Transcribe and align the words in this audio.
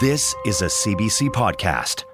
This 0.00 0.32
is 0.46 0.62
a 0.62 0.66
CBC 0.66 1.30
podcast. 1.30 2.04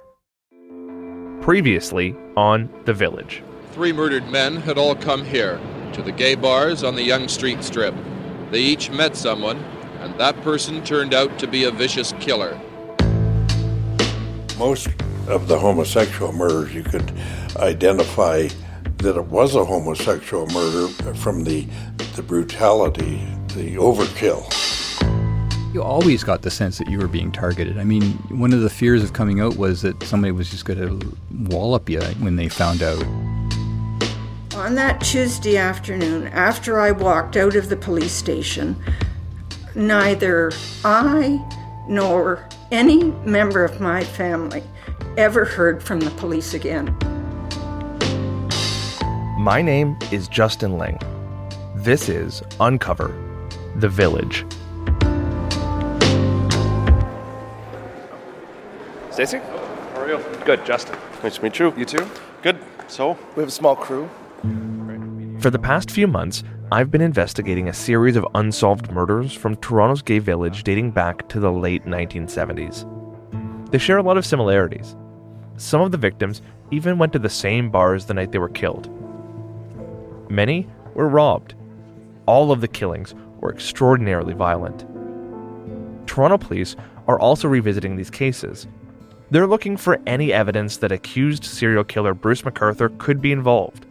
Previously 1.43 2.17
on 2.35 2.71
The 2.87 2.95
Village. 2.95 3.43
Three 3.73 3.93
murdered 3.93 4.27
men 4.31 4.57
had 4.57 4.79
all 4.79 4.95
come 4.95 5.23
here, 5.23 5.61
to 5.93 6.01
the 6.01 6.11
gay 6.11 6.35
bars 6.35 6.83
on 6.83 6.95
the 6.95 7.03
Yonge 7.03 7.29
Street 7.29 7.63
Strip. 7.63 7.95
They 8.51 8.61
each 8.61 8.91
met 8.91 9.17
someone, 9.17 9.59
and 10.01 10.19
that 10.19 10.41
person 10.41 10.83
turned 10.83 11.13
out 11.13 11.39
to 11.41 11.47
be 11.47 11.65
a 11.65 11.71
vicious 11.71 12.15
killer. 12.21 12.59
Most 14.57 14.89
of 15.29 15.47
the 15.49 15.59
homosexual 15.59 16.33
murders, 16.33 16.75
you 16.75 16.85
could 16.85 17.13
identify 17.57 18.49
that 18.97 19.17
it 19.17 19.27
was 19.27 19.55
a 19.57 19.65
homosexual 19.67 20.47
murder 20.47 20.89
from 21.17 21.45
the, 21.45 21.67
the 22.17 22.23
brutality, 22.23 23.17
the 23.49 23.77
overkill. 23.77 24.74
You 25.75 25.83
always 25.83 26.23
got 26.23 26.43
the 26.43 26.53
sense 26.53 26.79
that 26.79 26.89
you 26.89 27.01
were 27.01 27.09
being 27.09 27.33
targeted. 27.33 27.79
I 27.79 27.83
mean, 27.83 28.13
one 28.29 28.53
of 28.53 28.61
the 28.61 28.71
fears 28.71 29.03
of 29.03 29.13
coming 29.13 29.41
out 29.41 29.57
was 29.57 29.83
that 29.83 30.01
somebody 30.05 30.31
was 30.31 30.49
just 30.49 30.65
going 30.65 30.79
to 30.79 31.17
wallop 31.51 31.91
you 31.91 32.01
when 32.21 32.37
they 32.37 32.49
found 32.49 32.81
out. 32.81 33.03
On 34.55 34.77
that 34.77 35.01
Tuesday 35.01 35.57
afternoon, 35.57 36.29
after 36.29 36.79
I 36.79 36.93
walked 36.93 37.37
out 37.37 37.57
of 37.57 37.71
the 37.71 37.77
police 37.77 38.13
station, 38.13 38.81
neither 39.75 40.53
I 40.85 41.45
nor 41.89 42.49
any 42.71 43.11
member 43.27 43.65
of 43.65 43.81
my 43.81 44.05
family 44.05 44.63
ever 45.17 45.45
heard 45.45 45.83
from 45.83 45.99
the 45.99 46.13
police 46.13 46.55
again. 46.55 46.97
My 49.41 49.61
name 49.61 49.99
is 50.13 50.29
Justin 50.29 50.79
Ling. 50.79 51.01
This 51.75 52.09
is 52.09 52.45
Uncover 52.61 53.13
The 53.75 53.89
Village. 53.89 54.47
Stacy? 59.15 59.39
How 59.39 60.01
are 60.01 60.09
you? 60.09 60.25
Good, 60.45 60.67
Justin. 60.67 60.99
Nice 61.23 61.37
to 61.37 61.45
meet 61.45 61.57
you. 61.61 61.73
You 61.77 61.85
too? 61.85 62.05
Good. 62.43 62.59
So, 62.89 63.17
we 63.37 63.43
have 63.43 63.49
a 63.49 63.53
small 63.53 63.77
crew. 63.77 64.11
For 65.39 65.51
the 65.51 65.59
past 65.61 65.93
few 65.93 66.09
months, 66.09 66.43
I've 66.73 66.91
been 66.91 67.01
investigating 67.01 67.69
a 67.69 67.73
series 67.73 68.17
of 68.17 68.27
unsolved 68.35 68.91
murders 68.91 69.33
from 69.33 69.55
Toronto's 69.55 70.03
gay 70.03 70.19
village 70.19 70.65
dating 70.65 70.91
back 70.91 71.29
to 71.29 71.39
the 71.39 71.53
late 71.53 71.85
1970s. 71.85 73.71
They 73.71 73.79
share 73.79 73.99
a 73.99 74.03
lot 74.03 74.17
of 74.17 74.27
similarities. 74.27 74.97
Some 75.59 75.83
of 75.83 75.93
the 75.93 75.97
victims 75.97 76.43
even 76.73 76.99
went 76.99 77.13
to 77.13 77.21
the 77.21 77.31
same 77.31 77.71
bars 77.71 78.07
the 78.07 78.15
night 78.15 78.33
they 78.33 78.39
were 78.39 78.49
killed. 78.49 78.91
Many 80.29 80.67
were 80.95 81.09
robbed. 81.09 81.55
All 82.27 82.51
of 82.51 82.61
the 82.61 82.67
killings 82.67 83.15
were 83.39 83.53
extraordinarily 83.53 84.35
violent. 84.35 84.85
Toronto 86.09 86.37
police 86.37 86.75
are 87.07 87.21
also 87.21 87.47
revisiting 87.47 87.95
these 87.95 88.11
cases. 88.11 88.67
They're 89.31 89.47
looking 89.47 89.77
for 89.77 90.01
any 90.07 90.33
evidence 90.33 90.77
that 90.79 90.93
accused 90.93 91.45
serial 91.45 91.85
killer 91.85 92.15
Bruce 92.15 92.45
MacArthur 92.45 92.91
could 92.99 93.21
be 93.21 93.33
involved. 93.33 93.87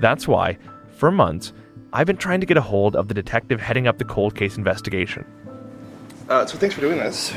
That's 0.00 0.26
why, 0.26 0.58
for 0.96 1.10
months, 1.10 1.52
I've 1.92 2.06
been 2.06 2.16
trying 2.16 2.40
to 2.40 2.46
get 2.46 2.56
a 2.56 2.62
hold 2.62 2.96
of 2.96 3.08
the 3.08 3.14
detective 3.14 3.60
heading 3.60 3.86
up 3.86 3.98
the 3.98 4.04
cold 4.04 4.34
case 4.34 4.56
investigation. 4.56 5.24
Uh, 6.28 6.46
so, 6.46 6.58
thanks 6.58 6.74
for 6.74 6.80
doing 6.80 6.98
this. 6.98 7.32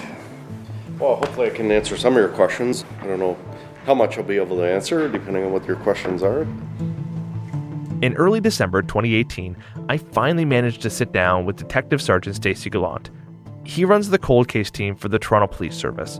Well, 0.99 1.17
hopefully, 1.17 1.47
I 1.47 1.49
can 1.49 1.71
answer 1.71 1.97
some 1.97 2.13
of 2.13 2.19
your 2.19 2.29
questions. 2.29 2.85
I 3.01 3.07
don't 3.07 3.19
know 3.19 3.37
how 3.85 3.93
much 3.93 4.17
I'll 4.17 4.23
be 4.23 4.37
able 4.37 4.57
to 4.57 4.63
answer, 4.63 5.09
depending 5.09 5.43
on 5.43 5.51
what 5.51 5.65
your 5.65 5.77
questions 5.77 6.23
are. 6.23 6.41
In 8.01 8.13
early 8.15 8.39
December 8.39 8.81
2018, 8.81 9.55
I 9.89 9.97
finally 9.97 10.45
managed 10.45 10.81
to 10.81 10.89
sit 10.89 11.11
down 11.11 11.45
with 11.45 11.57
Detective 11.57 12.01
Sergeant 12.01 12.35
Stacy 12.35 12.69
Gallant. 12.69 13.09
He 13.63 13.85
runs 13.85 14.09
the 14.09 14.17
cold 14.17 14.47
case 14.47 14.71
team 14.71 14.95
for 14.95 15.07
the 15.07 15.19
Toronto 15.19 15.47
Police 15.47 15.75
Service. 15.75 16.19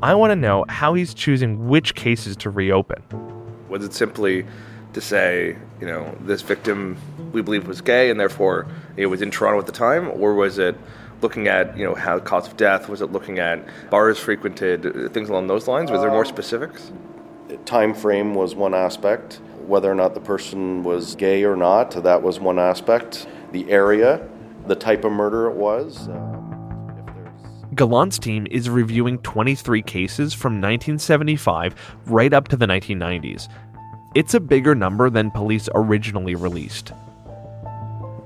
I 0.00 0.14
want 0.14 0.30
to 0.30 0.36
know 0.36 0.64
how 0.68 0.94
he's 0.94 1.12
choosing 1.12 1.66
which 1.66 1.96
cases 1.96 2.36
to 2.38 2.50
reopen. 2.50 3.02
Was 3.68 3.84
it 3.84 3.92
simply 3.92 4.46
to 4.92 5.00
say, 5.00 5.56
you 5.80 5.86
know, 5.88 6.16
this 6.20 6.40
victim 6.40 6.96
we 7.32 7.42
believe 7.42 7.66
was 7.66 7.80
gay 7.80 8.08
and 8.08 8.18
therefore 8.18 8.68
it 8.96 9.06
was 9.06 9.22
in 9.22 9.32
Toronto 9.32 9.58
at 9.58 9.66
the 9.66 9.72
time, 9.72 10.08
or 10.08 10.34
was 10.34 10.58
it 10.58 10.76
looking 11.20 11.48
at, 11.48 11.76
you 11.76 11.84
know, 11.84 11.96
how 11.96 12.20
cause 12.20 12.46
of 12.46 12.56
death? 12.56 12.88
Was 12.88 13.02
it 13.02 13.10
looking 13.10 13.40
at 13.40 13.60
bars 13.90 14.20
frequented, 14.20 15.12
things 15.12 15.30
along 15.30 15.48
those 15.48 15.66
lines? 15.66 15.90
Was 15.90 16.00
there 16.00 16.10
more 16.10 16.24
specifics? 16.24 16.92
Time 17.64 17.92
frame 17.92 18.36
was 18.36 18.54
one 18.54 18.74
aspect. 18.74 19.40
Whether 19.66 19.90
or 19.90 19.96
not 19.96 20.14
the 20.14 20.20
person 20.20 20.84
was 20.84 21.16
gay 21.16 21.42
or 21.42 21.56
not, 21.56 21.90
that 21.90 22.22
was 22.22 22.38
one 22.38 22.60
aspect. 22.60 23.26
The 23.50 23.68
area, 23.68 24.26
the 24.68 24.76
type 24.76 25.04
of 25.04 25.10
murder 25.10 25.48
it 25.48 25.56
was. 25.56 26.08
Uh, 26.08 26.47
Gallant's 27.78 28.18
team 28.18 28.48
is 28.50 28.68
reviewing 28.68 29.18
23 29.18 29.82
cases 29.82 30.34
from 30.34 30.54
1975 30.54 31.76
right 32.06 32.34
up 32.34 32.48
to 32.48 32.56
the 32.56 32.66
1990s. 32.66 33.48
It's 34.16 34.34
a 34.34 34.40
bigger 34.40 34.74
number 34.74 35.08
than 35.10 35.30
police 35.30 35.68
originally 35.76 36.34
released. 36.34 36.90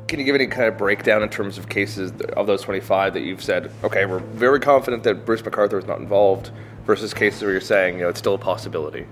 Can 0.08 0.18
you 0.18 0.24
give 0.24 0.34
any 0.34 0.46
kind 0.46 0.68
of 0.68 0.78
breakdown 0.78 1.22
in 1.22 1.28
terms 1.28 1.58
of 1.58 1.68
cases 1.68 2.12
of 2.34 2.46
those 2.46 2.62
25 2.62 3.12
that 3.12 3.20
you've 3.20 3.42
said, 3.42 3.70
okay, 3.84 4.06
we're 4.06 4.20
very 4.20 4.58
confident 4.58 5.02
that 5.02 5.26
Bruce 5.26 5.44
MacArthur 5.44 5.78
is 5.78 5.86
not 5.86 6.00
involved, 6.00 6.50
versus 6.86 7.12
cases 7.12 7.42
where 7.42 7.52
you're 7.52 7.60
saying, 7.60 7.96
you 7.96 8.04
know, 8.04 8.08
it's 8.08 8.20
still 8.20 8.34
a 8.34 8.38
possibility? 8.38 9.04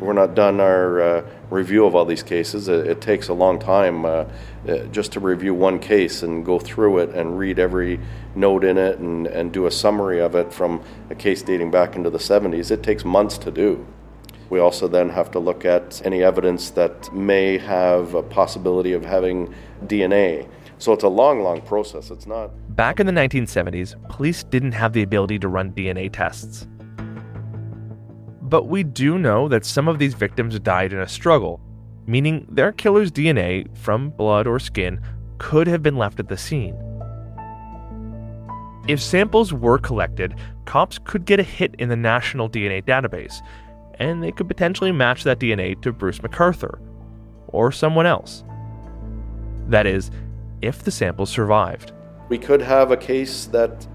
We're 0.00 0.12
not 0.12 0.34
done 0.34 0.60
our 0.60 1.00
uh, 1.00 1.30
review 1.50 1.86
of 1.86 1.94
all 1.94 2.04
these 2.04 2.22
cases. 2.22 2.68
It, 2.68 2.86
it 2.86 3.00
takes 3.00 3.28
a 3.28 3.32
long 3.32 3.58
time 3.58 4.04
uh, 4.04 4.26
uh, 4.68 4.78
just 4.92 5.12
to 5.12 5.20
review 5.20 5.54
one 5.54 5.78
case 5.78 6.22
and 6.22 6.44
go 6.44 6.58
through 6.58 6.98
it 6.98 7.10
and 7.10 7.38
read 7.38 7.58
every 7.58 7.98
note 8.34 8.64
in 8.64 8.76
it 8.76 8.98
and, 8.98 9.26
and 9.26 9.52
do 9.52 9.66
a 9.66 9.70
summary 9.70 10.20
of 10.20 10.34
it 10.34 10.52
from 10.52 10.82
a 11.08 11.14
case 11.14 11.42
dating 11.42 11.70
back 11.70 11.96
into 11.96 12.10
the 12.10 12.18
70s. 12.18 12.70
It 12.70 12.82
takes 12.82 13.04
months 13.04 13.38
to 13.38 13.50
do. 13.50 13.86
We 14.50 14.60
also 14.60 14.86
then 14.86 15.08
have 15.10 15.30
to 15.32 15.38
look 15.38 15.64
at 15.64 16.00
any 16.04 16.22
evidence 16.22 16.70
that 16.70 17.12
may 17.12 17.58
have 17.58 18.14
a 18.14 18.22
possibility 18.22 18.92
of 18.92 19.04
having 19.04 19.52
DNA. 19.86 20.48
So 20.78 20.92
it's 20.92 21.04
a 21.04 21.08
long, 21.08 21.42
long 21.42 21.62
process. 21.62 22.10
It's 22.10 22.26
not. 22.26 22.50
Back 22.76 23.00
in 23.00 23.06
the 23.06 23.12
1970s, 23.12 23.94
police 24.10 24.44
didn't 24.44 24.72
have 24.72 24.92
the 24.92 25.02
ability 25.02 25.38
to 25.40 25.48
run 25.48 25.72
DNA 25.72 26.12
tests. 26.12 26.66
But 28.48 28.68
we 28.68 28.84
do 28.84 29.18
know 29.18 29.48
that 29.48 29.66
some 29.66 29.88
of 29.88 29.98
these 29.98 30.14
victims 30.14 30.58
died 30.60 30.92
in 30.92 31.00
a 31.00 31.08
struggle, 31.08 31.60
meaning 32.06 32.46
their 32.48 32.70
killer's 32.70 33.10
DNA 33.10 33.76
from 33.76 34.10
blood 34.10 34.46
or 34.46 34.60
skin 34.60 35.00
could 35.38 35.66
have 35.66 35.82
been 35.82 35.96
left 35.96 36.20
at 36.20 36.28
the 36.28 36.36
scene. 36.36 36.76
If 38.86 39.00
samples 39.00 39.52
were 39.52 39.78
collected, 39.78 40.36
cops 40.64 40.98
could 41.02 41.24
get 41.24 41.40
a 41.40 41.42
hit 41.42 41.74
in 41.80 41.88
the 41.88 41.96
National 41.96 42.48
DNA 42.48 42.84
Database, 42.84 43.40
and 43.94 44.22
they 44.22 44.30
could 44.30 44.46
potentially 44.46 44.92
match 44.92 45.24
that 45.24 45.40
DNA 45.40 45.80
to 45.82 45.92
Bruce 45.92 46.22
MacArthur 46.22 46.78
or 47.48 47.72
someone 47.72 48.06
else. 48.06 48.44
That 49.68 49.88
is, 49.88 50.12
if 50.62 50.84
the 50.84 50.92
samples 50.92 51.30
survived. 51.30 51.90
We 52.28 52.38
could 52.38 52.62
have 52.62 52.92
a 52.92 52.96
case 52.96 53.46
that 53.46 53.88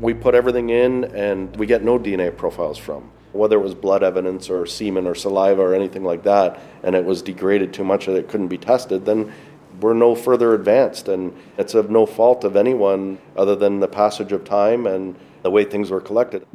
we 0.00 0.14
put 0.14 0.34
everything 0.34 0.70
in 0.70 1.04
and 1.14 1.54
we 1.56 1.66
get 1.66 1.82
no 1.82 1.98
DNA 1.98 2.34
profiles 2.34 2.78
from. 2.78 3.10
Whether 3.32 3.56
it 3.56 3.62
was 3.62 3.74
blood 3.74 4.02
evidence 4.02 4.48
or 4.48 4.66
semen 4.66 5.06
or 5.06 5.14
saliva 5.14 5.60
or 5.60 5.74
anything 5.74 6.04
like 6.04 6.22
that, 6.22 6.60
and 6.82 6.94
it 6.94 7.04
was 7.04 7.22
degraded 7.22 7.72
too 7.72 7.84
much 7.84 8.06
that 8.06 8.16
it 8.16 8.28
couldn't 8.28 8.48
be 8.48 8.58
tested, 8.58 9.04
then 9.04 9.32
we're 9.80 9.94
no 9.94 10.14
further 10.14 10.54
advanced. 10.54 11.08
And 11.08 11.36
it's 11.56 11.74
of 11.74 11.90
no 11.90 12.06
fault 12.06 12.44
of 12.44 12.56
anyone 12.56 13.18
other 13.36 13.54
than 13.54 13.80
the 13.80 13.88
passage 13.88 14.32
of 14.32 14.44
time 14.44 14.86
and 14.86 15.14
the 15.42 15.50
way 15.50 15.64
things 15.64 15.90
were 15.90 16.00
collected. 16.00 16.46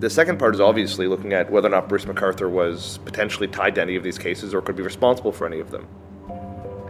The 0.00 0.10
second 0.10 0.38
part 0.38 0.54
is 0.54 0.60
obviously 0.60 1.06
looking 1.06 1.34
at 1.34 1.50
whether 1.50 1.68
or 1.68 1.70
not 1.70 1.88
Bruce 1.88 2.06
MacArthur 2.06 2.48
was 2.48 2.98
potentially 3.04 3.46
tied 3.46 3.74
to 3.74 3.82
any 3.82 3.96
of 3.96 4.02
these 4.02 4.16
cases 4.16 4.54
or 4.54 4.62
could 4.62 4.76
be 4.76 4.82
responsible 4.82 5.30
for 5.30 5.46
any 5.46 5.60
of 5.60 5.70
them. 5.70 5.86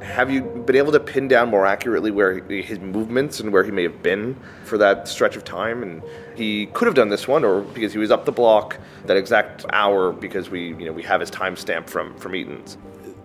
Have 0.02 0.30
you 0.30 0.42
been 0.42 0.76
able 0.76 0.92
to 0.92 1.00
pin 1.00 1.28
down 1.28 1.50
more 1.50 1.66
accurately 1.66 2.10
where 2.10 2.40
his 2.40 2.80
movements 2.80 3.40
and 3.40 3.52
where 3.52 3.62
he 3.62 3.70
may 3.70 3.82
have 3.82 4.02
been 4.02 4.36
for 4.64 4.78
that 4.78 5.08
stretch 5.08 5.36
of 5.36 5.44
time? 5.44 5.82
And 5.82 6.02
he 6.34 6.66
could 6.66 6.86
have 6.86 6.94
done 6.94 7.08
this 7.08 7.28
one, 7.28 7.44
or 7.44 7.60
because 7.62 7.92
he 7.92 7.98
was 7.98 8.10
up 8.10 8.24
the 8.24 8.32
block 8.32 8.78
that 9.06 9.16
exact 9.16 9.66
hour, 9.72 10.12
because 10.12 10.50
we, 10.50 10.68
you 10.68 10.86
know, 10.86 10.92
we 10.92 11.02
have 11.02 11.20
his 11.20 11.30
timestamp 11.30 11.88
from 11.88 12.16
from 12.16 12.34
Eaton's. 12.34 12.78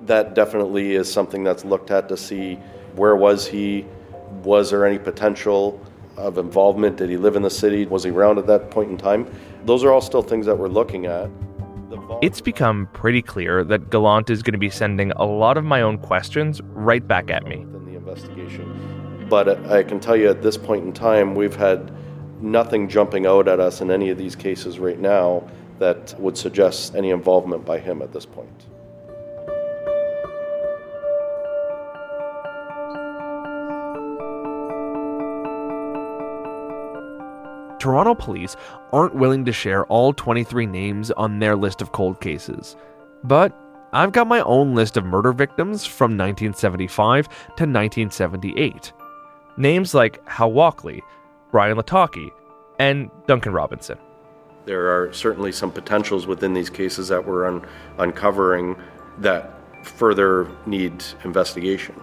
That 0.05 0.35
definitely 0.35 0.95
is 0.95 1.11
something 1.11 1.43
that's 1.43 1.65
looked 1.65 1.91
at 1.91 2.09
to 2.09 2.17
see 2.17 2.55
where 2.95 3.15
was 3.15 3.47
he, 3.47 3.85
was 4.43 4.69
there 4.69 4.85
any 4.85 4.99
potential 4.99 5.81
of 6.17 6.37
involvement? 6.37 6.97
Did 6.97 7.09
he 7.09 7.17
live 7.17 7.35
in 7.35 7.41
the 7.41 7.49
city? 7.49 7.85
Was 7.85 8.03
he 8.03 8.09
around 8.09 8.37
at 8.37 8.47
that 8.47 8.69
point 8.69 8.89
in 8.89 8.97
time? 8.97 9.27
Those 9.65 9.83
are 9.83 9.91
all 9.91 10.01
still 10.01 10.21
things 10.21 10.45
that 10.45 10.57
we're 10.57 10.67
looking 10.67 11.05
at. 11.07 11.29
It's 12.25 12.41
become 12.41 12.87
pretty 12.87 13.21
clear 13.21 13.63
that 13.65 13.91
Gallant 13.91 14.31
is 14.31 14.41
going 14.41 14.53
to 14.53 14.57
be 14.57 14.71
sending 14.71 15.11
a 15.11 15.25
lot 15.25 15.57
of 15.57 15.63
my 15.63 15.83
own 15.83 15.99
questions 15.99 16.59
right 16.73 17.07
back 17.07 17.29
at 17.29 17.45
me. 17.45 17.63
The 17.85 17.95
investigation. 17.95 19.27
But 19.29 19.47
uh, 19.47 19.71
I 19.71 19.83
can 19.83 19.99
tell 19.99 20.15
you 20.15 20.27
at 20.27 20.41
this 20.41 20.57
point 20.57 20.83
in 20.85 20.91
time, 20.91 21.35
we've 21.35 21.55
had 21.55 21.91
nothing 22.41 22.89
jumping 22.89 23.27
out 23.27 23.47
at 23.47 23.59
us 23.59 23.79
in 23.79 23.91
any 23.91 24.09
of 24.09 24.17
these 24.17 24.35
cases 24.35 24.79
right 24.79 24.97
now 24.97 25.47
that 25.77 26.19
would 26.19 26.35
suggest 26.35 26.95
any 26.95 27.11
involvement 27.11 27.63
by 27.63 27.77
him 27.77 28.01
at 28.01 28.11
this 28.11 28.25
point. 28.25 28.65
Toronto 37.85 38.15
police 38.15 38.55
aren't 38.93 39.13
willing 39.13 39.45
to 39.45 39.51
share 39.51 39.85
all 39.85 40.11
23 40.11 40.65
names 40.65 41.11
on 41.11 41.37
their 41.37 41.55
list 41.55 41.83
of 41.83 41.91
cold 41.91 42.19
cases. 42.19 42.75
But 43.23 43.55
I've 43.93 44.11
got 44.11 44.25
my 44.25 44.41
own 44.41 44.73
list 44.73 44.97
of 44.97 45.05
murder 45.05 45.31
victims 45.31 45.85
from 45.85 46.17
1975 46.17 47.27
to 47.27 47.31
1978. 47.67 48.91
Names 49.57 49.93
like 49.93 50.27
Hal 50.27 50.51
Walkley, 50.51 51.03
Brian 51.51 51.77
Latocki, 51.77 52.31
and 52.79 53.11
Duncan 53.27 53.53
Robinson. 53.53 53.99
There 54.65 54.89
are 54.89 55.13
certainly 55.13 55.51
some 55.51 55.71
potentials 55.71 56.25
within 56.25 56.55
these 56.55 56.71
cases 56.71 57.09
that 57.09 57.27
we're 57.27 57.45
un- 57.45 57.67
uncovering 57.99 58.77
that 59.19 59.53
further 59.85 60.49
need 60.65 61.03
investigation. 61.23 61.93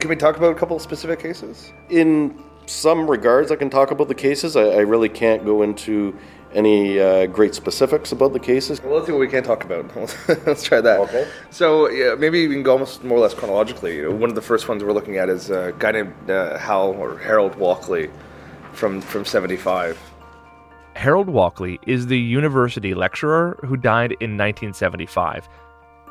Can 0.00 0.10
we 0.10 0.16
talk 0.16 0.36
about 0.36 0.50
a 0.50 0.58
couple 0.58 0.74
of 0.74 0.82
specific 0.82 1.20
cases? 1.20 1.72
In 1.88 2.36
some 2.66 3.10
regards, 3.10 3.50
I 3.50 3.56
can 3.56 3.70
talk 3.70 3.90
about 3.90 4.08
the 4.08 4.14
cases. 4.14 4.56
I, 4.56 4.62
I 4.62 4.78
really 4.80 5.08
can't 5.08 5.44
go 5.44 5.62
into 5.62 6.18
any 6.54 7.00
uh, 7.00 7.26
great 7.26 7.54
specifics 7.54 8.12
about 8.12 8.32
the 8.32 8.40
cases. 8.40 8.80
Well, 8.82 8.94
let's 8.94 9.06
see 9.06 9.12
what 9.12 9.18
we 9.18 9.28
can 9.28 9.42
talk 9.42 9.64
about. 9.64 9.90
let's 10.46 10.62
try 10.62 10.80
that. 10.80 11.00
Okay. 11.00 11.28
So 11.50 11.90
yeah, 11.90 12.14
maybe 12.14 12.46
we 12.46 12.54
can 12.54 12.62
go 12.62 12.72
almost 12.72 13.02
more 13.04 13.18
or 13.18 13.20
less 13.20 13.34
chronologically. 13.34 14.06
One 14.06 14.30
of 14.30 14.36
the 14.36 14.42
first 14.42 14.68
ones 14.68 14.82
we're 14.84 14.92
looking 14.92 15.16
at 15.16 15.28
is 15.28 15.50
a 15.50 15.74
guy 15.78 15.92
named 15.92 16.30
uh, 16.30 16.58
Hal 16.58 16.92
or 16.92 17.18
Harold 17.18 17.56
Walkley 17.56 18.10
from 18.72 19.00
from 19.00 19.24
'75. 19.24 19.98
Harold 20.94 21.28
Walkley 21.28 21.80
is 21.88 22.06
the 22.06 22.18
university 22.18 22.94
lecturer 22.94 23.58
who 23.64 23.76
died 23.76 24.12
in 24.12 24.38
1975. 24.38 25.48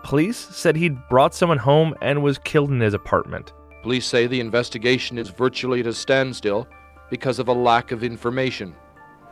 Police 0.03 0.37
said 0.37 0.75
he'd 0.75 0.97
brought 1.07 1.33
someone 1.33 1.57
home 1.57 1.95
and 2.01 2.21
was 2.21 2.37
killed 2.37 2.69
in 2.69 2.81
his 2.81 2.93
apartment. 2.93 3.53
Police 3.83 4.05
say 4.05 4.27
the 4.27 4.39
investigation 4.39 5.17
is 5.17 5.27
virtually 5.27 5.81
at 5.81 5.87
a 5.87 5.93
standstill 5.93 6.69
because 7.09 7.37
of 7.37 7.49
a 7.49 7.53
lack 7.53 7.91
of 7.91 8.01
information. 8.01 8.73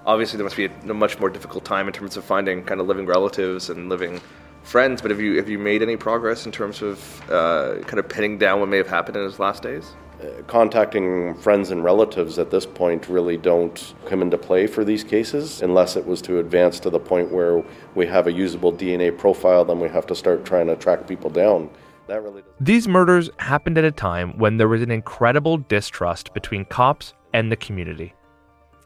Obviously, 0.05 0.35
there 0.35 0.43
must 0.43 0.57
be 0.57 0.65
a, 0.65 0.93
much 0.93 1.17
more 1.21 1.29
difficult 1.29 1.63
time 1.63 1.87
in 1.87 1.93
terms 1.93 2.17
of 2.17 2.25
finding 2.25 2.61
kind 2.65 2.81
of 2.81 2.87
living 2.87 3.05
relatives 3.05 3.69
and 3.69 3.87
living 3.87 4.19
friends. 4.63 5.01
But 5.01 5.09
have 5.11 5.21
you 5.21 5.37
have 5.37 5.47
you 5.47 5.57
made 5.57 5.81
any 5.81 5.95
progress 5.95 6.45
in 6.45 6.51
terms 6.51 6.81
of 6.81 7.31
uh, 7.31 7.75
kind 7.83 7.97
of 7.97 8.09
pinning 8.09 8.37
down 8.37 8.59
what 8.59 8.67
may 8.67 8.75
have 8.75 8.89
happened 8.89 9.15
in 9.15 9.23
his 9.23 9.39
last 9.39 9.63
days? 9.63 9.93
Uh, 10.21 10.41
contacting 10.47 11.33
friends 11.35 11.71
and 11.71 11.85
relatives 11.85 12.37
at 12.37 12.51
this 12.51 12.65
point 12.65 13.07
really 13.07 13.37
don't 13.37 13.93
come 14.05 14.21
into 14.21 14.37
play 14.37 14.67
for 14.67 14.83
these 14.83 15.03
cases 15.03 15.61
unless 15.61 15.95
it 15.95 16.05
was 16.05 16.21
to 16.23 16.39
advance 16.39 16.77
to 16.81 16.89
the 16.89 16.99
point 16.99 17.31
where 17.31 17.63
we 17.95 18.05
have 18.05 18.27
a 18.27 18.31
usable 18.33 18.73
DNA 18.73 19.17
profile. 19.17 19.63
Then 19.63 19.79
we 19.79 19.87
have 19.87 20.05
to 20.07 20.15
start 20.15 20.43
trying 20.43 20.67
to 20.67 20.75
track 20.75 21.07
people 21.07 21.29
down. 21.29 21.69
That 22.11 22.23
really 22.23 22.43
These 22.59 22.89
murders 22.89 23.29
happened 23.37 23.77
at 23.77 23.85
a 23.85 23.91
time 23.91 24.37
when 24.37 24.57
there 24.57 24.67
was 24.67 24.81
an 24.81 24.91
incredible 24.91 25.59
distrust 25.59 26.33
between 26.33 26.65
cops 26.65 27.13
and 27.33 27.49
the 27.49 27.55
community. 27.55 28.13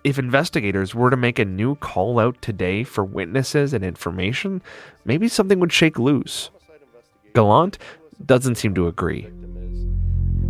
If 0.03 0.19
investigators 0.19 0.93
were 0.93 1.09
to 1.09 1.17
make 1.17 1.39
a 1.39 1.45
new 1.45 1.73
call 1.73 2.19
out 2.19 2.39
today 2.43 2.83
for 2.83 3.03
witnesses 3.03 3.73
and 3.73 3.83
information, 3.83 4.61
maybe 5.05 5.27
something 5.27 5.59
would 5.59 5.73
shake 5.73 5.97
loose. 5.97 6.51
Gallant 7.33 7.79
doesn't 8.23 8.59
seem 8.59 8.75
to 8.75 8.87
agree. 8.87 9.27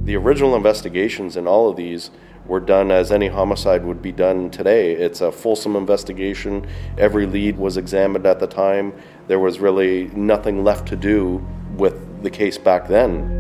The 0.04 0.18
original 0.18 0.54
investigations 0.54 1.38
in 1.38 1.48
all 1.48 1.70
of 1.70 1.78
these 1.78 2.12
were 2.46 2.60
done 2.60 2.92
as 2.92 3.10
any 3.10 3.30
homicide 3.30 3.86
would 3.86 4.02
be 4.02 4.12
done 4.12 4.50
today. 4.50 4.92
It's 4.92 5.22
a 5.22 5.32
fulsome 5.32 5.78
investigation. 5.78 6.68
Every 6.98 7.26
lead 7.26 7.58
was 7.58 7.78
examined 7.78 8.26
at 8.26 8.42
the 8.42 8.48
time. 8.48 8.92
There 9.28 9.40
was 9.40 9.60
really 9.60 10.08
nothing 10.08 10.66
left 10.66 10.90
to 10.90 10.98
do 10.98 11.42
with 11.78 12.06
the 12.26 12.30
case 12.30 12.58
back 12.58 12.88
then. 12.90 13.32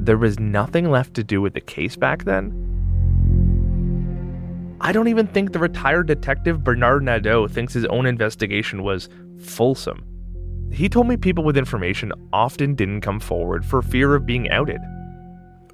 There 0.00 0.18
was 0.18 0.40
nothing 0.40 0.90
left 0.90 1.14
to 1.14 1.22
do 1.22 1.40
with 1.40 1.54
the 1.54 1.60
case 1.60 1.94
back 1.94 2.24
then? 2.24 2.64
I 4.80 4.92
don't 4.92 5.08
even 5.08 5.26
think 5.26 5.52
the 5.52 5.58
retired 5.58 6.06
detective 6.06 6.64
Bernard 6.64 7.02
Nadeau 7.02 7.46
thinks 7.46 7.74
his 7.74 7.84
own 7.86 8.06
investigation 8.06 8.82
was 8.82 9.08
fulsome. 9.38 10.04
He 10.72 10.88
told 10.88 11.08
me 11.08 11.16
people 11.16 11.44
with 11.44 11.56
information 11.56 12.12
often 12.32 12.74
didn't 12.74 13.02
come 13.02 13.20
forward 13.20 13.64
for 13.64 13.82
fear 13.82 14.14
of 14.14 14.24
being 14.24 14.50
outed. 14.50 14.80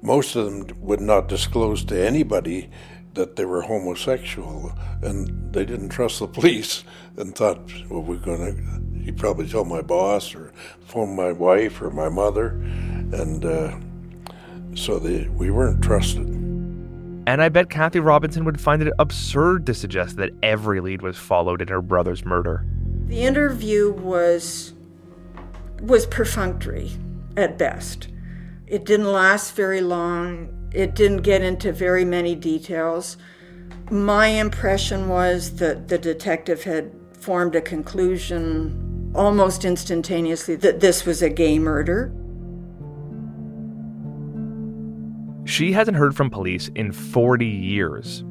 Most 0.01 0.35
of 0.35 0.45
them 0.45 0.67
would 0.81 1.01
not 1.01 1.27
disclose 1.27 1.83
to 1.85 1.97
anybody 1.97 2.69
that 3.15 3.35
they 3.35 3.45
were 3.45 3.61
homosexual, 3.61 4.71
and 5.01 5.53
they 5.53 5.65
didn't 5.65 5.89
trust 5.89 6.19
the 6.19 6.27
police 6.27 6.83
and 7.17 7.35
thought, 7.35 7.59
well, 7.89 8.01
we're 8.01 8.17
going 8.17 8.55
to, 8.55 9.03
he 9.03 9.11
probably 9.11 9.47
tell 9.47 9.65
my 9.65 9.81
boss 9.81 10.35
or 10.35 10.51
phone 10.85 11.15
my 11.15 11.31
wife 11.31 11.81
or 11.81 11.89
my 11.89 12.09
mother, 12.09 12.49
and 13.11 13.43
uh, 13.45 13.77
so 14.75 14.99
they, 14.99 15.27
we 15.29 15.49
weren't 15.49 15.81
trusted. 15.81 16.27
And 17.27 17.41
I 17.41 17.49
bet 17.49 17.69
Kathy 17.69 17.99
Robinson 17.99 18.45
would 18.45 18.61
find 18.61 18.83
it 18.83 18.93
absurd 18.99 19.65
to 19.65 19.73
suggest 19.73 20.17
that 20.17 20.29
every 20.43 20.79
lead 20.79 21.01
was 21.01 21.17
followed 21.17 21.61
in 21.61 21.67
her 21.69 21.81
brother's 21.81 22.23
murder. 22.23 22.65
The 23.07 23.21
interview 23.21 23.91
was 23.91 24.73
was 25.81 26.05
perfunctory 26.05 26.91
at 27.35 27.57
best. 27.57 28.07
It 28.67 28.85
didn't 28.85 29.11
last 29.11 29.55
very 29.55 29.81
long. 29.81 30.54
It 30.75 30.93
didn't 30.93 31.21
get 31.21 31.41
into 31.41 31.71
very 31.71 32.03
many 32.03 32.35
details. 32.35 33.15
My 33.89 34.27
impression 34.27 35.07
was 35.07 35.55
that 35.55 35.87
the 35.87 35.97
detective 35.97 36.63
had 36.63 36.91
formed 37.13 37.55
a 37.55 37.61
conclusion 37.61 39.11
almost 39.15 39.63
instantaneously 39.63 40.57
that 40.57 40.81
this 40.81 41.05
was 41.05 41.21
a 41.21 41.29
gay 41.29 41.59
murder. 41.59 42.13
She 45.45 45.71
hasn't 45.71 45.95
heard 45.95 46.13
from 46.13 46.29
police 46.29 46.69
in 46.75 46.91
40 46.91 47.45
years. 47.45 48.25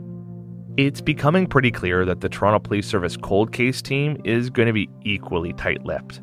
It's 0.76 1.00
becoming 1.00 1.46
pretty 1.46 1.70
clear 1.70 2.04
that 2.04 2.20
the 2.20 2.28
Toronto 2.28 2.58
Police 2.58 2.86
Service 2.86 3.16
cold 3.16 3.52
case 3.52 3.80
team 3.80 4.20
is 4.24 4.50
going 4.50 4.66
to 4.66 4.72
be 4.72 4.90
equally 5.04 5.54
tight 5.54 5.84
lipped. 5.86 6.20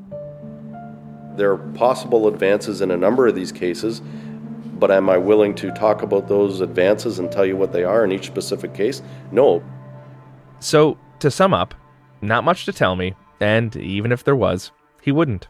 There 1.36 1.52
are 1.52 1.58
possible 1.74 2.28
advances 2.28 2.82
in 2.82 2.92
a 2.92 2.98
number 2.98 3.26
of 3.26 3.34
these 3.34 3.52
cases, 3.52 4.02
but 4.82 4.90
am 4.90 5.12
I 5.12 5.18
willing 5.18 5.54
to 5.56 5.72
talk 5.72 6.02
about 6.02 6.28
those 6.28 6.60
advances 6.60 7.20
and 7.20 7.32
tell 7.32 7.46
you 7.46 7.56
what 7.56 7.72
they 7.72 7.84
are 7.84 8.04
in 8.04 8.12
each 8.12 8.26
specific 8.26 8.74
case? 8.74 9.04
No. 9.32 9.64
So, 10.60 10.98
to 11.20 11.30
sum 11.30 11.54
up, 11.54 11.76
not 12.22 12.44
much 12.44 12.66
to 12.66 12.74
tell 12.74 12.96
me, 12.96 13.14
and 13.40 13.76
even 13.76 14.12
if 14.12 14.24
there 14.24 14.36
was, 14.36 14.72
he 15.00 15.12
wouldn't. 15.12 15.48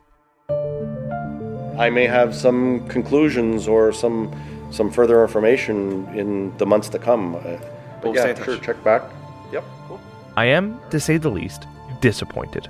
I 0.49 1.89
may 1.89 2.07
have 2.07 2.35
some 2.35 2.85
conclusions 2.89 3.69
or 3.69 3.93
some 3.93 4.35
some 4.69 4.91
further 4.91 5.21
information 5.21 6.07
in 6.13 6.55
the 6.57 6.65
months 6.65 6.89
to 6.89 6.99
come. 6.99 7.35
Uh, 7.35 7.41
but 8.01 8.03
We'll 8.03 8.15
yeah, 8.15 8.21
stay 8.21 8.31
in 8.31 8.43
sure, 8.43 8.57
check 8.57 8.83
back. 8.83 9.01
Yep. 9.53 9.63
I 10.35 10.45
am, 10.45 10.79
to 10.89 10.99
say 10.99 11.17
the 11.17 11.31
least, 11.31 11.67
disappointed. 12.01 12.67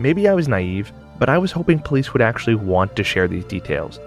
Maybe 0.00 0.28
I 0.28 0.34
was 0.34 0.48
naive, 0.48 0.92
but 1.18 1.28
I 1.28 1.38
was 1.38 1.52
hoping 1.52 1.78
police 1.78 2.12
would 2.12 2.22
actually 2.22 2.56
want 2.56 2.96
to 2.96 3.04
share 3.04 3.28
these 3.28 3.44
details. 3.44 3.98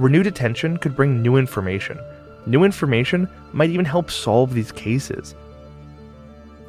Renewed 0.00 0.26
attention 0.26 0.78
could 0.78 0.96
bring 0.96 1.20
new 1.20 1.36
information. 1.36 2.00
New 2.46 2.64
information 2.64 3.28
might 3.52 3.68
even 3.68 3.84
help 3.84 4.10
solve 4.10 4.54
these 4.54 4.72
cases. 4.72 5.34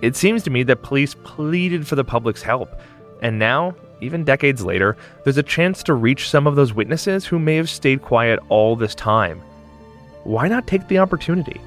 It 0.01 0.17
seems 0.17 0.43
to 0.43 0.49
me 0.49 0.63
that 0.63 0.81
police 0.81 1.15
pleaded 1.23 1.87
for 1.87 1.95
the 1.95 2.03
public's 2.03 2.41
help, 2.41 2.75
and 3.21 3.39
now, 3.39 3.73
even 4.01 4.25
decades 4.25 4.65
later, 4.65 4.97
there's 5.23 5.37
a 5.37 5.43
chance 5.43 5.81
to 5.83 5.93
reach 5.93 6.29
some 6.29 6.45
of 6.45 6.57
those 6.57 6.73
witnesses 6.73 7.25
who 7.25 7.39
may 7.39 7.55
have 7.55 7.69
stayed 7.69 8.01
quiet 8.01 8.37
all 8.49 8.75
this 8.75 8.93
time. 8.93 9.41
Why 10.25 10.49
not 10.49 10.67
take 10.67 10.89
the 10.89 10.97
opportunity? 10.97 11.61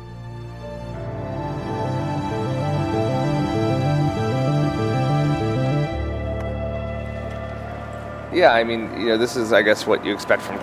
Yeah, 8.35 8.51
I 8.53 8.65
mean, 8.65 9.01
you 9.01 9.07
know, 9.07 9.17
this 9.17 9.35
is, 9.35 9.55
I 9.55 9.63
guess, 9.63 9.87
what 9.87 10.05
you 10.05 10.13
expect 10.13 10.43
from 10.43 10.59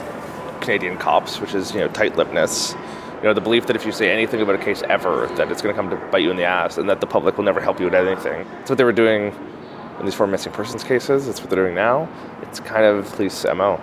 Canadian 0.62 0.98
cops, 0.98 1.40
which 1.42 1.54
is 1.54 1.74
you 1.74 1.80
know 1.80 1.88
tight-lippedness. 1.90 2.76
You 3.18 3.24
know 3.24 3.34
the 3.34 3.42
belief 3.42 3.68
that 3.68 3.76
if 3.76 3.86
you 3.86 3.92
say 3.92 4.12
anything 4.12 4.42
about 4.42 4.56
a 4.56 4.64
case 4.64 4.82
ever, 4.84 5.28
that 5.36 5.52
it's 5.52 5.62
going 5.62 5.76
to 5.76 5.80
come 5.80 5.90
to 5.90 5.98
bite 6.12 6.24
you 6.24 6.32
in 6.32 6.38
the 6.38 6.44
ass, 6.44 6.78
and 6.78 6.90
that 6.90 7.02
the 7.02 7.08
public 7.08 7.38
will 7.38 7.44
never 7.44 7.62
help 7.62 7.80
you 7.80 7.86
with 7.86 7.94
anything. 7.94 8.46
That's 8.52 8.70
what 8.70 8.78
they 8.78 8.84
were 8.84 8.92
doing 8.92 9.36
in 10.00 10.06
these 10.06 10.16
four 10.16 10.28
missing 10.28 10.52
persons 10.52 10.84
cases. 10.84 11.28
That's 11.28 11.40
what 11.40 11.50
they're 11.50 11.64
doing 11.64 11.76
now. 11.76 12.10
It's 12.42 12.60
kind 12.60 12.86
of 12.86 13.06
police 13.14 13.46
mo. 13.46 13.80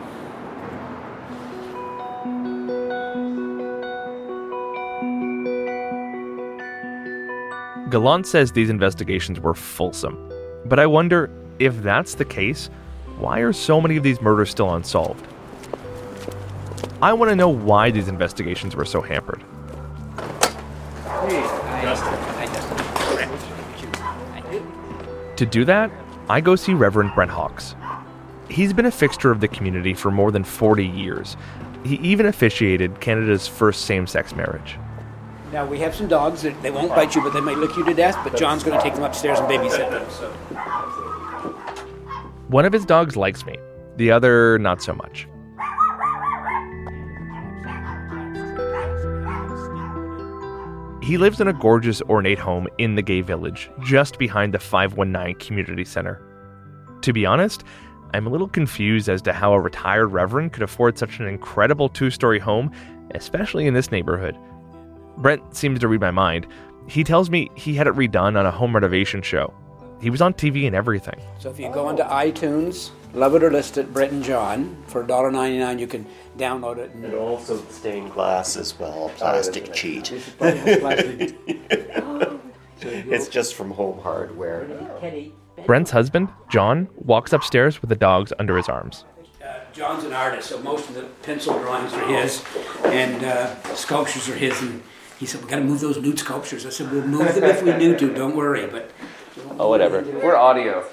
Gallant 7.90 8.26
says 8.26 8.52
these 8.52 8.68
investigations 8.68 9.40
were 9.40 9.54
fulsome, 9.54 10.18
but 10.66 10.78
I 10.78 10.86
wonder 10.86 11.30
if 11.58 11.80
that's 11.82 12.16
the 12.16 12.24
case, 12.24 12.68
why 13.18 13.38
are 13.40 13.52
so 13.52 13.80
many 13.80 13.96
of 13.96 14.02
these 14.02 14.20
murders 14.20 14.50
still 14.50 14.74
unsolved? 14.74 15.26
I 17.00 17.12
want 17.12 17.30
to 17.30 17.36
know 17.36 17.48
why 17.48 17.92
these 17.92 18.08
investigations 18.08 18.74
were 18.74 18.84
so 18.84 19.00
hampered. 19.00 19.44
To 25.36 25.46
do 25.46 25.64
that, 25.64 25.92
I 26.28 26.40
go 26.40 26.56
see 26.56 26.74
Reverend 26.74 27.14
Brent 27.14 27.30
Hawkes. 27.30 27.76
He's 28.48 28.72
been 28.72 28.86
a 28.86 28.90
fixture 28.90 29.30
of 29.30 29.40
the 29.40 29.46
community 29.46 29.94
for 29.94 30.10
more 30.10 30.32
than 30.32 30.42
40 30.42 30.84
years. 30.84 31.36
He 31.84 31.96
even 31.96 32.26
officiated 32.26 33.00
Canada's 33.00 33.46
first 33.46 33.82
same 33.84 34.08
sex 34.08 34.34
marriage. 34.34 34.76
Now, 35.52 35.64
we 35.64 35.78
have 35.78 35.94
some 35.94 36.08
dogs 36.08 36.42
that 36.42 36.60
they 36.62 36.72
won't 36.72 36.88
bite 36.88 37.14
you, 37.14 37.22
but 37.22 37.32
they 37.32 37.40
might 37.40 37.58
lick 37.58 37.76
you 37.76 37.84
to 37.84 37.94
death. 37.94 38.18
But 38.24 38.36
John's 38.36 38.64
going 38.64 38.76
to 38.76 38.82
take 38.82 38.94
them 38.94 39.04
upstairs 39.04 39.38
and 39.38 39.48
babysit 39.48 39.88
them. 39.88 40.02
One 42.48 42.64
of 42.64 42.72
his 42.72 42.84
dogs 42.84 43.16
likes 43.16 43.46
me, 43.46 43.56
the 43.96 44.10
other, 44.10 44.58
not 44.58 44.82
so 44.82 44.94
much. 44.94 45.28
He 51.08 51.16
lives 51.16 51.40
in 51.40 51.48
a 51.48 51.54
gorgeous, 51.54 52.02
ornate 52.02 52.38
home 52.38 52.68
in 52.76 52.94
the 52.94 53.00
gay 53.00 53.22
village, 53.22 53.70
just 53.82 54.18
behind 54.18 54.52
the 54.52 54.58
519 54.58 55.36
Community 55.36 55.82
Center. 55.82 56.20
To 57.00 57.14
be 57.14 57.24
honest, 57.24 57.64
I'm 58.12 58.26
a 58.26 58.28
little 58.28 58.46
confused 58.46 59.08
as 59.08 59.22
to 59.22 59.32
how 59.32 59.54
a 59.54 59.58
retired 59.58 60.08
reverend 60.08 60.52
could 60.52 60.62
afford 60.62 60.98
such 60.98 61.18
an 61.18 61.26
incredible 61.26 61.88
two 61.88 62.10
story 62.10 62.38
home, 62.38 62.70
especially 63.14 63.66
in 63.66 63.72
this 63.72 63.90
neighborhood. 63.90 64.36
Brent 65.16 65.56
seems 65.56 65.80
to 65.80 65.88
read 65.88 66.02
my 66.02 66.10
mind. 66.10 66.46
He 66.88 67.04
tells 67.04 67.30
me 67.30 67.50
he 67.54 67.72
had 67.72 67.86
it 67.86 67.94
redone 67.94 68.38
on 68.38 68.44
a 68.44 68.50
home 68.50 68.74
renovation 68.74 69.22
show. 69.22 69.54
He 70.02 70.10
was 70.10 70.20
on 70.20 70.34
TV 70.34 70.66
and 70.66 70.76
everything. 70.76 71.18
So 71.38 71.48
if 71.48 71.58
you 71.58 71.70
go 71.72 71.86
onto 71.86 72.02
iTunes, 72.02 72.90
love 73.14 73.34
it 73.34 73.42
or 73.42 73.50
list 73.50 73.78
it, 73.78 73.94
Brent 73.94 74.12
and 74.12 74.22
John, 74.22 74.76
for 74.86 75.02
$1.99 75.02 75.78
you 75.78 75.86
can 75.86 76.06
download 76.38 76.78
it. 76.78 76.90
And 76.94 77.04
And 77.04 77.14
also 77.14 77.56
stained 77.70 78.12
glass 78.12 78.56
as 78.56 78.78
well, 78.78 79.10
plastic 79.16 79.72
cheat. 79.72 80.12
plastic. 80.38 81.36
it's 82.80 83.28
just 83.28 83.54
from 83.54 83.70
home 83.72 84.00
hardware. 84.00 84.66
Brent's 85.66 85.90
husband, 85.90 86.28
John, 86.48 86.88
walks 86.96 87.32
upstairs 87.32 87.80
with 87.80 87.88
the 87.90 87.96
dogs 87.96 88.32
under 88.38 88.56
his 88.56 88.68
arms. 88.68 89.04
John's 89.72 90.04
an 90.04 90.12
artist, 90.12 90.48
so 90.48 90.60
most 90.62 90.88
of 90.88 90.94
the 90.94 91.02
pencil 91.22 91.56
drawings 91.58 91.92
are 91.92 92.06
his, 92.08 92.42
and 92.84 93.22
uh, 93.22 93.54
sculptures 93.74 94.28
are 94.28 94.34
his. 94.34 94.60
And 94.60 94.82
he 95.20 95.26
said, 95.26 95.42
"We 95.44 95.48
got 95.48 95.56
to 95.56 95.64
move 95.64 95.80
those 95.80 95.98
nude 95.98 96.18
sculptures." 96.18 96.66
I 96.66 96.70
said, 96.70 96.90
"We'll 96.90 97.06
move 97.06 97.32
them 97.34 97.44
if 97.44 97.62
we 97.62 97.72
need 97.74 97.98
to. 98.00 98.12
Don't 98.12 98.34
worry." 98.34 98.66
But 98.66 98.90
Oh, 99.58 99.68
whatever. 99.68 100.02
We're 100.02 100.36
audio. 100.36 100.84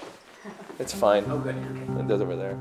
It's 0.77 0.93
fine. 0.93 1.25
Oh, 1.29 1.39
good. 1.39 1.55
It 1.55 2.07
does 2.07 2.21
over 2.21 2.35
there. 2.35 2.57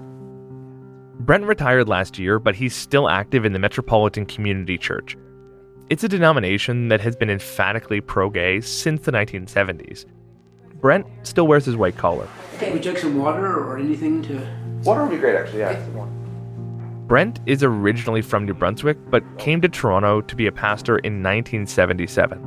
Brent 1.24 1.44
retired 1.44 1.88
last 1.88 2.18
year, 2.18 2.38
but 2.38 2.54
he's 2.54 2.74
still 2.74 3.08
active 3.08 3.46
in 3.46 3.54
the 3.54 3.58
Metropolitan 3.58 4.26
Community 4.26 4.76
Church. 4.76 5.16
It's 5.88 6.04
a 6.04 6.08
denomination 6.08 6.88
that 6.88 7.00
has 7.00 7.16
been 7.16 7.30
emphatically 7.30 8.02
pro 8.02 8.28
gay 8.28 8.60
since 8.60 9.06
the 9.06 9.12
1970s. 9.12 10.04
Brent 10.82 11.06
still 11.22 11.46
wears 11.46 11.64
his 11.64 11.76
white 11.76 11.96
collar. 11.96 12.28
Can 12.58 12.74
we 12.74 12.78
take 12.78 12.98
some 12.98 13.16
water 13.16 13.46
or 13.46 13.78
anything 13.78 14.20
to? 14.24 14.46
Water 14.82 15.04
would 15.04 15.12
be 15.12 15.16
great, 15.16 15.34
actually. 15.34 15.60
Yeah. 15.60 15.82
Brent 17.06 17.40
is 17.46 17.62
originally 17.62 18.20
from 18.20 18.44
New 18.44 18.52
Brunswick, 18.52 18.98
but 19.08 19.22
came 19.38 19.62
to 19.62 19.68
Toronto 19.70 20.20
to 20.20 20.36
be 20.36 20.46
a 20.46 20.52
pastor 20.52 20.98
in 20.98 21.22
1977. 21.22 22.38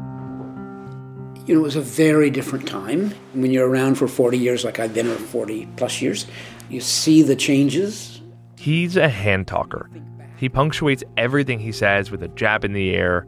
You 1.47 1.55
know, 1.55 1.61
it 1.61 1.63
was 1.63 1.75
a 1.75 1.81
very 1.81 2.29
different 2.29 2.67
time. 2.67 3.15
When 3.33 3.49
you're 3.49 3.67
around 3.67 3.95
for 3.95 4.07
40 4.07 4.37
years, 4.37 4.63
like 4.63 4.77
I've 4.77 4.93
been 4.93 5.07
for 5.07 5.19
40 5.19 5.67
plus 5.77 5.99
years, 5.99 6.27
you 6.69 6.79
see 6.79 7.23
the 7.23 7.35
changes. 7.35 8.16
He's 8.57 8.97
a 8.97 9.09
hand 9.09 9.47
talker. 9.47 9.89
He 10.37 10.49
punctuates 10.49 11.03
everything 11.15 11.59
he 11.59 11.71
says 11.71 12.11
with 12.11 12.21
a 12.23 12.27
jab 12.29 12.65
in 12.65 12.73
the 12.73 12.91
air 12.91 13.25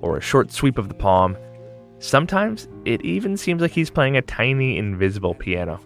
or 0.00 0.16
a 0.16 0.20
short 0.20 0.52
sweep 0.52 0.78
of 0.78 0.88
the 0.88 0.94
palm. 0.94 1.36
Sometimes 1.98 2.68
it 2.84 3.04
even 3.04 3.36
seems 3.36 3.62
like 3.62 3.72
he's 3.72 3.90
playing 3.90 4.16
a 4.16 4.22
tiny 4.22 4.76
invisible 4.76 5.34
piano. 5.34 5.80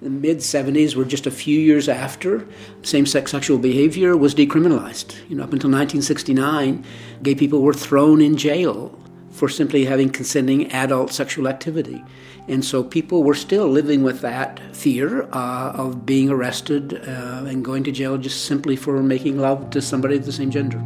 The 0.00 0.10
mid 0.10 0.38
70s 0.38 0.96
were 0.96 1.04
just 1.04 1.28
a 1.28 1.30
few 1.30 1.58
years 1.60 1.88
after 1.88 2.46
same 2.82 3.06
sex 3.06 3.30
sexual 3.30 3.58
behavior 3.58 4.16
was 4.16 4.34
decriminalized. 4.34 5.16
You 5.28 5.36
know, 5.36 5.44
up 5.44 5.52
until 5.52 5.70
1969, 5.70 6.84
gay 7.22 7.34
people 7.36 7.62
were 7.62 7.72
thrown 7.72 8.20
in 8.20 8.36
jail 8.36 8.98
for 9.32 9.48
simply 9.48 9.84
having 9.86 10.10
consenting 10.10 10.70
adult 10.72 11.12
sexual 11.12 11.48
activity. 11.48 12.04
And 12.48 12.64
so 12.64 12.82
people 12.84 13.22
were 13.22 13.34
still 13.34 13.68
living 13.68 14.02
with 14.02 14.20
that 14.20 14.60
fear 14.74 15.22
uh, 15.32 15.72
of 15.74 16.04
being 16.04 16.28
arrested 16.28 16.94
uh, 17.06 17.44
and 17.46 17.64
going 17.64 17.84
to 17.84 17.92
jail 17.92 18.18
just 18.18 18.44
simply 18.44 18.76
for 18.76 19.02
making 19.02 19.38
love 19.38 19.70
to 19.70 19.80
somebody 19.80 20.16
of 20.16 20.26
the 20.26 20.32
same 20.32 20.50
gender. 20.50 20.82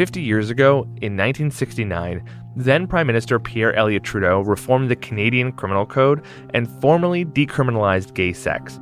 50 0.00 0.22
years 0.22 0.48
ago, 0.48 0.84
in 1.02 1.14
1969, 1.14 2.24
then 2.56 2.86
Prime 2.86 3.06
Minister 3.06 3.38
Pierre 3.38 3.74
Elliott 3.74 4.02
Trudeau 4.02 4.40
reformed 4.40 4.90
the 4.90 4.96
Canadian 4.96 5.52
Criminal 5.52 5.84
Code 5.84 6.24
and 6.54 6.66
formally 6.80 7.24
decriminalized 7.26 8.14
gay 8.14 8.32
sex. 8.32 8.80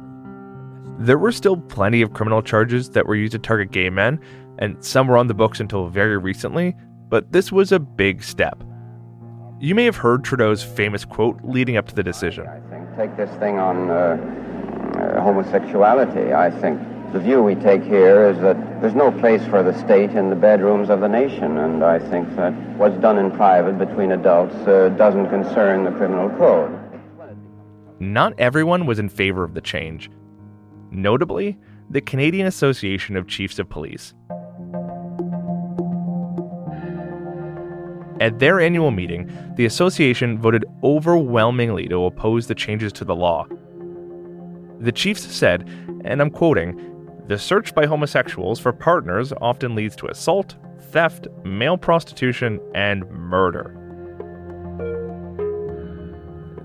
There 1.00 1.18
were 1.18 1.32
still 1.32 1.56
plenty 1.56 2.02
of 2.02 2.12
criminal 2.12 2.40
charges 2.40 2.90
that 2.90 3.06
were 3.06 3.16
used 3.16 3.32
to 3.32 3.38
target 3.38 3.72
gay 3.72 3.90
men, 3.90 4.20
and 4.58 4.82
some 4.84 5.08
were 5.08 5.16
on 5.16 5.26
the 5.26 5.34
books 5.34 5.60
until 5.60 5.88
very 5.88 6.18
recently, 6.18 6.74
but 7.08 7.32
this 7.32 7.50
was 7.50 7.72
a 7.72 7.78
big 7.78 8.22
step. 8.22 8.62
You 9.60 9.74
may 9.74 9.84
have 9.84 9.96
heard 9.96 10.24
Trudeau's 10.24 10.62
famous 10.62 11.04
quote 11.04 11.38
leading 11.42 11.76
up 11.76 11.88
to 11.88 11.94
the 11.94 12.02
decision. 12.02 12.46
I 12.46 12.60
think 12.70 12.78
Take 12.98 13.16
this 13.16 13.30
thing 13.38 13.60
on 13.60 13.90
uh, 13.90 13.94
uh, 13.94 15.22
homosexuality. 15.22 16.32
I 16.32 16.50
think 16.50 16.80
the 17.12 17.20
view 17.20 17.40
we 17.44 17.54
take 17.54 17.84
here 17.84 18.28
is 18.28 18.40
that 18.40 18.56
there's 18.80 18.96
no 18.96 19.12
place 19.12 19.40
for 19.46 19.62
the 19.62 19.72
state 19.84 20.10
in 20.10 20.30
the 20.30 20.34
bedrooms 20.34 20.90
of 20.90 20.98
the 20.98 21.06
nation, 21.06 21.58
and 21.58 21.84
I 21.84 22.00
think 22.00 22.34
that 22.34 22.52
what's 22.76 22.96
done 22.96 23.16
in 23.16 23.30
private 23.30 23.78
between 23.78 24.10
adults 24.10 24.56
uh, 24.66 24.88
doesn't 24.98 25.28
concern 25.28 25.84
the 25.84 25.92
criminal 25.92 26.28
code. 26.30 26.76
Not 28.00 28.34
everyone 28.36 28.84
was 28.84 28.98
in 28.98 29.08
favor 29.08 29.44
of 29.44 29.54
the 29.54 29.60
change. 29.60 30.10
Notably, 30.90 31.56
the 31.90 32.00
Canadian 32.00 32.48
Association 32.48 33.16
of 33.16 33.28
Chiefs 33.28 33.60
of 33.60 33.68
Police. 33.68 34.12
At 38.20 38.38
their 38.38 38.60
annual 38.60 38.90
meeting, 38.90 39.30
the 39.56 39.66
association 39.66 40.38
voted 40.38 40.64
overwhelmingly 40.82 41.86
to 41.88 42.04
oppose 42.04 42.46
the 42.46 42.54
changes 42.54 42.92
to 42.94 43.04
the 43.04 43.14
law. 43.14 43.46
The 44.80 44.92
chiefs 44.92 45.22
said, 45.22 45.68
and 46.04 46.20
I'm 46.20 46.30
quoting, 46.30 47.24
the 47.28 47.38
search 47.38 47.74
by 47.74 47.86
homosexuals 47.86 48.58
for 48.58 48.72
partners 48.72 49.32
often 49.40 49.74
leads 49.74 49.94
to 49.96 50.06
assault, 50.06 50.56
theft, 50.90 51.28
male 51.44 51.76
prostitution, 51.76 52.58
and 52.74 53.08
murder. 53.10 53.74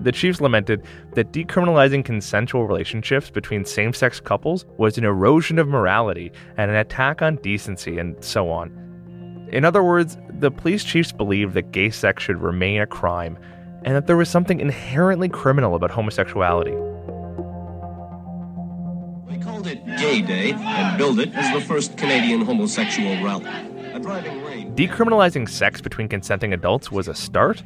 The 0.00 0.12
chiefs 0.12 0.40
lamented 0.40 0.84
that 1.12 1.32
decriminalizing 1.32 2.04
consensual 2.04 2.66
relationships 2.66 3.30
between 3.30 3.64
same 3.64 3.92
sex 3.92 4.20
couples 4.20 4.66
was 4.76 4.98
an 4.98 5.04
erosion 5.04 5.58
of 5.58 5.68
morality 5.68 6.32
and 6.56 6.70
an 6.70 6.76
attack 6.76 7.22
on 7.22 7.36
decency, 7.36 7.98
and 7.98 8.22
so 8.22 8.50
on. 8.50 9.48
In 9.50 9.64
other 9.64 9.82
words, 9.82 10.18
the 10.40 10.50
police 10.50 10.84
chiefs 10.84 11.12
believed 11.12 11.54
that 11.54 11.72
gay 11.72 11.90
sex 11.90 12.22
should 12.22 12.40
remain 12.40 12.80
a 12.80 12.86
crime 12.86 13.38
and 13.84 13.94
that 13.94 14.06
there 14.06 14.16
was 14.16 14.28
something 14.28 14.60
inherently 14.60 15.28
criminal 15.28 15.74
about 15.74 15.90
homosexuality. 15.90 16.72
We 19.26 19.38
called 19.38 19.66
it 19.66 19.84
Gay 19.98 20.22
Day 20.22 20.52
and 20.52 20.98
billed 20.98 21.20
it 21.20 21.34
as 21.34 21.54
the 21.54 21.60
first 21.60 21.96
Canadian 21.96 22.42
homosexual 22.42 23.22
rally. 23.22 23.46
A 23.92 24.00
driving 24.00 24.42
rain. 24.42 24.74
Decriminalizing 24.74 25.48
sex 25.48 25.80
between 25.80 26.08
consenting 26.08 26.52
adults 26.52 26.90
was 26.90 27.08
a 27.08 27.14
start, 27.14 27.62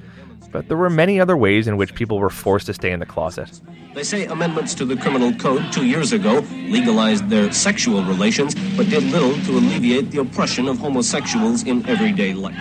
but 0.50 0.68
there 0.68 0.76
were 0.76 0.90
many 0.90 1.20
other 1.20 1.36
ways 1.36 1.66
in 1.66 1.76
which 1.76 1.94
people 1.94 2.18
were 2.18 2.30
forced 2.30 2.66
to 2.66 2.74
stay 2.74 2.90
in 2.90 3.00
the 3.00 3.06
closet. 3.06 3.60
They 3.94 4.04
say 4.04 4.26
amendments 4.26 4.74
to 4.76 4.84
the 4.84 4.96
criminal 4.96 5.32
code 5.34 5.72
two 5.72 5.86
years 5.86 6.12
ago 6.12 6.44
legalized 6.50 7.28
their 7.28 7.52
sexual 7.52 8.02
relations, 8.04 8.54
but 8.76 8.88
did 8.88 9.02
little 9.04 9.32
to 9.32 9.58
alleviate 9.58 10.10
the 10.10 10.20
oppression 10.20 10.68
of 10.68 10.78
homosexuals 10.78 11.64
in 11.64 11.86
everyday 11.86 12.34
life. 12.34 12.56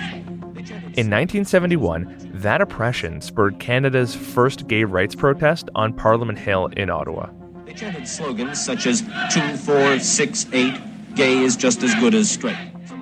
In 0.97 1.11
1971, 1.11 2.31
that 2.33 2.59
oppression 2.59 3.21
spurred 3.21 3.59
Canada's 3.59 4.15
first 4.15 4.67
gay 4.67 4.83
rights 4.83 5.13
protest 5.13 5.69
on 5.75 5.93
Parliament 5.93 6.39
Hill 6.39 6.67
in 6.75 6.89
Ottawa. 6.89 7.29
They 7.65 7.73
chanted 7.73 8.07
slogans 8.07 8.63
such 8.63 8.87
as 8.87 9.01
2468, 9.01 11.15
gay 11.15 11.43
is 11.43 11.55
just 11.55 11.83
as 11.83 11.93
good 11.95 12.15
as 12.15 12.31
straight. 12.31 12.57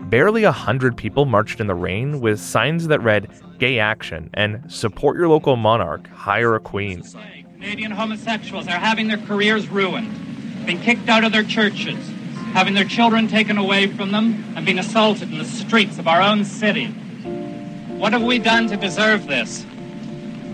Barely 0.10 0.44
a 0.44 0.52
hundred 0.52 0.98
people 0.98 1.26
marched 1.26 1.62
in 1.62 1.68
the 1.68 1.76
rain 1.76 2.20
with 2.20 2.40
signs 2.40 2.88
that 2.88 3.02
read 3.02 3.30
gay 3.58 3.80
action 3.80 4.30
and 4.34 4.72
support 4.72 5.18
your 5.18 5.28
local 5.28 5.56
monarch, 5.56 6.08
hire 6.08 6.56
a 6.56 6.60
queen. 6.60 7.04
Canadian 7.54 7.92
homosexuals 7.92 8.68
are 8.68 8.80
having 8.80 9.08
their 9.08 9.18
careers 9.18 9.68
ruined, 9.70 10.66
being 10.66 10.80
kicked 10.82 11.10
out 11.10 11.24
of 11.24 11.32
their 11.32 11.44
churches, 11.44 11.98
having 12.54 12.74
their 12.74 12.86
children 12.86 13.28
taken 13.28 13.58
away 13.58 13.88
from 13.88 14.12
them, 14.12 14.44
and 14.56 14.66
being 14.66 14.80
assaulted 14.80 15.32
in 15.32 15.38
the 15.38 15.46
streets 15.46 15.98
of 15.98 16.08
our 16.08 16.22
own 16.22 16.46
city. 16.46 16.88
What 17.98 18.14
have 18.14 18.24
we 18.24 18.40
done 18.40 18.68
to 18.68 18.78
deserve 18.78 19.28
this? 19.28 19.66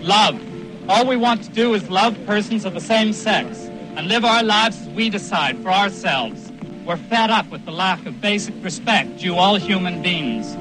Love. 0.00 0.40
All 0.88 1.06
we 1.06 1.16
want 1.16 1.42
to 1.44 1.50
do 1.50 1.74
is 1.74 1.88
love 1.90 2.16
persons 2.26 2.64
of 2.64 2.74
the 2.74 2.80
same 2.80 3.12
sex 3.12 3.68
and 3.96 4.08
live 4.08 4.24
our 4.24 4.42
lives 4.42 4.80
as 4.80 4.88
we 4.88 5.10
decide 5.10 5.58
for 5.58 5.68
ourselves. 5.68 6.50
We're 6.84 6.96
fed 6.96 7.30
up 7.30 7.48
with 7.50 7.64
the 7.64 7.70
lack 7.70 8.04
of 8.06 8.20
basic 8.20 8.54
respect 8.64 9.18
due 9.18 9.36
all 9.36 9.56
human 9.56 10.02
beings. 10.02 10.56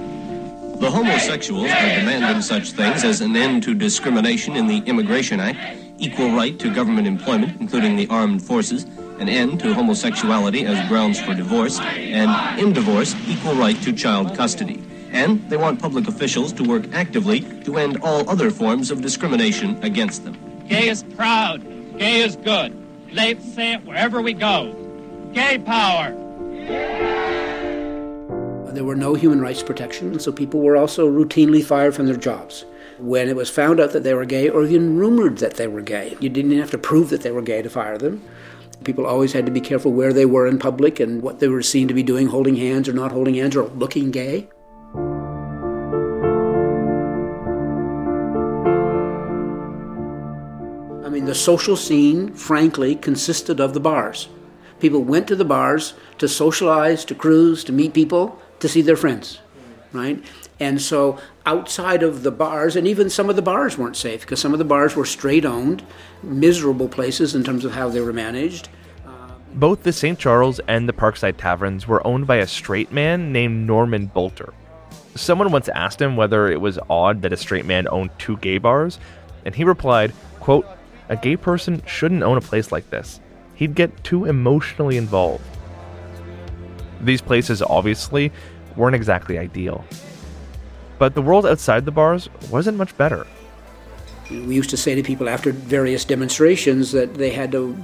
The 0.82 0.90
homosexuals 0.90 1.70
are 1.70 2.00
demanding 2.00 2.42
such 2.42 2.72
things 2.72 3.04
as 3.04 3.22
an 3.22 3.36
end 3.36 3.62
to 3.64 3.76
discrimination 3.76 4.56
in 4.56 4.66
the 4.66 4.80
Immigration 4.88 5.40
Act, 5.40 5.78
equal 6.00 6.32
right 6.32 6.58
to 6.58 6.74
government 6.74 7.06
employment, 7.06 7.62
including 7.62 7.98
the 7.98 8.08
armed 8.08 8.42
forces, 8.42 8.86
an 9.20 9.30
end 9.30 9.60
to 9.60 9.76
homosexuality 9.76 10.66
as 10.66 10.90
grounds 10.90 11.22
for 11.22 11.36
divorce, 11.36 11.80
and 11.80 12.60
in 12.60 12.74
divorce, 12.74 13.14
equal 13.28 13.54
right 13.54 13.80
to 13.84 13.94
child 13.94 14.36
custody. 14.36 14.84
And 15.12 15.48
they 15.52 15.58
want 15.58 15.80
public 15.80 16.08
officials 16.08 16.52
to 16.54 16.64
work 16.64 16.92
actively 16.94 17.42
to 17.62 17.78
end 17.78 18.00
all 18.02 18.28
other 18.28 18.50
forms 18.50 18.90
of 18.90 19.02
discrimination 19.02 19.78
against 19.84 20.24
them. 20.24 20.36
Gay 20.68 20.90
is 20.90 21.04
proud. 21.16 21.62
Gay 22.00 22.22
is 22.22 22.38
good. 22.38 22.76
Let's 23.12 23.46
say 23.54 23.74
it 23.74 23.86
wherever 23.86 24.20
we 24.20 24.34
go. 24.34 24.74
Gay 25.32 25.60
power. 25.60 27.11
There 28.74 28.86
were 28.86 28.96
no 28.96 29.16
human 29.16 29.42
rights 29.42 29.62
protections, 29.62 30.24
so 30.24 30.32
people 30.32 30.62
were 30.62 30.78
also 30.78 31.06
routinely 31.10 31.62
fired 31.62 31.94
from 31.94 32.06
their 32.06 32.16
jobs. 32.16 32.64
When 33.00 33.28
it 33.28 33.36
was 33.36 33.50
found 33.50 33.82
out 33.82 33.92
that 33.92 34.04
they 34.04 34.14
were 34.14 34.24
gay, 34.24 34.48
or 34.48 34.64
even 34.64 34.98
rumored 34.98 35.40
that 35.40 35.56
they 35.56 35.68
were 35.68 35.82
gay, 35.82 36.16
you 36.22 36.30
didn't 36.30 36.58
have 36.58 36.72
to 36.72 36.78
prove 36.78 37.10
that 37.10 37.22
they 37.22 37.32
were 37.32 37.42
gay 37.42 37.62
to 37.62 37.70
fire 37.70 37.98
them. 37.98 38.24
People 38.86 39.06
always 39.06 39.34
had 39.34 39.46
to 39.46 39.52
be 39.52 39.60
careful 39.60 39.92
where 39.92 40.14
they 40.14 40.26
were 40.26 40.48
in 40.48 40.58
public 40.58 41.02
and 41.02 41.22
what 41.22 41.40
they 41.40 41.50
were 41.50 41.62
seen 41.62 41.90
to 41.90 41.94
be 41.94 42.02
doing, 42.02 42.28
holding 42.28 42.56
hands 42.56 42.88
or 42.88 42.94
not 42.94 43.12
holding 43.12 43.36
hands 43.36 43.58
or 43.58 43.68
looking 43.70 44.10
gay. 44.10 44.48
I 51.06 51.10
mean, 51.10 51.26
the 51.26 51.36
social 51.36 51.76
scene, 51.76 52.34
frankly, 52.34 52.96
consisted 52.96 53.60
of 53.60 53.74
the 53.74 53.82
bars. 53.82 54.30
People 54.80 55.04
went 55.04 55.28
to 55.28 55.36
the 55.36 55.44
bars 55.44 55.94
to 56.20 56.28
socialize, 56.30 57.04
to 57.06 57.14
cruise, 57.14 57.66
to 57.66 57.74
meet 57.74 57.94
people, 57.94 58.40
to 58.62 58.70
see 58.70 58.82
their 58.82 58.96
friends, 58.96 59.40
right? 59.92 60.24
And 60.60 60.82
so 60.82 61.20
outside 61.46 62.04
of 62.04 62.24
the 62.24 62.32
bars, 62.32 62.76
and 62.76 62.88
even 62.88 63.10
some 63.10 63.30
of 63.30 63.36
the 63.36 63.42
bars 63.42 63.78
weren't 63.78 63.98
safe 63.98 64.22
because 64.22 64.40
some 64.40 64.54
of 64.54 64.60
the 64.60 64.66
bars 64.66 64.96
were 64.96 65.06
straight 65.06 65.44
owned, 65.44 65.84
miserable 66.24 66.88
places 66.88 67.36
in 67.36 67.44
terms 67.44 67.66
of 67.66 67.74
how 67.74 67.90
they 67.90 68.00
were 68.00 68.14
managed. 68.14 68.70
Both 69.54 69.84
the 69.84 69.92
St. 69.92 70.18
Charles 70.18 70.62
and 70.68 70.88
the 70.88 70.94
Parkside 70.94 71.36
Taverns 71.36 71.86
were 71.86 72.06
owned 72.08 72.26
by 72.26 72.38
a 72.38 72.48
straight 72.48 72.92
man 72.92 73.34
named 73.34 73.68
Norman 73.68 74.06
Bolter. 74.06 74.54
Someone 75.16 75.52
once 75.52 75.68
asked 75.68 76.02
him 76.02 76.16
whether 76.16 76.50
it 76.50 76.62
was 76.62 76.80
odd 76.90 77.22
that 77.24 77.34
a 77.34 77.38
straight 77.38 77.66
man 77.66 77.86
owned 77.90 78.12
two 78.18 78.38
gay 78.38 78.60
bars, 78.60 78.98
and 79.44 79.54
he 79.54 79.66
replied, 79.66 80.14
quote, 80.40 80.66
a 81.10 81.18
gay 81.18 81.36
person 81.36 81.82
shouldn't 81.86 82.24
own 82.24 82.38
a 82.38 82.42
place 82.42 82.72
like 82.72 82.90
this. 82.92 83.20
He'd 83.56 83.76
get 83.76 84.06
too 84.06 84.24
emotionally 84.24 84.96
involved. 84.96 85.44
These 87.02 87.22
places 87.22 87.62
obviously 87.62 88.32
weren't 88.76 88.96
exactly 88.96 89.38
ideal. 89.38 89.86
But 90.98 91.16
the 91.16 91.22
world 91.22 91.46
outside 91.46 91.86
the 91.86 91.92
bars 91.92 92.30
wasn't 92.50 92.78
much 92.78 92.96
better. 92.98 93.26
We 94.30 94.56
used 94.56 94.70
to 94.70 94.78
say 94.78 94.96
to 94.96 95.04
people 95.04 95.28
after 95.28 95.52
various 95.52 96.06
demonstrations 96.06 96.92
that 96.92 97.16
they 97.16 97.32
had 97.32 97.52
to 97.54 97.76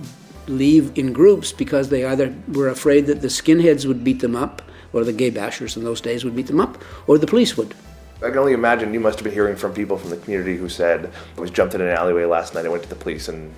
leave 0.48 0.98
in 0.98 1.14
groups 1.14 1.52
because 1.52 1.90
they 1.90 2.06
either 2.06 2.34
were 2.54 2.70
afraid 2.70 3.06
that 3.08 3.22
the 3.22 3.28
skinheads 3.28 3.86
would 3.86 4.04
beat 4.04 4.22
them 4.22 4.36
up, 4.36 4.62
or 4.94 5.04
the 5.04 5.14
gay 5.14 5.30
bashers 5.30 5.76
in 5.76 5.84
those 5.84 6.00
days 6.00 6.24
would 6.24 6.36
beat 6.36 6.48
them 6.48 6.62
up, 6.62 6.82
or 7.08 7.18
the 7.18 7.28
police 7.28 7.58
would. 7.58 7.76
I 8.18 8.30
can 8.30 8.38
only 8.38 8.54
imagine 8.54 8.94
you 8.94 9.00
must 9.00 9.20
have 9.20 9.26
been 9.26 9.34
hearing 9.34 9.56
from 9.56 9.74
people 9.74 9.98
from 9.98 10.10
the 10.10 10.18
community 10.18 10.56
who 10.56 10.70
said, 10.70 11.12
I 11.38 11.42
was 11.42 11.52
jumped 11.52 11.76
in 11.76 11.82
an 11.82 11.90
alleyway 11.90 12.26
last 12.26 12.56
night, 12.56 12.66
I 12.66 12.70
went 12.70 12.84
to 12.84 12.90
the 12.90 12.96
police 12.96 13.28
and 13.28 13.54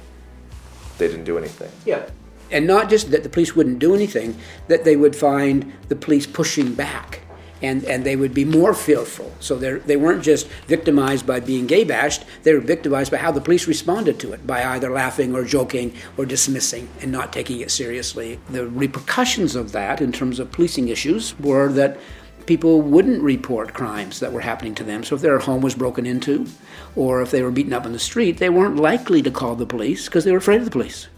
they 0.97 1.07
didn't 1.07 1.23
do 1.23 1.37
anything. 1.37 1.71
Yeah. 1.85 2.09
And 2.51 2.65
not 2.65 2.89
just 2.89 3.11
that 3.11 3.23
the 3.23 3.29
police 3.29 3.55
wouldn't 3.55 3.79
do 3.79 3.93
anything, 3.93 4.37
that 4.67 4.83
they 4.83 4.95
would 4.95 5.15
find 5.15 5.71
the 5.87 5.95
police 5.95 6.25
pushing 6.25 6.73
back. 6.73 7.21
And, 7.61 7.83
and 7.83 8.05
they 8.05 8.15
would 8.15 8.33
be 8.33 8.45
more 8.45 8.73
fearful. 8.73 9.33
So 9.41 9.57
they 9.57 9.97
weren't 9.97 10.23
just 10.23 10.47
victimized 10.67 11.27
by 11.27 11.41
being 11.41 11.67
gay 11.67 11.83
bashed, 11.83 12.23
they 12.43 12.53
were 12.53 12.61
victimized 12.61 13.11
by 13.11 13.17
how 13.17 13.33
the 13.33 13.41
police 13.41 13.67
responded 13.67 14.17
to 14.21 14.31
it, 14.31 14.47
by 14.47 14.63
either 14.63 14.89
laughing 14.89 15.35
or 15.35 15.43
joking 15.43 15.93
or 16.15 16.25
dismissing 16.25 16.87
and 17.01 17.11
not 17.11 17.33
taking 17.33 17.59
it 17.59 17.69
seriously. 17.69 18.39
The 18.49 18.65
repercussions 18.65 19.55
of 19.55 19.73
that, 19.73 19.99
in 19.99 20.13
terms 20.13 20.39
of 20.39 20.53
policing 20.53 20.87
issues, 20.87 21.37
were 21.37 21.67
that 21.73 21.99
people 22.45 22.81
wouldn't 22.81 23.21
report 23.21 23.73
crimes 23.73 24.21
that 24.21 24.31
were 24.31 24.39
happening 24.39 24.73
to 24.75 24.85
them. 24.85 25.03
So 25.03 25.15
if 25.15 25.21
their 25.21 25.39
home 25.39 25.61
was 25.61 25.75
broken 25.75 26.05
into, 26.05 26.47
or 26.95 27.21
if 27.21 27.29
they 27.29 27.43
were 27.43 27.51
beaten 27.51 27.73
up 27.73 27.85
in 27.85 27.91
the 27.91 27.99
street, 27.99 28.37
they 28.37 28.49
weren't 28.49 28.77
likely 28.77 29.21
to 29.21 29.31
call 29.31 29.55
the 29.55 29.65
police 29.65 30.05
because 30.05 30.23
they 30.23 30.31
were 30.31 30.37
afraid 30.37 30.59
of 30.59 30.65
the 30.65 30.71
police 30.71 31.09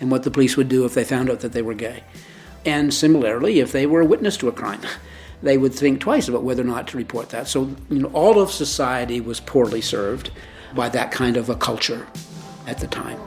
and 0.00 0.10
what 0.10 0.22
the 0.22 0.30
police 0.30 0.56
would 0.56 0.68
do 0.68 0.84
if 0.84 0.94
they 0.94 1.04
found 1.04 1.30
out 1.30 1.40
that 1.40 1.52
they 1.52 1.62
were 1.62 1.74
gay. 1.74 2.02
And 2.64 2.92
similarly, 2.92 3.60
if 3.60 3.72
they 3.72 3.86
were 3.86 4.00
a 4.00 4.06
witness 4.06 4.36
to 4.38 4.48
a 4.48 4.52
crime, 4.52 4.80
they 5.42 5.56
would 5.56 5.74
think 5.74 6.00
twice 6.00 6.28
about 6.28 6.42
whether 6.42 6.62
or 6.62 6.66
not 6.66 6.88
to 6.88 6.96
report 6.96 7.30
that. 7.30 7.48
So, 7.48 7.70
you 7.88 8.00
know, 8.00 8.10
all 8.12 8.40
of 8.40 8.50
society 8.50 9.20
was 9.20 9.40
poorly 9.40 9.80
served 9.80 10.30
by 10.74 10.88
that 10.90 11.10
kind 11.12 11.36
of 11.36 11.48
a 11.48 11.54
culture 11.54 12.06
at 12.66 12.78
the 12.78 12.86
time. 12.86 13.18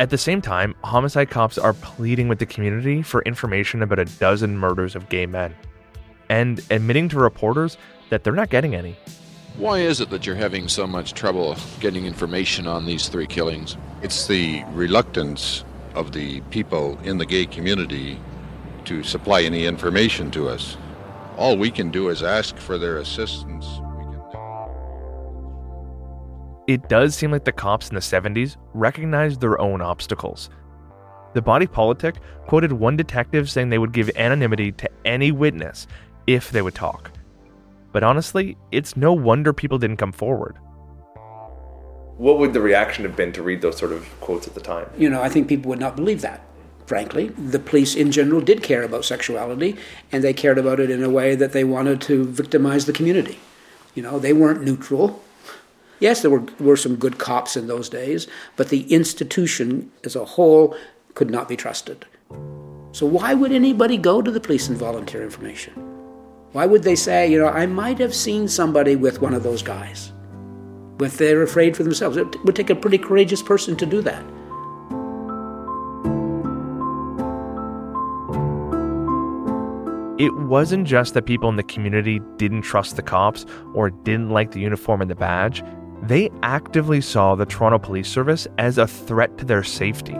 At 0.00 0.08
the 0.08 0.18
same 0.18 0.40
time, 0.40 0.74
homicide 0.82 1.28
cops 1.28 1.58
are 1.58 1.74
pleading 1.74 2.28
with 2.28 2.38
the 2.38 2.46
community 2.46 3.02
for 3.02 3.20
information 3.22 3.82
about 3.82 3.98
a 3.98 4.06
dozen 4.06 4.56
murders 4.56 4.96
of 4.96 5.10
gay 5.10 5.26
men 5.26 5.54
and 6.30 6.60
admitting 6.70 7.10
to 7.10 7.18
reporters 7.18 7.76
that 8.08 8.24
they're 8.24 8.32
not 8.32 8.48
getting 8.48 8.74
any. 8.74 8.96
Why 9.60 9.80
is 9.80 10.00
it 10.00 10.08
that 10.08 10.24
you're 10.24 10.36
having 10.36 10.68
so 10.68 10.86
much 10.86 11.12
trouble 11.12 11.54
getting 11.80 12.06
information 12.06 12.66
on 12.66 12.86
these 12.86 13.10
three 13.10 13.26
killings? 13.26 13.76
It's 14.00 14.26
the 14.26 14.64
reluctance 14.70 15.66
of 15.94 16.12
the 16.12 16.40
people 16.48 16.98
in 17.04 17.18
the 17.18 17.26
gay 17.26 17.44
community 17.44 18.18
to 18.86 19.02
supply 19.02 19.42
any 19.42 19.66
information 19.66 20.30
to 20.30 20.48
us. 20.48 20.78
All 21.36 21.58
we 21.58 21.70
can 21.70 21.90
do 21.90 22.08
is 22.08 22.22
ask 22.22 22.56
for 22.56 22.78
their 22.78 22.96
assistance. 22.96 23.66
It 26.66 26.88
does 26.88 27.14
seem 27.14 27.30
like 27.30 27.44
the 27.44 27.52
cops 27.52 27.90
in 27.90 27.94
the 27.94 28.00
70s 28.00 28.56
recognized 28.72 29.42
their 29.42 29.60
own 29.60 29.82
obstacles. 29.82 30.48
The 31.34 31.42
body 31.42 31.66
politic 31.66 32.14
quoted 32.46 32.72
one 32.72 32.96
detective 32.96 33.50
saying 33.50 33.68
they 33.68 33.76
would 33.76 33.92
give 33.92 34.10
anonymity 34.16 34.72
to 34.72 34.90
any 35.04 35.32
witness 35.32 35.86
if 36.26 36.50
they 36.50 36.62
would 36.62 36.74
talk. 36.74 37.10
But 37.92 38.02
honestly, 38.02 38.56
it's 38.70 38.96
no 38.96 39.12
wonder 39.12 39.52
people 39.52 39.78
didn't 39.78 39.96
come 39.96 40.12
forward. 40.12 40.56
What 42.16 42.38
would 42.38 42.52
the 42.52 42.60
reaction 42.60 43.04
have 43.04 43.16
been 43.16 43.32
to 43.32 43.42
read 43.42 43.62
those 43.62 43.78
sort 43.78 43.92
of 43.92 44.08
quotes 44.20 44.46
at 44.46 44.54
the 44.54 44.60
time? 44.60 44.90
You 44.98 45.08
know, 45.08 45.22
I 45.22 45.28
think 45.28 45.48
people 45.48 45.70
would 45.70 45.80
not 45.80 45.96
believe 45.96 46.20
that, 46.20 46.42
frankly. 46.86 47.28
The 47.28 47.58
police 47.58 47.94
in 47.94 48.12
general 48.12 48.42
did 48.42 48.62
care 48.62 48.82
about 48.82 49.06
sexuality, 49.06 49.76
and 50.12 50.22
they 50.22 50.34
cared 50.34 50.58
about 50.58 50.80
it 50.80 50.90
in 50.90 51.02
a 51.02 51.08
way 51.08 51.34
that 51.34 51.52
they 51.52 51.64
wanted 51.64 52.00
to 52.02 52.26
victimize 52.26 52.84
the 52.84 52.92
community. 52.92 53.38
You 53.94 54.02
know, 54.02 54.18
they 54.18 54.34
weren't 54.34 54.62
neutral. 54.62 55.22
Yes, 55.98 56.22
there 56.22 56.30
were, 56.30 56.44
were 56.58 56.76
some 56.76 56.96
good 56.96 57.18
cops 57.18 57.56
in 57.56 57.66
those 57.66 57.88
days, 57.88 58.26
but 58.56 58.68
the 58.68 58.82
institution 58.92 59.90
as 60.04 60.14
a 60.14 60.24
whole 60.24 60.76
could 61.14 61.30
not 61.30 61.48
be 61.48 61.56
trusted. 61.56 62.06
So, 62.92 63.06
why 63.06 63.34
would 63.34 63.52
anybody 63.52 63.96
go 63.96 64.20
to 64.20 64.30
the 64.30 64.40
police 64.40 64.68
and 64.68 64.76
volunteer 64.76 65.22
information? 65.22 65.99
Why 66.52 66.66
would 66.66 66.82
they 66.82 66.96
say, 66.96 67.30
you 67.30 67.38
know, 67.38 67.48
I 67.48 67.66
might 67.66 67.98
have 67.98 68.14
seen 68.14 68.48
somebody 68.48 68.96
with 68.96 69.20
one 69.20 69.34
of 69.34 69.44
those 69.44 69.62
guys? 69.62 70.12
If 71.00 71.16
they're 71.16 71.42
afraid 71.42 71.76
for 71.76 71.84
themselves, 71.84 72.16
it 72.16 72.26
would 72.44 72.56
take 72.56 72.70
a 72.70 72.74
pretty 72.74 72.98
courageous 72.98 73.42
person 73.42 73.76
to 73.76 73.86
do 73.86 74.02
that. 74.02 74.24
It 80.18 80.34
wasn't 80.36 80.86
just 80.86 81.14
that 81.14 81.22
people 81.24 81.48
in 81.48 81.56
the 81.56 81.62
community 81.62 82.20
didn't 82.36 82.62
trust 82.62 82.96
the 82.96 83.02
cops 83.02 83.46
or 83.72 83.88
didn't 83.90 84.30
like 84.30 84.50
the 84.50 84.60
uniform 84.60 85.00
and 85.00 85.10
the 85.10 85.14
badge. 85.14 85.62
They 86.02 86.30
actively 86.42 87.00
saw 87.00 87.36
the 87.36 87.46
Toronto 87.46 87.78
Police 87.78 88.08
Service 88.08 88.48
as 88.58 88.76
a 88.76 88.86
threat 88.86 89.38
to 89.38 89.44
their 89.44 89.62
safety. 89.62 90.16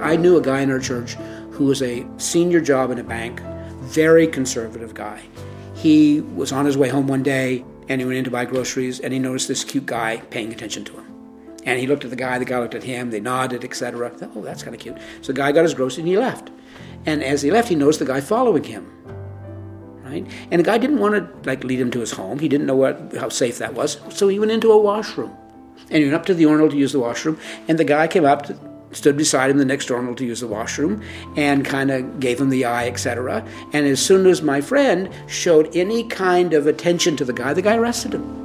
I 0.00 0.16
knew 0.16 0.36
a 0.36 0.42
guy 0.42 0.60
in 0.60 0.70
our 0.70 0.78
church 0.78 1.14
who 1.50 1.64
was 1.64 1.82
a 1.82 2.06
senior 2.18 2.60
job 2.60 2.90
in 2.90 2.98
a 2.98 3.04
bank, 3.04 3.40
very 3.80 4.26
conservative 4.26 4.94
guy. 4.94 5.22
He 5.74 6.20
was 6.20 6.52
on 6.52 6.66
his 6.66 6.76
way 6.76 6.88
home 6.88 7.08
one 7.08 7.22
day 7.22 7.64
and 7.88 8.00
he 8.00 8.04
went 8.04 8.18
in 8.18 8.24
to 8.24 8.30
buy 8.30 8.44
groceries 8.44 9.00
and 9.00 9.12
he 9.12 9.18
noticed 9.18 9.48
this 9.48 9.64
cute 9.64 9.86
guy 9.86 10.18
paying 10.30 10.52
attention 10.52 10.84
to 10.84 10.92
him. 10.92 11.04
And 11.64 11.78
he 11.78 11.86
looked 11.86 12.04
at 12.04 12.10
the 12.10 12.16
guy, 12.16 12.38
the 12.38 12.44
guy 12.44 12.58
looked 12.58 12.74
at 12.74 12.84
him, 12.84 13.10
they 13.10 13.20
nodded, 13.20 13.64
etc. 13.64 14.12
Oh, 14.34 14.42
that's 14.42 14.62
kind 14.62 14.74
of 14.74 14.80
cute. 14.80 14.96
So 15.20 15.32
the 15.32 15.38
guy 15.38 15.52
got 15.52 15.62
his 15.62 15.74
groceries 15.74 15.98
and 15.98 16.08
he 16.08 16.16
left. 16.16 16.50
And 17.04 17.22
as 17.22 17.42
he 17.42 17.50
left, 17.50 17.68
he 17.68 17.74
noticed 17.74 17.98
the 17.98 18.04
guy 18.04 18.20
following 18.20 18.64
him. 18.64 18.92
Right? 20.04 20.26
And 20.50 20.60
the 20.60 20.64
guy 20.64 20.78
didn't 20.78 20.98
want 20.98 21.14
to 21.14 21.48
like 21.48 21.64
lead 21.64 21.80
him 21.80 21.90
to 21.90 22.00
his 22.00 22.12
home. 22.12 22.38
He 22.38 22.48
didn't 22.48 22.66
know 22.66 22.76
what 22.76 23.14
how 23.14 23.28
safe 23.28 23.58
that 23.58 23.74
was. 23.74 24.00
So 24.10 24.28
he 24.28 24.38
went 24.38 24.52
into 24.52 24.72
a 24.72 24.78
washroom. 24.78 25.36
And 25.90 25.98
he 25.98 26.04
went 26.04 26.14
up 26.14 26.26
to 26.26 26.34
the 26.34 26.42
urinal 26.42 26.68
to 26.68 26.76
use 26.76 26.92
the 26.92 26.98
washroom, 26.98 27.38
and 27.66 27.78
the 27.78 27.84
guy 27.84 28.08
came 28.08 28.24
up 28.24 28.46
to, 28.46 28.58
stood 28.92 29.16
beside 29.16 29.50
him 29.50 29.58
the 29.58 29.64
next 29.64 29.88
urinal 29.88 30.14
to 30.14 30.24
use 30.24 30.40
the 30.40 30.46
washroom 30.46 31.02
and 31.36 31.64
kind 31.64 31.90
of 31.90 32.20
gave 32.20 32.40
him 32.40 32.48
the 32.48 32.64
eye, 32.64 32.86
etc. 32.86 33.46
And 33.72 33.86
as 33.86 34.00
soon 34.00 34.26
as 34.26 34.42
my 34.42 34.60
friend 34.60 35.10
showed 35.26 35.74
any 35.76 36.04
kind 36.08 36.54
of 36.54 36.66
attention 36.66 37.16
to 37.16 37.24
the 37.24 37.32
guy, 37.32 37.52
the 37.54 37.62
guy 37.62 37.76
arrested 37.76 38.14
him. 38.14 38.38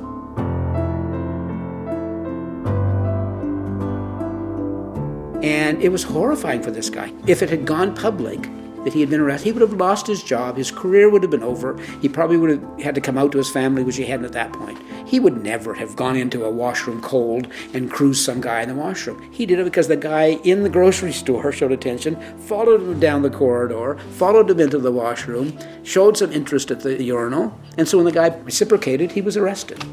And 5.44 5.82
it 5.84 5.90
was 5.90 6.04
horrifying 6.04 6.64
for 6.64 6.72
this 6.72 6.90
guy. 6.90 7.12
If 7.28 7.42
it 7.42 7.50
had 7.50 7.66
gone 7.66 7.94
public, 7.96 8.50
that 8.84 8.94
he 8.94 9.00
had 9.00 9.10
been 9.10 9.22
arrested, 9.22 9.46
he 9.46 9.52
would 9.52 9.62
have 9.62 9.74
lost 9.74 10.08
his 10.08 10.24
job. 10.24 10.58
His 10.58 10.72
career 10.72 11.10
would 11.10 11.22
have 11.22 11.32
been 11.32 11.44
over. 11.44 11.80
He 12.02 12.10
probably 12.10 12.38
would 12.38 12.50
have 12.50 12.80
had 12.80 12.96
to 12.96 13.02
come 13.02 13.18
out 13.18 13.32
to 13.34 13.38
his 13.38 13.50
family, 13.50 13.84
which 13.84 13.98
he 13.98 14.06
hadn't 14.06 14.26
at 14.26 14.34
that 14.34 14.54
point. 14.54 14.80
He 15.08 15.20
would 15.20 15.44
never 15.44 15.74
have 15.74 15.96
gone 15.96 16.16
into 16.16 16.46
a 16.46 16.50
washroom 16.50 17.02
cold 17.02 17.48
and 17.74 17.92
cruised 17.92 18.24
some 18.24 18.42
guy 18.42 18.62
in 18.62 18.70
the 18.70 18.76
washroom. 18.76 19.32
He 19.32 19.46
did 19.46 19.60
it 19.60 19.66
because 19.66 19.88
the 19.88 19.96
guy 19.96 20.40
in 20.44 20.64
the 20.64 20.70
grocery 20.70 21.12
store 21.24 21.52
showed 21.52 21.72
attention, 21.72 22.20
followed 22.40 22.82
him 22.82 23.00
down 23.00 23.22
the 23.22 23.30
corridor, 23.30 23.98
followed 24.12 24.50
him 24.50 24.60
into 24.60 24.80
the 24.80 24.92
washroom, 24.92 25.58
showed 25.84 26.18
some 26.18 26.32
interest 26.32 26.72
at 26.72 26.82
the 26.82 27.02
urinal, 27.02 27.58
and 27.78 27.88
so 27.88 27.98
when 27.98 28.06
the 28.06 28.12
guy 28.12 28.28
reciprocated, 28.44 29.12
he 29.12 29.22
was 29.22 29.38
arrested. 29.38 29.84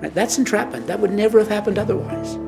That's 0.00 0.38
entrapment. 0.38 0.86
That 0.86 1.00
would 1.00 1.12
never 1.12 1.38
have 1.38 1.48
happened 1.48 1.78
otherwise. 1.78 2.38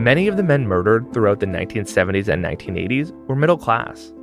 Many 0.00 0.28
of 0.28 0.38
the 0.38 0.42
men 0.42 0.66
murdered 0.66 1.12
throughout 1.12 1.40
the 1.40 1.46
1970s 1.46 2.26
and 2.28 2.42
1980s 2.42 3.12
were 3.26 3.36
middle 3.36 3.58
class 3.58 4.14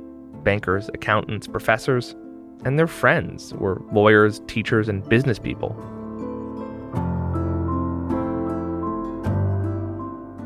bankers, 0.42 0.90
accountants, 0.92 1.46
professors, 1.46 2.16
and 2.64 2.76
their 2.76 2.88
friends 2.88 3.54
were 3.54 3.80
lawyers, 3.92 4.40
teachers, 4.48 4.88
and 4.88 5.08
business 5.08 5.38
people. 5.38 5.76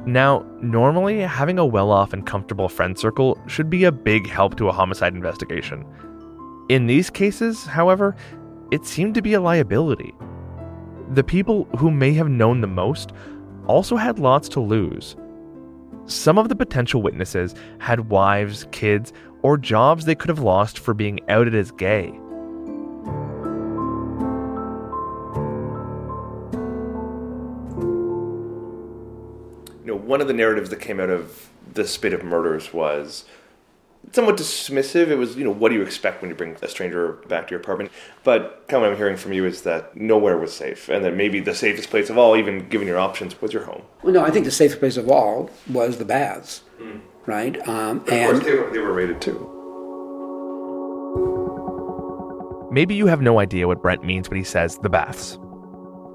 Now, 0.04 0.44
normally, 0.60 1.20
having 1.20 1.58
a 1.58 1.64
well 1.64 1.90
off 1.90 2.12
and 2.12 2.26
comfortable 2.26 2.68
friend 2.68 2.98
circle 2.98 3.38
should 3.46 3.70
be 3.70 3.84
a 3.84 3.92
big 3.92 4.28
help 4.28 4.56
to 4.56 4.68
a 4.68 4.72
homicide 4.72 5.14
investigation. 5.14 5.86
In 6.68 6.86
these 6.86 7.08
cases, 7.08 7.64
however, 7.64 8.14
it 8.70 8.84
seemed 8.84 9.14
to 9.14 9.22
be 9.22 9.32
a 9.32 9.40
liability. 9.40 10.12
The 11.14 11.24
people 11.24 11.64
who 11.78 11.90
may 11.90 12.12
have 12.12 12.28
known 12.28 12.60
the 12.60 12.66
most 12.66 13.12
also 13.66 13.96
had 13.96 14.18
lots 14.18 14.46
to 14.50 14.60
lose. 14.60 15.16
Some 16.06 16.36
of 16.36 16.48
the 16.48 16.56
potential 16.56 17.00
witnesses 17.00 17.54
had 17.78 18.10
wives, 18.10 18.66
kids, 18.72 19.12
or 19.42 19.56
jobs 19.56 20.04
they 20.04 20.14
could 20.14 20.28
have 20.28 20.40
lost 20.40 20.78
for 20.78 20.94
being 20.94 21.20
outed 21.28 21.54
as 21.54 21.70
gay. 21.70 22.06
You 29.78 29.88
know, 29.88 29.96
one 29.96 30.20
of 30.20 30.28
the 30.28 30.34
narratives 30.34 30.70
that 30.70 30.80
came 30.80 31.00
out 31.00 31.10
of 31.10 31.50
the 31.72 31.86
spate 31.86 32.12
of 32.12 32.24
murders 32.24 32.72
was 32.72 33.24
somewhat 34.10 34.36
dismissive. 34.36 35.08
It 35.08 35.16
was, 35.16 35.36
you 35.36 35.44
know, 35.44 35.50
what 35.50 35.68
do 35.70 35.76
you 35.76 35.82
expect 35.82 36.20
when 36.20 36.30
you 36.30 36.34
bring 36.34 36.56
a 36.60 36.68
stranger 36.68 37.12
back 37.28 37.46
to 37.46 37.52
your 37.52 37.60
apartment? 37.60 37.90
But 38.24 38.64
kind 38.68 38.82
of 38.82 38.88
what 38.88 38.92
I'm 38.92 38.96
hearing 38.96 39.16
from 39.16 39.32
you 39.32 39.44
is 39.44 39.62
that 39.62 39.96
nowhere 39.96 40.36
was 40.36 40.52
safe, 40.52 40.88
and 40.88 41.04
that 41.04 41.14
maybe 41.14 41.40
the 41.40 41.54
safest 41.54 41.90
place 41.90 42.10
of 42.10 42.18
all, 42.18 42.36
even 42.36 42.68
given 42.68 42.86
your 42.86 42.98
options, 42.98 43.40
was 43.40 43.52
your 43.52 43.64
home. 43.64 43.82
Well, 44.02 44.12
no, 44.12 44.24
I 44.24 44.30
think 44.30 44.44
the 44.44 44.50
safest 44.50 44.80
place 44.80 44.96
of 44.96 45.08
all 45.08 45.50
was 45.70 45.98
the 45.98 46.04
baths, 46.04 46.62
mm. 46.80 47.00
right? 47.26 47.56
Um, 47.68 47.98
of 47.98 48.08
and 48.08 48.32
course, 48.32 48.44
they 48.44 48.54
were, 48.54 48.70
they 48.70 48.78
were 48.78 48.92
rated 48.92 49.20
too. 49.20 49.48
Maybe 52.72 52.94
you 52.94 53.06
have 53.06 53.20
no 53.20 53.38
idea 53.38 53.68
what 53.68 53.82
Brent 53.82 54.02
means 54.02 54.30
when 54.30 54.38
he 54.38 54.44
says 54.44 54.78
the 54.78 54.88
baths. 54.88 55.38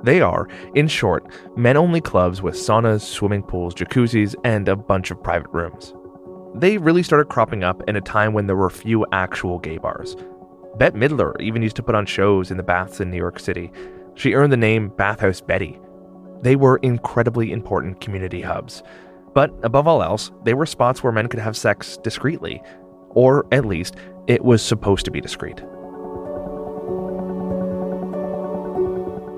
They 0.04 0.22
are, 0.22 0.48
in 0.76 0.88
short, 0.88 1.28
men 1.56 1.78
only 1.78 2.02
clubs 2.02 2.42
with 2.42 2.56
saunas, 2.56 3.02
swimming 3.02 3.44
pools, 3.44 3.74
jacuzzis, 3.74 4.36
and 4.44 4.68
a 4.68 4.76
bunch 4.76 5.12
of 5.12 5.22
private 5.22 5.50
rooms. 5.52 5.94
They 6.60 6.80
really 6.80 7.04
started 7.04 7.30
cropping 7.30 7.64
up 7.64 7.88
in 7.88 7.96
a 7.96 8.02
time 8.02 8.34
when 8.34 8.48
there 8.48 8.56
were 8.56 8.72
few 8.72 9.06
actual 9.12 9.60
gay 9.60 9.78
bars. 9.78 10.16
Bette 10.78 10.98
Midler 10.98 11.40
even 11.40 11.62
used 11.62 11.76
to 11.76 11.84
put 11.84 11.94
on 11.94 12.08
shows 12.08 12.50
in 12.50 12.58
the 12.58 12.64
baths 12.64 13.00
in 13.00 13.12
New 13.12 13.18
York 13.18 13.40
City. 13.40 13.72
She 14.16 14.34
earned 14.34 14.52
the 14.52 14.58
name 14.58 14.90
Bathhouse 14.90 15.40
Betty. 15.40 15.80
They 16.42 16.56
were 16.56 16.78
incredibly 16.78 17.52
important 17.52 18.02
community 18.02 18.42
hubs. 18.42 18.82
But 19.36 19.54
above 19.62 19.88
all 19.88 20.02
else, 20.02 20.32
they 20.46 20.56
were 20.56 20.66
spots 20.66 21.04
where 21.04 21.14
men 21.14 21.28
could 21.28 21.40
have 21.40 21.56
sex 21.56 21.98
discreetly. 21.98 22.64
Or 23.10 23.46
at 23.52 23.66
least, 23.66 23.96
it 24.26 24.44
was 24.44 24.64
supposed 24.64 25.06
to 25.06 25.12
be 25.12 25.22
discreet. 25.22 25.60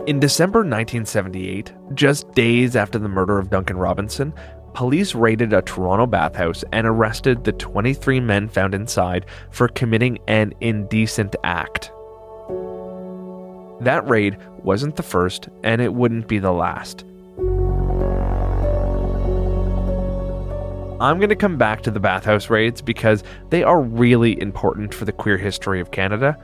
In 0.08 0.22
December 0.22 0.60
1978, 0.60 1.74
just 1.96 2.32
days 2.32 2.78
after 2.78 2.98
the 2.98 3.10
murder 3.10 3.38
of 3.38 3.50
Duncan 3.50 3.78
Robinson, 3.78 4.34
police 4.74 5.16
raided 5.16 5.54
a 5.54 5.62
Toronto 5.62 6.06
bathhouse 6.06 6.64
and 6.72 6.86
arrested 6.86 7.44
the 7.44 7.52
23 7.52 8.20
men 8.20 8.48
found 8.48 8.74
inside 8.74 9.26
for 9.52 9.68
committing 9.68 10.20
an 10.28 10.54
indecent 10.62 11.36
act. 11.44 11.92
That 13.82 14.08
raid 14.08 14.38
wasn't 14.64 14.96
the 14.96 15.04
first, 15.04 15.50
and 15.64 15.82
it 15.82 15.94
wouldn't 15.94 16.28
be 16.28 16.40
the 16.40 16.52
last. 16.52 17.06
I'm 21.02 21.18
going 21.18 21.30
to 21.30 21.36
come 21.36 21.58
back 21.58 21.82
to 21.84 21.92
the 21.92 22.00
bathhouse 22.00 22.50
raids 22.50 22.82
because 22.82 23.24
they 23.52 23.64
are 23.64 23.82
really 23.82 24.40
important 24.42 24.94
for 24.94 25.06
the 25.06 25.14
queer 25.14 25.38
history 25.38 25.80
of 25.80 25.92
Canada. 25.92 26.38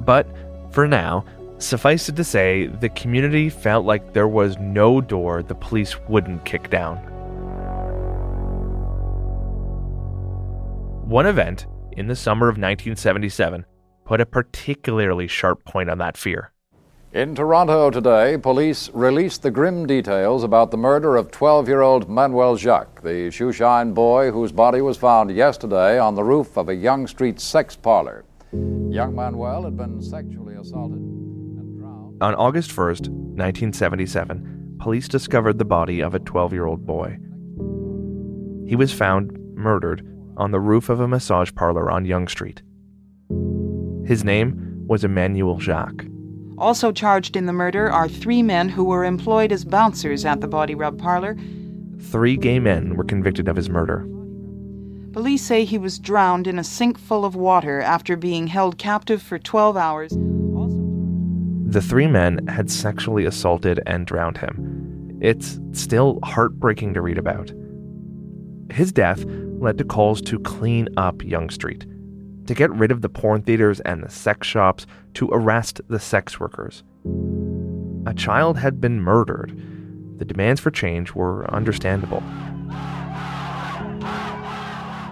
But 0.00 0.28
for 0.70 0.86
now, 0.86 1.24
Suffice 1.58 2.08
it 2.08 2.16
to 2.16 2.24
say, 2.24 2.66
the 2.66 2.88
community 2.90 3.48
felt 3.48 3.86
like 3.86 4.12
there 4.12 4.28
was 4.28 4.58
no 4.58 5.00
door 5.00 5.42
the 5.42 5.54
police 5.54 5.98
wouldn't 6.08 6.44
kick 6.44 6.68
down. 6.68 6.98
One 11.04 11.26
event 11.26 11.66
in 11.98 12.06
the 12.06 12.16
summer 12.16 12.46
of 12.48 12.54
1977 12.54 13.66
put 14.06 14.22
a 14.22 14.26
particularly 14.26 15.28
sharp 15.28 15.62
point 15.66 15.90
on 15.90 15.98
that 15.98 16.16
fear. 16.16 16.50
In 17.12 17.34
Toronto 17.34 17.90
today, 17.90 18.38
police 18.38 18.88
released 18.94 19.42
the 19.42 19.50
grim 19.50 19.86
details 19.86 20.44
about 20.44 20.70
the 20.70 20.78
murder 20.78 21.16
of 21.16 21.30
12 21.30 21.68
year 21.68 21.82
old 21.82 22.08
Manuel 22.08 22.56
Jacques, 22.56 23.02
the 23.02 23.28
shoeshine 23.28 23.92
boy 23.92 24.30
whose 24.30 24.50
body 24.50 24.80
was 24.80 24.96
found 24.96 25.30
yesterday 25.30 25.98
on 25.98 26.14
the 26.14 26.24
roof 26.24 26.56
of 26.56 26.70
a 26.70 26.74
Yonge 26.74 27.10
Street 27.10 27.38
sex 27.38 27.76
parlor. 27.76 28.24
Young 28.52 29.14
Manuel 29.14 29.64
had 29.64 29.76
been 29.76 30.00
sexually 30.00 30.54
assaulted. 30.54 31.00
On 32.22 32.34
August 32.34 32.70
1st, 32.70 33.08
1977, 33.10 34.76
police 34.80 35.06
discovered 35.06 35.58
the 35.58 35.66
body 35.66 36.00
of 36.00 36.14
a 36.14 36.18
12 36.18 36.54
year 36.54 36.64
old 36.64 36.86
boy. 36.86 37.18
He 38.66 38.74
was 38.74 38.90
found 38.90 39.38
murdered 39.54 40.13
on 40.36 40.50
the 40.50 40.60
roof 40.60 40.88
of 40.88 41.00
a 41.00 41.08
massage 41.08 41.52
parlor 41.54 41.90
on 41.90 42.04
Yonge 42.04 42.30
Street. 42.30 42.62
His 44.06 44.24
name 44.24 44.84
was 44.86 45.04
Emmanuel 45.04 45.58
Jacques. 45.58 46.04
Also 46.58 46.92
charged 46.92 47.36
in 47.36 47.46
the 47.46 47.52
murder 47.52 47.90
are 47.90 48.08
three 48.08 48.42
men 48.42 48.68
who 48.68 48.84
were 48.84 49.04
employed 49.04 49.50
as 49.50 49.64
bouncers 49.64 50.24
at 50.24 50.40
the 50.40 50.48
body 50.48 50.74
rub 50.74 50.98
parlor. 50.98 51.36
Three 51.98 52.36
gay 52.36 52.60
men 52.60 52.96
were 52.96 53.04
convicted 53.04 53.48
of 53.48 53.56
his 53.56 53.68
murder. 53.68 54.06
Police 55.12 55.42
say 55.42 55.64
he 55.64 55.78
was 55.78 55.98
drowned 55.98 56.46
in 56.46 56.58
a 56.58 56.64
sink 56.64 56.98
full 56.98 57.24
of 57.24 57.34
water 57.34 57.80
after 57.80 58.16
being 58.16 58.46
held 58.46 58.78
captive 58.78 59.22
for 59.22 59.38
12 59.38 59.76
hours. 59.76 60.12
The 61.72 61.82
three 61.82 62.06
men 62.06 62.46
had 62.46 62.70
sexually 62.70 63.24
assaulted 63.24 63.80
and 63.86 64.06
drowned 64.06 64.38
him. 64.38 65.18
It's 65.20 65.58
still 65.72 66.18
heartbreaking 66.22 66.94
to 66.94 67.00
read 67.00 67.18
about. 67.18 67.52
His 68.70 68.92
death 68.92 69.24
led 69.24 69.78
to 69.78 69.84
calls 69.84 70.20
to 70.22 70.38
clean 70.40 70.88
up 70.96 71.22
Yonge 71.22 71.52
Street, 71.52 71.86
to 72.46 72.54
get 72.54 72.72
rid 72.72 72.90
of 72.90 73.02
the 73.02 73.08
porn 73.08 73.42
theaters 73.42 73.80
and 73.80 74.02
the 74.02 74.10
sex 74.10 74.46
shops, 74.46 74.86
to 75.14 75.28
arrest 75.32 75.80
the 75.88 76.00
sex 76.00 76.40
workers. 76.40 76.82
A 78.06 78.14
child 78.14 78.58
had 78.58 78.80
been 78.80 79.00
murdered. 79.00 79.56
The 80.18 80.24
demands 80.24 80.60
for 80.60 80.70
change 80.70 81.12
were 81.12 81.50
understandable. 81.52 82.20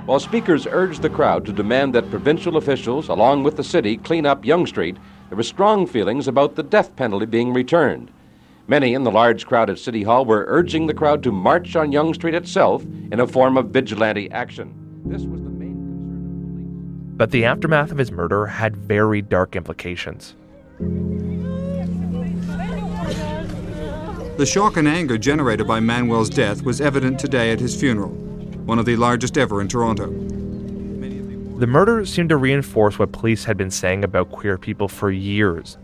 While 0.04 0.20
speakers 0.20 0.66
urged 0.66 1.02
the 1.02 1.10
crowd 1.10 1.46
to 1.46 1.52
demand 1.52 1.94
that 1.94 2.10
provincial 2.10 2.56
officials, 2.56 3.08
along 3.08 3.44
with 3.44 3.56
the 3.56 3.64
city, 3.64 3.96
clean 3.96 4.26
up 4.26 4.44
Yonge 4.44 4.68
Street, 4.68 4.96
there 5.28 5.36
were 5.36 5.44
strong 5.44 5.86
feelings 5.86 6.26
about 6.26 6.56
the 6.56 6.62
death 6.62 6.94
penalty 6.96 7.26
being 7.26 7.52
returned. 7.52 8.10
Many 8.68 8.94
in 8.94 9.03
the 9.03 9.11
large 9.11 9.46
crowd 9.46 9.70
at 9.70 9.79
City 9.79 10.05
Hall 10.05 10.25
were 10.25 10.44
urging 10.48 10.87
the 10.87 10.94
crowd 10.94 11.22
to 11.25 11.33
march 11.33 11.75
on 11.75 11.90
Yonge 11.90 12.14
Street 12.14 12.35
itself 12.35 12.85
in 13.11 13.18
a 13.20 13.27
form 13.27 13.57
of 13.57 13.70
vigilante 13.70 14.31
action. 14.31 14.72
This 15.05 15.22
was 15.22 15.42
the 15.42 15.51
main 15.51 15.75
concern 15.75 16.29
of 16.29 17.07
police. 17.07 17.16
But 17.16 17.31
the 17.33 17.44
aftermath 17.44 17.90
of 17.90 17.98
his 17.98 18.12
murder 18.12 18.46
had 18.46 18.77
very 18.77 19.20
dark 19.20 19.57
implications. 19.57 20.37
The 24.38 24.46
shock 24.46 24.77
and 24.77 24.88
anger 24.88 25.18
generated 25.18 25.66
by 25.66 25.81
Manuel's 25.81 26.31
death 26.31 26.62
was 26.62 26.81
evident 26.81 27.18
today 27.18 27.53
at 27.53 27.61
his 27.61 27.79
funeral, 27.79 28.11
one 28.64 28.79
of 28.79 28.87
the 28.87 28.96
largest 28.96 29.37
ever 29.37 29.61
in 29.61 29.68
Toronto. 29.68 30.07
The 31.59 31.66
murder 31.66 32.05
seemed 32.07 32.31
to 32.31 32.37
reinforce 32.37 32.98
what 32.98 33.12
police 33.12 33.44
had 33.44 33.57
been 33.57 33.70
saying 33.70 34.05
about 34.05 34.31
queer 34.31 34.57
people 34.57 34.88
for 34.88 35.11
years 35.11 35.79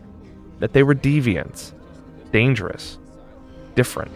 that 0.59 0.73
they 0.73 0.83
were 0.83 0.95
deviants. 0.95 1.73
Dangerous, 2.31 2.97
different. 3.75 4.11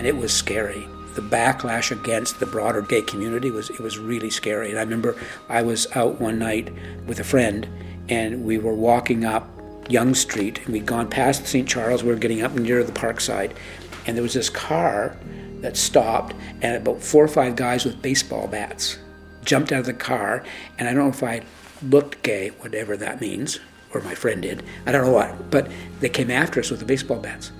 and 0.00 0.06
it 0.06 0.16
was 0.16 0.32
scary. 0.32 0.88
The 1.14 1.20
backlash 1.20 1.90
against 1.90 2.40
the 2.40 2.46
broader 2.46 2.80
gay 2.80 3.02
community 3.02 3.50
was 3.50 3.68
it 3.68 3.80
was 3.80 3.98
really 3.98 4.30
scary. 4.30 4.70
And 4.70 4.78
I 4.78 4.82
remember 4.82 5.14
I 5.50 5.60
was 5.60 5.86
out 5.94 6.18
one 6.18 6.38
night 6.38 6.72
with 7.06 7.20
a 7.20 7.24
friend, 7.24 7.68
and 8.08 8.42
we 8.42 8.56
were 8.56 8.74
walking 8.74 9.26
up 9.26 9.46
Yonge 9.90 10.16
Street, 10.16 10.60
and 10.64 10.68
we'd 10.68 10.86
gone 10.86 11.10
past 11.10 11.46
St. 11.46 11.68
Charles. 11.68 12.02
We 12.02 12.08
were 12.08 12.18
getting 12.18 12.40
up 12.40 12.54
near 12.54 12.82
the 12.82 12.92
Parkside, 12.92 13.52
and 14.06 14.16
there 14.16 14.22
was 14.22 14.32
this 14.32 14.48
car 14.48 15.18
that 15.60 15.76
stopped, 15.76 16.34
and 16.62 16.76
about 16.76 17.02
four 17.02 17.24
or 17.24 17.28
five 17.28 17.56
guys 17.56 17.84
with 17.84 18.02
baseball 18.02 18.46
bats 18.46 18.98
jumped 19.44 19.72
out 19.72 19.80
of 19.80 19.86
the 19.86 19.94
car. 19.94 20.44
And 20.78 20.88
I 20.88 20.92
don't 20.92 21.04
know 21.04 21.10
if 21.10 21.22
I 21.22 21.42
looked 21.82 22.22
gay, 22.22 22.48
whatever 22.48 22.96
that 22.96 23.20
means, 23.20 23.58
or 23.94 24.00
my 24.02 24.14
friend 24.14 24.42
did. 24.42 24.62
I 24.86 24.92
don't 24.92 25.06
know 25.06 25.12
what, 25.12 25.50
but 25.50 25.70
they 26.00 26.08
came 26.08 26.30
after 26.30 26.60
us 26.60 26.70
with 26.70 26.80
the 26.80 26.86
baseball 26.86 27.18
bats. 27.18 27.52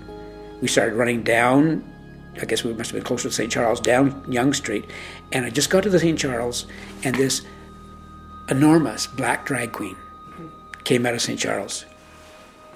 We 0.60 0.68
started 0.68 0.94
running 0.94 1.22
down 1.22 1.84
I 2.40 2.44
guess 2.44 2.64
we 2.64 2.72
must 2.72 2.90
have 2.90 2.98
been 2.98 3.04
closer 3.04 3.28
to 3.28 3.34
St. 3.34 3.50
Charles, 3.50 3.80
down 3.80 4.24
Yonge 4.30 4.56
Street. 4.56 4.84
And 5.32 5.44
I 5.44 5.50
just 5.50 5.70
got 5.70 5.82
to 5.82 5.90
the 5.90 5.98
St. 5.98 6.18
Charles, 6.18 6.66
and 7.04 7.14
this 7.14 7.42
enormous 8.48 9.06
black 9.06 9.46
drag 9.46 9.72
queen 9.72 9.96
came 10.84 11.06
out 11.06 11.14
of 11.14 11.22
St. 11.22 11.38
Charles. 11.38 11.84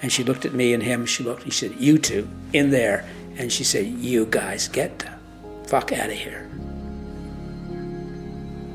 And 0.02 0.12
she 0.12 0.24
looked 0.24 0.44
at 0.44 0.54
me 0.54 0.74
and 0.74 0.82
him. 0.82 1.06
She 1.06 1.24
looked, 1.24 1.44
and 1.44 1.52
she 1.52 1.68
said, 1.68 1.80
You 1.80 1.98
two, 1.98 2.28
in 2.52 2.70
there. 2.70 3.08
And 3.36 3.50
she 3.50 3.64
said, 3.64 3.86
You 3.86 4.26
guys, 4.26 4.68
get 4.68 5.04
fuck 5.66 5.92
out 5.92 6.10
of 6.10 6.16
here. 6.16 6.48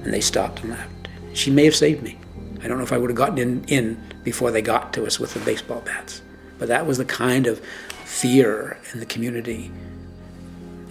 And 0.03 0.13
they 0.13 0.21
stopped 0.21 0.61
and 0.61 0.71
left. 0.71 1.09
She 1.33 1.51
may 1.51 1.65
have 1.65 1.75
saved 1.75 2.03
me. 2.03 2.17
I 2.61 2.67
don't 2.67 2.77
know 2.77 2.83
if 2.83 2.93
I 2.93 2.97
would 2.97 3.09
have 3.09 3.17
gotten 3.17 3.37
in, 3.37 3.63
in 3.65 4.03
before 4.23 4.51
they 4.51 4.61
got 4.61 4.93
to 4.93 5.05
us 5.05 5.19
with 5.19 5.33
the 5.33 5.39
baseball 5.41 5.81
bats. 5.81 6.21
But 6.57 6.67
that 6.67 6.85
was 6.85 6.97
the 6.97 7.05
kind 7.05 7.47
of 7.47 7.59
fear 8.05 8.77
in 8.93 8.99
the 8.99 9.05
community 9.05 9.71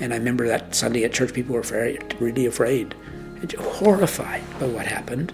and 0.01 0.13
I 0.13 0.17
remember 0.17 0.47
that 0.47 0.75
Sunday 0.75 1.05
at 1.05 1.13
church, 1.13 1.33
people 1.33 1.55
were 1.55 1.63
very, 1.63 1.99
really 2.21 2.47
afraid, 2.47 2.95
horrified 3.59 4.43
by 4.61 4.67
what 4.67 4.87
happened, 4.87 5.33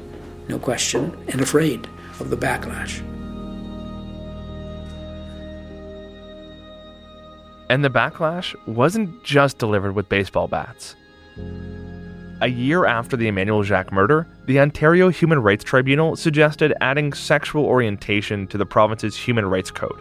no 0.48 0.59
question, 0.59 1.14
and 1.29 1.40
afraid 1.40 1.87
of 2.18 2.31
the 2.31 2.37
backlash. 2.37 3.03
And 7.70 7.85
the 7.85 7.90
backlash 7.90 8.55
wasn't 8.66 9.24
just 9.24 9.59
delivered 9.59 9.92
with 9.92 10.09
baseball 10.09 10.48
bats. 10.48 10.96
A 12.40 12.48
year 12.48 12.85
after 12.85 13.16
the 13.16 13.29
Emmanuel 13.29 13.62
Jacques 13.62 13.92
murder, 13.92 14.27
the 14.46 14.61
Ontario 14.61 15.09
Human 15.09 15.40
Rights 15.40 15.64
Tribunal 15.64 16.16
suggested 16.16 16.74
adding 16.81 17.12
sexual 17.12 17.64
orientation 17.64 18.46
to 18.48 18.59
the 18.59 18.66
province's 18.66 19.16
human 19.16 19.46
rights 19.46 19.70
code. 19.70 19.98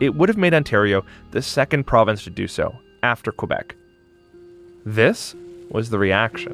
It 0.00 0.14
would 0.16 0.28
have 0.28 0.38
made 0.38 0.54
Ontario 0.54 1.04
the 1.30 1.42
second 1.42 1.84
province 1.84 2.24
to 2.24 2.30
do 2.30 2.48
so, 2.48 2.74
after 3.02 3.30
Quebec. 3.30 3.76
This 4.84 5.36
was 5.70 5.90
the 5.90 5.98
reaction. 5.98 6.52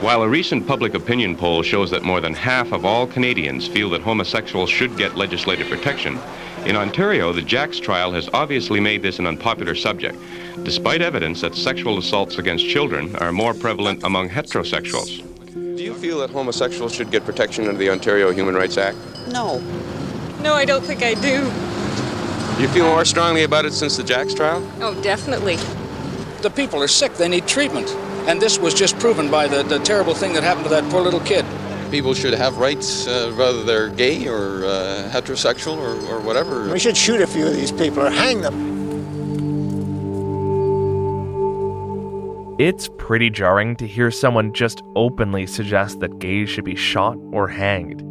While 0.00 0.22
a 0.22 0.28
recent 0.28 0.66
public 0.66 0.94
opinion 0.94 1.36
poll 1.36 1.62
shows 1.62 1.90
that 1.90 2.02
more 2.02 2.20
than 2.20 2.34
half 2.34 2.72
of 2.72 2.84
all 2.84 3.06
Canadians 3.06 3.68
feel 3.68 3.88
that 3.90 4.02
homosexuals 4.02 4.70
should 4.70 4.96
get 4.96 5.16
legislative 5.16 5.68
protection, 5.68 6.18
in 6.66 6.74
Ontario, 6.74 7.32
the 7.32 7.42
Jacques 7.42 7.74
trial 7.74 8.10
has 8.12 8.28
obviously 8.32 8.80
made 8.80 9.00
this 9.00 9.20
an 9.20 9.26
unpopular 9.26 9.76
subject, 9.76 10.18
despite 10.64 11.00
evidence 11.00 11.40
that 11.40 11.54
sexual 11.54 11.96
assaults 11.98 12.38
against 12.38 12.68
children 12.68 13.14
are 13.16 13.30
more 13.30 13.54
prevalent 13.54 14.02
among 14.02 14.28
heterosexuals. 14.28 15.22
Do 15.54 15.84
you 15.84 15.94
feel 15.94 16.18
that 16.18 16.30
homosexuals 16.30 16.92
should 16.92 17.12
get 17.12 17.24
protection 17.24 17.68
under 17.68 17.78
the 17.78 17.88
Ontario 17.88 18.32
Human 18.32 18.54
Rights 18.54 18.78
Act? 18.78 18.98
No. 19.28 19.60
No, 20.40 20.54
I 20.54 20.64
don't 20.64 20.84
think 20.84 21.04
I 21.04 21.14
do. 21.14 21.44
You 22.60 22.68
feel 22.68 22.86
more 22.86 23.04
strongly 23.04 23.44
about 23.44 23.64
it 23.64 23.72
since 23.72 23.96
the 23.96 24.04
Jacques 24.04 24.34
trial? 24.34 24.68
Oh, 24.80 25.00
definitely. 25.02 25.56
The 26.42 26.50
people 26.50 26.82
are 26.82 26.88
sick. 26.88 27.14
They 27.14 27.28
need 27.28 27.46
treatment. 27.46 27.88
And 28.26 28.42
this 28.42 28.58
was 28.58 28.74
just 28.74 28.98
proven 28.98 29.30
by 29.30 29.46
the, 29.46 29.62
the 29.62 29.78
terrible 29.78 30.14
thing 30.14 30.32
that 30.32 30.42
happened 30.42 30.64
to 30.64 30.70
that 30.70 30.90
poor 30.90 31.00
little 31.00 31.20
kid. 31.20 31.44
People 31.90 32.14
should 32.14 32.34
have 32.34 32.58
rights, 32.58 33.06
uh, 33.06 33.32
whether 33.36 33.62
they're 33.62 33.88
gay 33.88 34.26
or 34.26 34.64
uh, 34.64 35.10
heterosexual 35.12 35.76
or, 35.78 35.94
or 36.12 36.20
whatever. 36.20 36.70
We 36.70 36.78
should 36.78 36.96
shoot 36.96 37.20
a 37.20 37.26
few 37.26 37.46
of 37.46 37.54
these 37.54 37.72
people 37.72 38.00
or 38.00 38.10
hang 38.10 38.40
them. 38.40 38.76
It's 42.58 42.88
pretty 42.96 43.28
jarring 43.30 43.76
to 43.76 43.86
hear 43.86 44.10
someone 44.10 44.52
just 44.54 44.82
openly 44.94 45.46
suggest 45.46 46.00
that 46.00 46.18
gays 46.18 46.48
should 46.48 46.64
be 46.64 46.74
shot 46.74 47.18
or 47.30 47.48
hanged. 47.48 48.02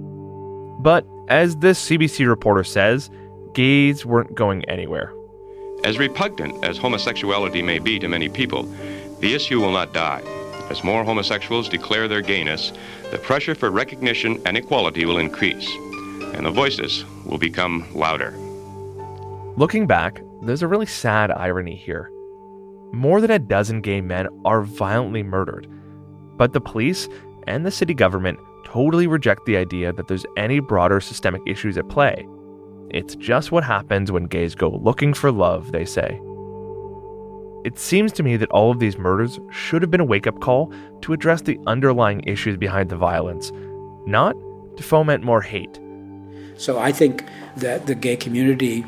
But 0.84 1.06
as 1.30 1.58
this 1.58 1.84
CBC 1.90 2.28
reporter 2.28 2.64
says, 2.64 3.10
gays 3.54 4.06
weren't 4.06 4.36
going 4.36 4.64
anywhere. 4.66 5.12
As 5.84 5.98
repugnant 5.98 6.64
as 6.64 6.78
homosexuality 6.78 7.62
may 7.64 7.80
be 7.80 7.98
to 8.00 8.08
many 8.08 8.30
people, 8.30 8.64
the 9.20 9.34
issue 9.34 9.60
will 9.60 9.72
not 9.72 9.94
die. 9.94 10.22
As 10.69 10.84
more 10.84 11.04
homosexuals 11.04 11.69
declare 11.69 12.08
their 12.08 12.21
gayness, 12.21 12.73
the 13.12 13.17
pressure 13.17 13.56
for 13.56 13.69
recognition 13.69 14.41
and 14.45 14.58
equality 14.58 15.06
will 15.06 15.19
increase, 15.19 15.69
and 16.34 16.45
the 16.45 16.51
voices 16.51 17.06
will 17.25 17.38
become 17.38 17.86
louder. 17.93 18.32
Looking 19.58 19.88
back, 19.88 20.21
there's 20.41 20.63
a 20.63 20.67
really 20.67 20.86
sad 20.86 21.32
irony 21.32 21.75
here. 21.75 22.12
More 22.91 23.21
than 23.21 23.32
a 23.32 23.39
dozen 23.39 23.82
gay 23.82 24.01
men 24.01 24.28
are 24.43 24.62
violently 24.62 25.23
murdered, 25.23 25.67
but 26.38 26.54
the 26.54 26.62
police 26.62 27.08
and 27.47 27.65
the 27.65 27.71
city 27.71 27.93
government 27.93 28.39
totally 28.65 29.08
reject 29.08 29.45
the 29.45 29.58
idea 29.58 29.93
that 29.93 30.08
there's 30.08 30.25
any 30.36 30.60
broader 30.60 30.99
systemic 30.99 31.41
issues 31.45 31.78
at 31.78 31.88
play. 31.88 32.28
It's 32.89 33.15
just 33.15 33.51
what 33.51 33.63
happens 33.63 34.12
when 34.12 34.25
gays 34.25 34.56
go 34.56 34.69
looking 34.69 35.13
for 35.13 35.32
love, 35.32 35.71
they 35.71 35.86
say. 35.86 36.19
It 37.65 37.80
seems 37.80 38.12
to 38.12 38.21
me 38.21 38.38
that 38.38 38.51
all 38.51 38.69
of 38.69 38.78
these 38.78 38.95
murders 38.95 39.39
should 39.49 39.82
have 39.82 39.89
been 39.89 39.99
a 39.99 40.06
wake 40.06 40.28
up 40.28 40.39
call 40.39 40.71
to 41.01 41.13
address 41.13 41.41
the 41.41 41.60
underlying 41.65 42.21
issues 42.28 42.58
behind 42.58 42.91
the 42.91 42.95
violence, 42.95 43.51
not 44.06 44.36
to 44.78 44.84
foment 44.84 45.23
more 45.23 45.41
hate. 45.41 45.80
So 46.58 46.78
I 46.78 46.91
think 46.91 47.25
that 47.58 47.88
the 47.88 47.95
gay 47.95 48.17
community 48.17 48.86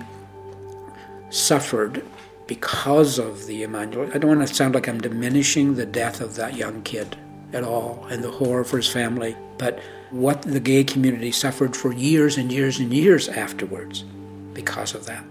suffered 1.31 2.05
because 2.45 3.17
of 3.17 3.47
the 3.47 3.63
Emmanuel. 3.63 4.11
I 4.13 4.19
don't 4.19 4.37
want 4.37 4.47
to 4.47 4.53
sound 4.53 4.75
like 4.75 4.87
I'm 4.87 5.01
diminishing 5.01 5.73
the 5.73 5.87
death 5.87 6.21
of 6.21 6.35
that 6.35 6.55
young 6.55 6.83
kid 6.83 7.17
at 7.53 7.63
all 7.63 8.05
and 8.11 8.23
the 8.23 8.29
horror 8.29 8.63
for 8.63 8.77
his 8.77 8.87
family, 8.87 9.35
but 9.57 9.79
what 10.11 10.43
the 10.43 10.59
gay 10.59 10.83
community 10.83 11.31
suffered 11.31 11.75
for 11.75 11.91
years 11.91 12.37
and 12.37 12.51
years 12.51 12.77
and 12.77 12.93
years 12.93 13.27
afterwards 13.27 14.05
because 14.53 14.93
of 14.93 15.07
that. 15.07 15.25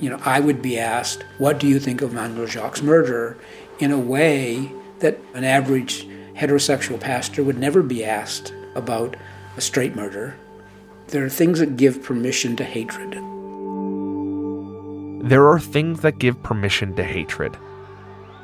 You 0.00 0.10
know, 0.10 0.20
I 0.24 0.40
would 0.40 0.62
be 0.62 0.78
asked, 0.78 1.24
What 1.38 1.60
do 1.60 1.68
you 1.68 1.78
think 1.78 2.00
of 2.00 2.12
Manuel 2.12 2.46
Jacques' 2.46 2.82
murder? 2.82 3.36
in 3.80 3.90
a 3.90 3.98
way 3.98 4.70
that 4.98 5.18
an 5.34 5.42
average 5.42 6.06
heterosexual 6.34 7.00
pastor 7.00 7.42
would 7.42 7.58
never 7.58 7.82
be 7.82 8.04
asked 8.04 8.52
about 8.74 9.16
a 9.56 9.60
straight 9.60 9.96
murder. 9.96 10.36
There 11.08 11.24
are 11.24 11.30
things 11.30 11.58
that 11.58 11.76
give 11.76 12.02
permission 12.02 12.56
to 12.56 12.64
hatred. 12.64 13.12
There 15.28 15.48
are 15.48 15.58
things 15.58 16.00
that 16.00 16.18
give 16.18 16.42
permission 16.42 16.94
to 16.96 17.02
hatred. 17.02 17.56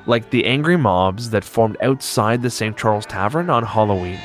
Like 0.07 0.31
the 0.31 0.47
angry 0.47 0.77
mobs 0.77 1.31
that 1.31 1.45
formed 1.45 1.77
outside 1.83 2.43
the 2.43 2.51
St. 2.51 2.77
Charles 2.77 3.07
Tavern 3.07 3.51
on 3.51 3.63
Halloween. 3.63 4.21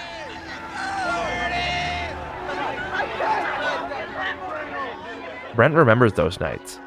Brent 5.55 5.75
remembers 5.75 6.13
those 6.13 6.39
nights. 6.39 6.79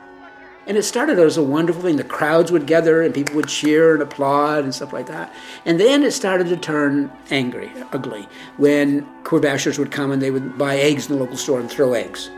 And 0.67 0.77
it 0.77 0.83
started 0.83 1.19
as 1.19 1.37
a 1.37 1.43
wonderful 1.43 1.83
thing. 1.83 1.97
The 1.97 2.05
crowds 2.05 2.51
would 2.51 2.67
gather 2.67 3.03
and 3.03 3.15
people 3.15 3.35
would 3.35 3.49
cheer 3.49 3.95
and 3.95 4.03
applaud 4.03 4.65
and 4.65 4.75
stuff 4.75 4.93
like 4.93 5.07
that. 5.07 5.33
And 5.67 5.79
then 5.79 6.03
it 6.03 6.13
started 6.13 6.49
to 6.49 6.57
turn 6.57 7.13
angry, 7.31 7.71
ugly, 7.93 8.27
when 8.57 9.07
queer 9.25 9.41
bashers 9.41 9.79
would 9.79 9.91
come 9.91 10.11
and 10.11 10.23
they 10.23 10.31
would 10.31 10.57
buy 10.57 10.77
eggs 10.77 11.09
in 11.09 11.17
the 11.17 11.21
local 11.21 11.37
store 11.37 11.61
and 11.61 11.71
throw 11.71 11.93
eggs. 11.93 12.31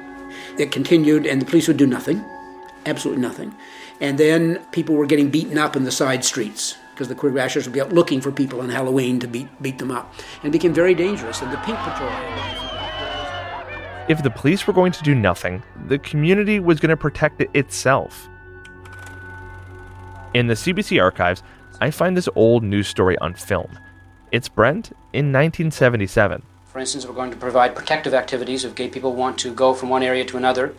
It 0.58 0.72
continued 0.72 1.26
and 1.26 1.40
the 1.40 1.46
police 1.46 1.68
would 1.68 1.76
do 1.76 1.86
nothing, 1.86 2.24
absolutely 2.84 3.22
nothing. 3.22 3.54
And 4.00 4.18
then 4.18 4.64
people 4.72 4.96
were 4.96 5.06
getting 5.06 5.30
beaten 5.30 5.56
up 5.56 5.76
in 5.76 5.84
the 5.84 5.92
side 5.92 6.24
streets 6.24 6.76
because 6.90 7.08
the 7.08 7.14
queer 7.14 7.32
bashers 7.32 7.64
would 7.64 7.72
be 7.74 7.80
out 7.80 7.92
looking 7.92 8.20
for 8.20 8.32
people 8.32 8.60
on 8.60 8.70
Halloween 8.70 9.20
to 9.20 9.28
beat, 9.28 9.48
beat 9.62 9.78
them 9.78 9.90
up. 9.90 10.14
And 10.42 10.48
it 10.48 10.52
became 10.52 10.74
very 10.74 10.94
dangerous. 10.94 11.42
And 11.42 11.52
the 11.52 11.58
Pink 11.58 11.78
Patrol. 11.78 12.65
If 14.08 14.22
the 14.22 14.30
police 14.30 14.66
were 14.66 14.72
going 14.72 14.92
to 14.92 15.02
do 15.02 15.16
nothing, 15.16 15.64
the 15.88 15.98
community 15.98 16.60
was 16.60 16.78
going 16.78 16.90
to 16.90 16.96
protect 16.96 17.40
it 17.40 17.50
itself. 17.54 18.28
In 20.32 20.46
the 20.46 20.54
CBC 20.54 21.02
archives, 21.02 21.42
I 21.80 21.90
find 21.90 22.16
this 22.16 22.28
old 22.36 22.62
news 22.62 22.86
story 22.86 23.18
on 23.18 23.34
film. 23.34 23.78
It's 24.30 24.48
Brent 24.48 24.90
in 25.12 25.32
1977. 25.32 26.42
For 26.66 26.78
instance, 26.78 27.04
we're 27.04 27.14
going 27.14 27.32
to 27.32 27.36
provide 27.36 27.74
protective 27.74 28.14
activities 28.14 28.64
if 28.64 28.76
gay 28.76 28.88
people 28.88 29.12
want 29.12 29.38
to 29.38 29.52
go 29.52 29.74
from 29.74 29.88
one 29.88 30.04
area 30.04 30.24
to 30.26 30.36
another, 30.36 30.74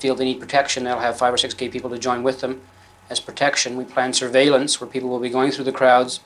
feel 0.00 0.16
they 0.16 0.24
need 0.24 0.40
protection, 0.40 0.82
they'll 0.82 0.98
have 0.98 1.16
five 1.16 1.32
or 1.32 1.38
six 1.38 1.54
gay 1.54 1.68
people 1.68 1.90
to 1.90 1.98
join 1.98 2.24
with 2.24 2.40
them. 2.40 2.60
As 3.08 3.20
protection, 3.20 3.76
we 3.76 3.84
plan 3.84 4.12
surveillance 4.12 4.80
where 4.80 4.90
people 4.90 5.08
will 5.08 5.20
be 5.20 5.30
going 5.30 5.52
through 5.52 5.66
the 5.66 5.72
crowds 5.72 6.18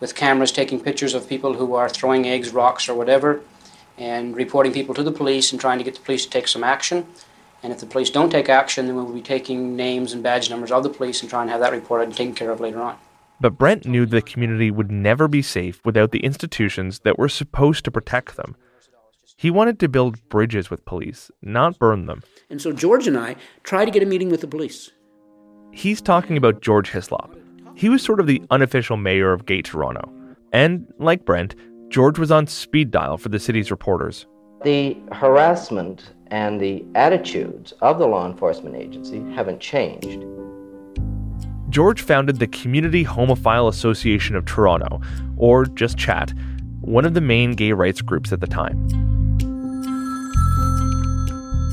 with 0.00 0.16
cameras 0.16 0.50
taking 0.50 0.80
pictures 0.80 1.14
of 1.14 1.28
people 1.28 1.54
who 1.54 1.74
are 1.74 1.88
throwing 1.88 2.26
eggs, 2.26 2.50
rocks, 2.50 2.88
or 2.88 2.94
whatever, 2.94 3.42
and 4.00 4.34
reporting 4.34 4.72
people 4.72 4.94
to 4.94 5.02
the 5.02 5.12
police 5.12 5.52
and 5.52 5.60
trying 5.60 5.78
to 5.78 5.84
get 5.84 5.94
the 5.94 6.00
police 6.00 6.24
to 6.24 6.30
take 6.30 6.48
some 6.48 6.64
action. 6.64 7.06
And 7.62 7.72
if 7.72 7.80
the 7.80 7.86
police 7.86 8.08
don't 8.08 8.30
take 8.30 8.48
action, 8.48 8.86
then 8.86 8.96
we'll 8.96 9.12
be 9.12 9.20
taking 9.20 9.76
names 9.76 10.14
and 10.14 10.22
badge 10.22 10.48
numbers 10.48 10.72
of 10.72 10.82
the 10.82 10.88
police 10.88 11.20
and 11.20 11.28
trying 11.28 11.46
to 11.48 11.52
have 11.52 11.60
that 11.60 11.72
reported 11.72 12.04
and 12.04 12.16
taken 12.16 12.34
care 12.34 12.50
of 12.50 12.60
later 12.60 12.80
on. 12.80 12.96
But 13.40 13.58
Brent 13.58 13.86
knew 13.86 14.06
the 14.06 14.22
community 14.22 14.70
would 14.70 14.90
never 14.90 15.28
be 15.28 15.42
safe 15.42 15.80
without 15.84 16.12
the 16.12 16.20
institutions 16.20 17.00
that 17.00 17.18
were 17.18 17.28
supposed 17.28 17.84
to 17.84 17.90
protect 17.90 18.36
them. 18.36 18.56
He 19.36 19.50
wanted 19.50 19.78
to 19.80 19.88
build 19.88 20.26
bridges 20.30 20.70
with 20.70 20.84
police, 20.86 21.30
not 21.42 21.78
burn 21.78 22.06
them. 22.06 22.22
And 22.48 22.60
so 22.60 22.72
George 22.72 23.06
and 23.06 23.18
I 23.18 23.36
tried 23.62 23.86
to 23.86 23.90
get 23.90 24.02
a 24.02 24.06
meeting 24.06 24.30
with 24.30 24.40
the 24.40 24.46
police. 24.46 24.90
He's 25.72 26.00
talking 26.00 26.36
about 26.36 26.62
George 26.62 26.90
Hislop. 26.90 27.34
He 27.74 27.88
was 27.88 28.02
sort 28.02 28.20
of 28.20 28.26
the 28.26 28.42
unofficial 28.50 28.96
mayor 28.96 29.32
of 29.32 29.46
Gay 29.46 29.62
Toronto. 29.62 30.10
And, 30.52 30.92
like 30.98 31.24
Brent, 31.24 31.54
George 31.90 32.20
was 32.20 32.30
on 32.30 32.46
speed 32.46 32.92
dial 32.92 33.18
for 33.18 33.30
the 33.30 33.40
city's 33.40 33.72
reporters. 33.72 34.24
The 34.62 34.96
harassment 35.10 36.12
and 36.28 36.60
the 36.60 36.84
attitudes 36.94 37.72
of 37.80 37.98
the 37.98 38.06
law 38.06 38.30
enforcement 38.30 38.76
agency 38.76 39.18
haven't 39.34 39.58
changed. 39.58 40.24
George 41.68 42.00
founded 42.02 42.38
the 42.38 42.46
Community 42.46 43.04
Homophile 43.04 43.68
Association 43.68 44.36
of 44.36 44.44
Toronto, 44.44 45.00
or 45.36 45.66
just 45.66 45.98
CHAT, 45.98 46.32
one 46.80 47.04
of 47.04 47.14
the 47.14 47.20
main 47.20 47.54
gay 47.54 47.72
rights 47.72 48.02
groups 48.02 48.32
at 48.32 48.40
the 48.40 48.46
time. 48.46 48.76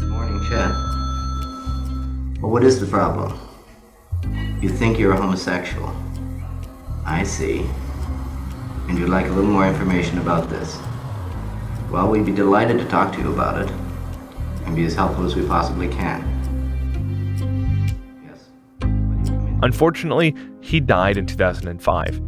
Morning, 0.10 0.50
Chat. 0.50 0.72
Well, 2.42 2.52
what 2.52 2.64
is 2.64 2.80
the 2.80 2.88
problem? 2.88 3.40
You 4.62 4.70
think 4.70 4.98
you're 4.98 5.14
a 5.14 5.18
homosexual. 5.18 5.96
I 7.06 7.22
see. 7.22 7.68
And 8.88 8.98
you'd 8.98 9.10
like 9.10 9.26
a 9.26 9.30
little 9.30 9.50
more 9.50 9.68
information 9.68 10.18
about 10.18 10.50
this. 10.50 10.78
Well, 11.92 12.10
we'd 12.10 12.26
be 12.26 12.32
delighted 12.32 12.78
to 12.80 12.86
talk 12.86 13.14
to 13.14 13.22
you 13.22 13.32
about 13.32 13.62
it 13.62 13.72
and 14.66 14.76
be 14.76 14.86
as 14.86 14.96
helpful 14.96 15.26
as 15.26 15.36
we 15.36 15.46
possibly 15.46 15.88
can. 15.88 16.24
Yes. 18.26 18.50
Unfortunately, 19.64 20.36
he 20.62 20.80
died 20.80 21.18
in 21.18 21.26
2005. 21.26 22.22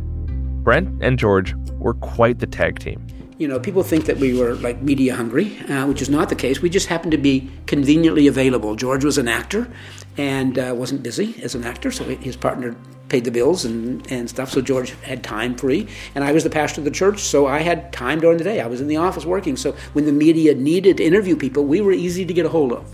Brent 0.63 1.03
and 1.03 1.19
George 1.19 1.55
were 1.79 1.93
quite 1.95 2.39
the 2.39 2.47
tag 2.47 2.79
team. 2.79 3.05
You 3.39 3.47
know, 3.47 3.58
people 3.58 3.84
think 3.84 4.04
that 4.04 4.17
we 4.17 4.38
were 4.38 4.56
like 4.56 4.82
media 4.82 5.15
hungry, 5.15 5.58
uh, 5.69 5.88
which 5.88 6.02
is 6.02 6.10
not 6.10 6.28
the 6.28 6.36
case. 6.36 6.62
We 6.62 6.69
just 6.69 6.88
happened 6.88 7.13
to 7.13 7.17
be 7.17 7.49
conveniently 7.67 8.28
available. 8.28 8.75
George 8.75 9.06
was 9.06 9.17
an 9.17 9.30
actor 9.30 9.71
and 10.17 10.60
uh, 10.60 10.75
wasn't 10.75 11.04
busy 11.04 11.41
as 11.41 11.56
an 11.56 11.63
actor, 11.63 11.89
so 11.89 12.04
his 12.04 12.36
partner 12.36 12.75
paid 13.08 13.23
the 13.23 13.32
bills 13.32 13.63
and, 13.63 14.06
and 14.12 14.30
stuff, 14.30 14.52
so 14.52 14.60
George 14.60 14.89
had 15.04 15.23
time 15.23 15.56
free. 15.56 15.88
And 16.15 16.25
I 16.25 16.34
was 16.34 16.43
the 16.43 16.49
pastor 16.49 16.82
of 16.82 16.86
the 16.86 16.91
church, 16.91 17.21
so 17.21 17.47
I 17.47 17.60
had 17.60 17.93
time 17.93 18.19
during 18.19 18.38
the 18.38 18.43
day. 18.43 18.60
I 18.60 18.67
was 18.67 18.82
in 18.82 18.89
the 18.89 18.97
office 18.97 19.23
working, 19.23 19.56
so 19.56 19.73
when 19.93 20.06
the 20.06 20.12
media 20.12 20.54
needed 20.54 20.97
to 20.97 21.06
interview 21.06 21.38
people, 21.38 21.63
we 21.63 21.80
were 21.80 21.93
easy 21.93 22.25
to 22.25 22.34
get 22.34 22.45
a 22.45 22.49
hold 22.49 22.73
of. 22.73 22.93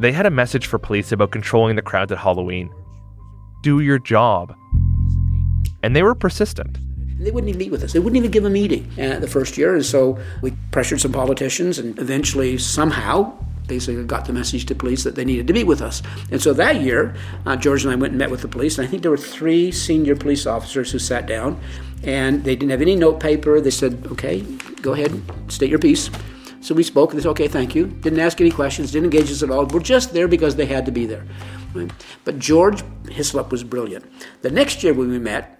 They 0.00 0.10
had 0.10 0.26
a 0.26 0.30
message 0.30 0.66
for 0.66 0.80
police 0.80 1.12
about 1.12 1.30
controlling 1.30 1.76
the 1.76 1.82
crowds 1.82 2.10
at 2.10 2.18
Halloween. 2.18 2.70
Do 3.62 3.78
your 3.78 4.00
job. 4.00 4.52
And 5.84 5.94
they 5.94 6.02
were 6.02 6.16
persistent. 6.16 6.76
They 7.20 7.30
wouldn't 7.30 7.50
even 7.50 7.58
meet 7.58 7.70
with 7.70 7.82
us. 7.84 7.92
They 7.92 7.98
wouldn't 7.98 8.16
even 8.16 8.30
give 8.30 8.44
a 8.46 8.50
meeting 8.50 8.90
uh, 8.98 9.18
the 9.18 9.28
first 9.28 9.58
year. 9.58 9.74
And 9.74 9.84
so 9.84 10.18
we 10.40 10.52
pressured 10.70 11.00
some 11.00 11.12
politicians 11.12 11.78
and 11.78 11.98
eventually, 11.98 12.56
somehow, 12.56 13.36
basically 13.66 14.02
got 14.04 14.24
the 14.24 14.32
message 14.32 14.66
to 14.66 14.74
police 14.74 15.04
that 15.04 15.14
they 15.14 15.24
needed 15.24 15.46
to 15.46 15.52
meet 15.52 15.64
with 15.66 15.82
us. 15.82 16.02
And 16.30 16.42
so 16.42 16.52
that 16.54 16.80
year, 16.80 17.14
uh, 17.46 17.56
George 17.56 17.84
and 17.84 17.92
I 17.92 17.94
went 17.94 18.12
and 18.12 18.18
met 18.18 18.30
with 18.30 18.40
the 18.40 18.48
police. 18.48 18.78
And 18.78 18.86
I 18.86 18.90
think 18.90 19.02
there 19.02 19.10
were 19.10 19.16
three 19.16 19.70
senior 19.70 20.16
police 20.16 20.46
officers 20.46 20.90
who 20.90 20.98
sat 20.98 21.26
down 21.26 21.60
and 22.02 22.42
they 22.42 22.56
didn't 22.56 22.70
have 22.70 22.82
any 22.82 22.96
note 22.96 23.20
paper. 23.20 23.60
They 23.60 23.70
said, 23.70 24.06
okay, 24.12 24.40
go 24.80 24.94
ahead, 24.94 25.22
state 25.48 25.70
your 25.70 25.78
piece. 25.78 26.10
So 26.62 26.74
we 26.74 26.82
spoke, 26.82 27.10
and 27.10 27.18
they 27.18 27.22
said, 27.22 27.30
okay, 27.30 27.48
thank 27.48 27.74
you. 27.74 27.86
Didn't 27.86 28.20
ask 28.20 28.38
any 28.40 28.50
questions, 28.50 28.92
didn't 28.92 29.06
engage 29.06 29.30
us 29.30 29.42
at 29.42 29.50
all. 29.50 29.64
We're 29.64 29.80
just 29.80 30.12
there 30.12 30.28
because 30.28 30.56
they 30.56 30.66
had 30.66 30.84
to 30.86 30.92
be 30.92 31.06
there. 31.06 31.24
Right? 31.72 31.90
But 32.24 32.38
George 32.38 32.82
Hislop 33.08 33.50
was 33.50 33.64
brilliant. 33.64 34.04
The 34.42 34.50
next 34.50 34.82
year 34.82 34.92
when 34.92 35.08
we 35.08 35.18
met, 35.18 35.59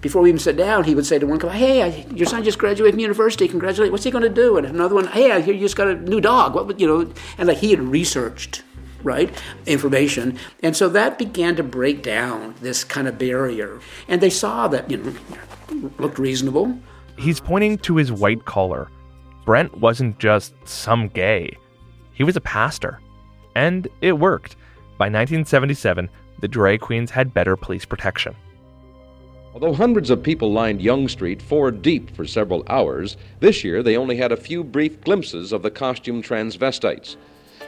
before 0.00 0.22
we 0.22 0.30
even 0.30 0.38
sat 0.38 0.56
down, 0.56 0.84
he 0.84 0.94
would 0.94 1.06
say 1.06 1.18
to 1.18 1.26
one 1.26 1.38
guy, 1.38 1.56
"Hey, 1.56 1.82
I, 1.82 2.06
your 2.14 2.26
son 2.26 2.42
just 2.42 2.58
graduated 2.58 2.94
from 2.94 3.00
university. 3.00 3.46
Congratulate! 3.48 3.92
What's 3.92 4.04
he 4.04 4.10
going 4.10 4.24
to 4.24 4.28
do?" 4.28 4.56
And 4.56 4.66
another 4.66 4.94
one, 4.94 5.06
"Hey, 5.08 5.30
I 5.30 5.40
hear 5.40 5.54
you 5.54 5.60
just 5.60 5.76
got 5.76 5.88
a 5.88 5.94
new 5.94 6.20
dog. 6.20 6.54
What 6.54 6.66
would 6.66 6.80
you 6.80 6.86
know?" 6.86 7.12
And 7.38 7.48
like 7.48 7.58
he 7.58 7.70
had 7.70 7.80
researched, 7.80 8.62
right, 9.02 9.30
information, 9.66 10.38
and 10.62 10.76
so 10.76 10.88
that 10.88 11.18
began 11.18 11.56
to 11.56 11.62
break 11.62 12.02
down 12.02 12.54
this 12.60 12.84
kind 12.84 13.08
of 13.08 13.18
barrier. 13.18 13.80
And 14.08 14.20
they 14.20 14.30
saw 14.30 14.68
that 14.68 14.90
you 14.90 14.96
know 14.98 15.90
looked 15.98 16.18
reasonable. 16.18 16.78
He's 17.18 17.40
pointing 17.40 17.78
to 17.78 17.96
his 17.96 18.10
white 18.10 18.44
collar. 18.46 18.88
Brent 19.44 19.78
wasn't 19.78 20.18
just 20.18 20.54
some 20.64 21.08
gay; 21.08 21.56
he 22.12 22.24
was 22.24 22.36
a 22.36 22.40
pastor, 22.40 23.00
and 23.54 23.86
it 24.00 24.18
worked. 24.18 24.56
By 24.96 25.06
1977, 25.06 26.08
the 26.40 26.48
drag 26.48 26.80
queens 26.80 27.10
had 27.10 27.34
better 27.34 27.56
police 27.56 27.84
protection. 27.84 28.34
Although 29.52 29.74
hundreds 29.74 30.10
of 30.10 30.22
people 30.22 30.52
lined 30.52 30.80
Yonge 30.80 31.10
Street 31.10 31.42
four 31.42 31.72
deep 31.72 32.14
for 32.14 32.24
several 32.24 32.62
hours, 32.68 33.16
this 33.40 33.64
year 33.64 33.82
they 33.82 33.96
only 33.96 34.16
had 34.16 34.30
a 34.30 34.36
few 34.36 34.62
brief 34.62 35.00
glimpses 35.00 35.50
of 35.50 35.62
the 35.62 35.72
costumed 35.72 36.22
transvestites. 36.22 37.16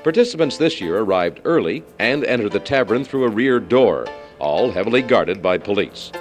Participants 0.05 0.59
this 0.59 0.81
year 0.81 0.99
arrived 0.99 1.40
early 1.45 1.83
and 1.99 2.25
entered 2.25 2.53
the 2.53 2.61
tavern 2.61 3.03
through 3.03 3.25
a 3.25 3.29
rear 3.29 3.59
door, 3.59 4.07
all 4.38 4.71
heavily 4.71 5.03
guarded 5.03 5.42
by 5.42 5.59
police. 5.59 6.12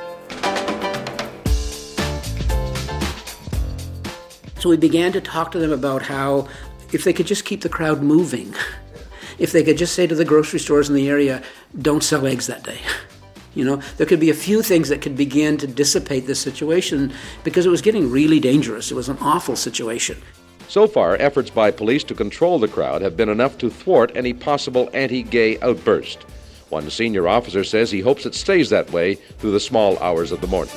So 4.57 4.69
we 4.69 4.77
began 4.77 5.11
to 5.11 5.21
talk 5.21 5.51
to 5.51 5.59
them 5.59 5.71
about 5.71 6.01
how 6.01 6.47
if 6.91 7.03
they 7.03 7.13
could 7.13 7.27
just 7.27 7.45
keep 7.45 7.61
the 7.61 7.69
crowd 7.69 8.01
moving, 8.01 8.55
if 9.37 9.51
they 9.51 9.63
could 9.63 9.77
just 9.77 9.93
say 9.93 10.07
to 10.07 10.15
the 10.15 10.25
grocery 10.25 10.59
stores 10.59 10.89
in 10.89 10.95
the 10.95 11.07
area, 11.07 11.43
don't 11.79 12.03
sell 12.03 12.25
eggs 12.25 12.47
that 12.47 12.63
day. 12.63 12.79
You 13.53 13.65
know, 13.65 13.81
there 13.97 14.07
could 14.07 14.19
be 14.19 14.29
a 14.29 14.35
few 14.35 14.63
things 14.63 14.89
that 14.89 15.01
could 15.01 15.17
begin 15.17 15.57
to 15.57 15.67
dissipate 15.67 16.25
this 16.25 16.39
situation 16.39 17.11
because 17.43 17.65
it 17.65 17.69
was 17.69 17.81
getting 17.81 18.09
really 18.09 18.39
dangerous. 18.39 18.91
It 18.91 18.95
was 18.95 19.09
an 19.09 19.17
awful 19.19 19.55
situation. 19.55 20.21
So 20.69 20.87
far, 20.87 21.15
efforts 21.15 21.49
by 21.49 21.71
police 21.71 22.03
to 22.05 22.15
control 22.15 22.57
the 22.57 22.69
crowd 22.69 23.01
have 23.01 23.17
been 23.17 23.27
enough 23.27 23.57
to 23.57 23.69
thwart 23.69 24.13
any 24.15 24.33
possible 24.33 24.89
anti 24.93 25.21
gay 25.21 25.59
outburst. 25.59 26.23
One 26.69 26.89
senior 26.89 27.27
officer 27.27 27.65
says 27.65 27.91
he 27.91 27.99
hopes 27.99 28.25
it 28.25 28.33
stays 28.33 28.69
that 28.69 28.89
way 28.91 29.15
through 29.15 29.51
the 29.51 29.59
small 29.59 29.99
hours 29.99 30.31
of 30.31 30.39
the 30.39 30.47
morning. 30.47 30.73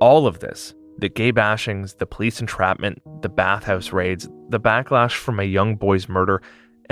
All 0.00 0.26
of 0.26 0.40
this 0.40 0.74
the 0.98 1.08
gay 1.08 1.32
bashings, 1.32 1.98
the 1.98 2.06
police 2.06 2.40
entrapment, 2.40 3.02
the 3.22 3.28
bathhouse 3.28 3.92
raids, 3.92 4.28
the 4.48 4.60
backlash 4.60 5.12
from 5.14 5.38
a 5.38 5.44
young 5.44 5.76
boy's 5.76 6.08
murder 6.08 6.40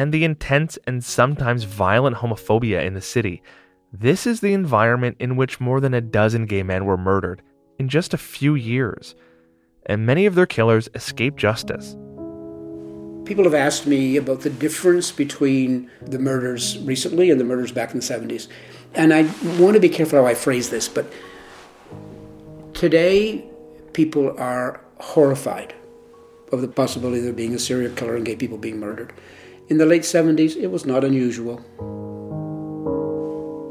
and 0.00 0.14
the 0.14 0.24
intense 0.24 0.78
and 0.86 1.04
sometimes 1.04 1.64
violent 1.64 2.16
homophobia 2.16 2.82
in 2.82 2.94
the 2.94 3.02
city. 3.02 3.42
This 3.92 4.26
is 4.26 4.40
the 4.40 4.54
environment 4.54 5.18
in 5.20 5.36
which 5.36 5.60
more 5.60 5.78
than 5.78 5.92
a 5.92 6.00
dozen 6.00 6.46
gay 6.46 6.62
men 6.62 6.86
were 6.86 6.96
murdered 6.96 7.42
in 7.78 7.86
just 7.86 8.14
a 8.14 8.18
few 8.18 8.54
years, 8.54 9.14
and 9.84 10.06
many 10.06 10.24
of 10.24 10.34
their 10.34 10.46
killers 10.46 10.88
escaped 10.94 11.36
justice. 11.36 11.98
People 13.26 13.44
have 13.44 13.52
asked 13.52 13.86
me 13.86 14.16
about 14.16 14.40
the 14.40 14.48
difference 14.48 15.12
between 15.12 15.90
the 16.00 16.18
murders 16.18 16.78
recently 16.78 17.30
and 17.30 17.38
the 17.38 17.44
murders 17.44 17.70
back 17.70 17.92
in 17.92 18.00
the 18.00 18.06
70s. 18.06 18.48
And 18.94 19.12
I 19.12 19.28
want 19.58 19.74
to 19.74 19.80
be 19.80 19.90
careful 19.90 20.22
how 20.22 20.26
I 20.26 20.34
phrase 20.34 20.70
this, 20.70 20.88
but 20.88 21.12
today 22.72 23.44
people 23.92 24.34
are 24.38 24.80
horrified 24.98 25.74
of 26.52 26.62
the 26.62 26.68
possibility 26.68 27.18
of 27.18 27.24
there 27.24 27.32
being 27.34 27.54
a 27.54 27.58
serial 27.58 27.94
killer 27.94 28.16
and 28.16 28.24
gay 28.24 28.36
people 28.36 28.56
being 28.56 28.80
murdered. 28.80 29.12
In 29.70 29.78
the 29.78 29.86
late 29.86 30.02
70s, 30.02 30.56
it 30.56 30.66
was 30.66 30.84
not 30.84 31.04
unusual. 31.04 31.64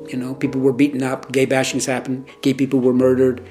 You 0.10 0.18
know, 0.18 0.34
people 0.34 0.62
were 0.62 0.72
beaten 0.72 1.04
up, 1.04 1.30
gay 1.30 1.46
bashings 1.46 1.86
happened, 1.86 2.26
gay 2.42 2.54
people 2.54 2.80
were 2.80 2.94
murdered. 2.94 3.46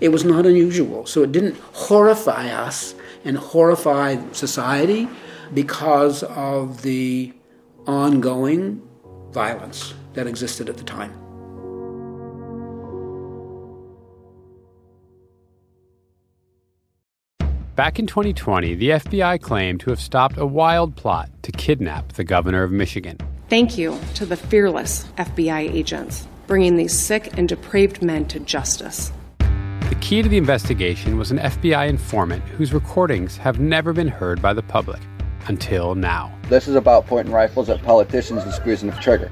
It 0.00 0.08
was 0.08 0.24
not 0.24 0.44
unusual. 0.44 1.06
So 1.06 1.22
it 1.22 1.30
didn't 1.30 1.56
horrify 1.72 2.48
us 2.48 2.96
and 3.24 3.38
horrify 3.38 4.16
society 4.32 5.08
because 5.54 6.24
of 6.24 6.82
the 6.82 7.32
ongoing 7.86 8.82
violence 9.30 9.94
that 10.14 10.26
existed 10.26 10.68
at 10.68 10.78
the 10.78 10.84
time. 10.84 11.21
Back 17.74 17.98
in 17.98 18.06
2020, 18.06 18.74
the 18.74 18.90
FBI 18.90 19.40
claimed 19.40 19.80
to 19.80 19.90
have 19.90 20.00
stopped 20.00 20.36
a 20.36 20.44
wild 20.44 20.94
plot 20.94 21.30
to 21.42 21.52
kidnap 21.52 22.12
the 22.12 22.24
governor 22.24 22.62
of 22.62 22.70
Michigan. 22.70 23.16
Thank 23.48 23.78
you 23.78 23.98
to 24.14 24.26
the 24.26 24.36
fearless 24.36 25.04
FBI 25.16 25.72
agents 25.72 26.26
bringing 26.46 26.76
these 26.76 26.92
sick 26.92 27.38
and 27.38 27.48
depraved 27.48 28.02
men 28.02 28.26
to 28.26 28.38
justice. 28.40 29.10
The 29.38 29.96
key 30.02 30.20
to 30.20 30.28
the 30.28 30.36
investigation 30.36 31.16
was 31.16 31.30
an 31.30 31.38
FBI 31.38 31.88
informant 31.88 32.42
whose 32.44 32.74
recordings 32.74 33.38
have 33.38 33.58
never 33.58 33.94
been 33.94 34.08
heard 34.08 34.42
by 34.42 34.52
the 34.52 34.62
public. 34.62 35.00
until 35.48 35.96
now. 35.96 36.32
This 36.48 36.68
is 36.68 36.76
about 36.76 37.06
pointing 37.06 37.32
rifles 37.32 37.68
at 37.68 37.82
politicians 37.82 38.44
and 38.44 38.52
squeezing 38.52 38.90
the 38.90 38.96
trigger. 38.98 39.28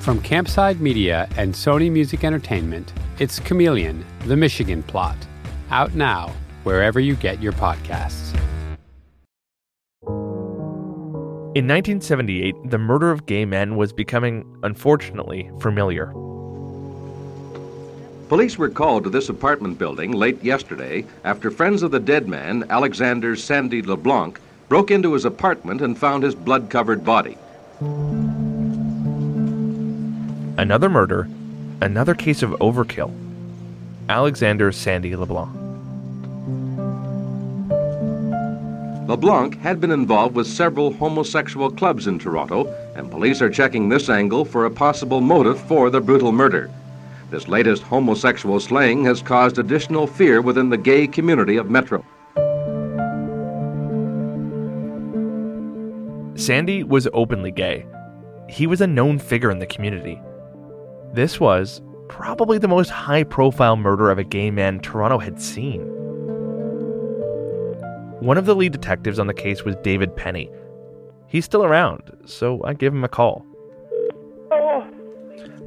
From 0.00 0.20
Campside 0.20 0.80
Media 0.80 1.26
and 1.38 1.54
Sony 1.54 1.90
Music 1.90 2.24
Entertainment, 2.24 2.92
it's 3.18 3.38
Chameleon, 3.38 4.04
the 4.26 4.36
Michigan 4.36 4.82
Plot. 4.82 5.16
Out 5.70 5.94
now, 5.94 6.30
wherever 6.66 6.98
you 6.98 7.14
get 7.14 7.40
your 7.40 7.52
podcasts. 7.52 8.34
In 11.54 11.66
1978, 11.68 12.54
the 12.70 12.76
murder 12.76 13.12
of 13.12 13.24
gay 13.24 13.44
men 13.44 13.76
was 13.76 13.92
becoming, 13.92 14.44
unfortunately, 14.64 15.48
familiar. 15.60 16.08
Police 18.28 18.58
were 18.58 18.68
called 18.68 19.04
to 19.04 19.10
this 19.10 19.28
apartment 19.28 19.78
building 19.78 20.10
late 20.10 20.42
yesterday 20.42 21.06
after 21.22 21.52
friends 21.52 21.84
of 21.84 21.92
the 21.92 22.00
dead 22.00 22.28
man, 22.28 22.64
Alexander 22.68 23.36
Sandy 23.36 23.80
LeBlanc, 23.80 24.40
broke 24.68 24.90
into 24.90 25.12
his 25.12 25.24
apartment 25.24 25.80
and 25.80 25.96
found 25.96 26.24
his 26.24 26.34
blood 26.34 26.68
covered 26.68 27.04
body. 27.04 27.38
Another 30.58 30.90
murder, 30.90 31.28
another 31.80 32.14
case 32.14 32.42
of 32.42 32.50
overkill. 32.50 33.14
Alexander 34.08 34.72
Sandy 34.72 35.14
LeBlanc. 35.14 35.65
LeBlanc 39.06 39.56
had 39.60 39.80
been 39.80 39.92
involved 39.92 40.34
with 40.34 40.48
several 40.48 40.92
homosexual 40.92 41.70
clubs 41.70 42.08
in 42.08 42.18
Toronto, 42.18 42.66
and 42.96 43.08
police 43.08 43.40
are 43.40 43.48
checking 43.48 43.88
this 43.88 44.08
angle 44.08 44.44
for 44.44 44.64
a 44.64 44.70
possible 44.70 45.20
motive 45.20 45.60
for 45.60 45.90
the 45.90 46.00
brutal 46.00 46.32
murder. 46.32 46.68
This 47.30 47.46
latest 47.46 47.84
homosexual 47.84 48.58
slaying 48.58 49.04
has 49.04 49.22
caused 49.22 49.58
additional 49.58 50.08
fear 50.08 50.40
within 50.40 50.70
the 50.70 50.76
gay 50.76 51.06
community 51.06 51.56
of 51.56 51.70
Metro. 51.70 52.04
Sandy 56.34 56.82
was 56.82 57.06
openly 57.12 57.52
gay. 57.52 57.86
He 58.48 58.66
was 58.66 58.80
a 58.80 58.88
known 58.88 59.20
figure 59.20 59.52
in 59.52 59.60
the 59.60 59.66
community. 59.66 60.20
This 61.12 61.38
was 61.38 61.80
probably 62.08 62.58
the 62.58 62.68
most 62.68 62.90
high 62.90 63.22
profile 63.22 63.76
murder 63.76 64.10
of 64.10 64.18
a 64.18 64.24
gay 64.24 64.50
man 64.50 64.80
Toronto 64.80 65.18
had 65.18 65.40
seen. 65.40 65.92
One 68.20 68.38
of 68.38 68.46
the 68.46 68.54
lead 68.54 68.72
detectives 68.72 69.18
on 69.18 69.26
the 69.26 69.34
case 69.34 69.64
was 69.64 69.76
David 69.76 70.14
Penny. 70.16 70.50
He's 71.28 71.44
still 71.44 71.64
around, 71.64 72.02
so 72.24 72.62
I 72.64 72.72
give 72.74 72.92
him 72.94 73.04
a 73.04 73.08
call. 73.08 73.44
Oh, 74.50 74.86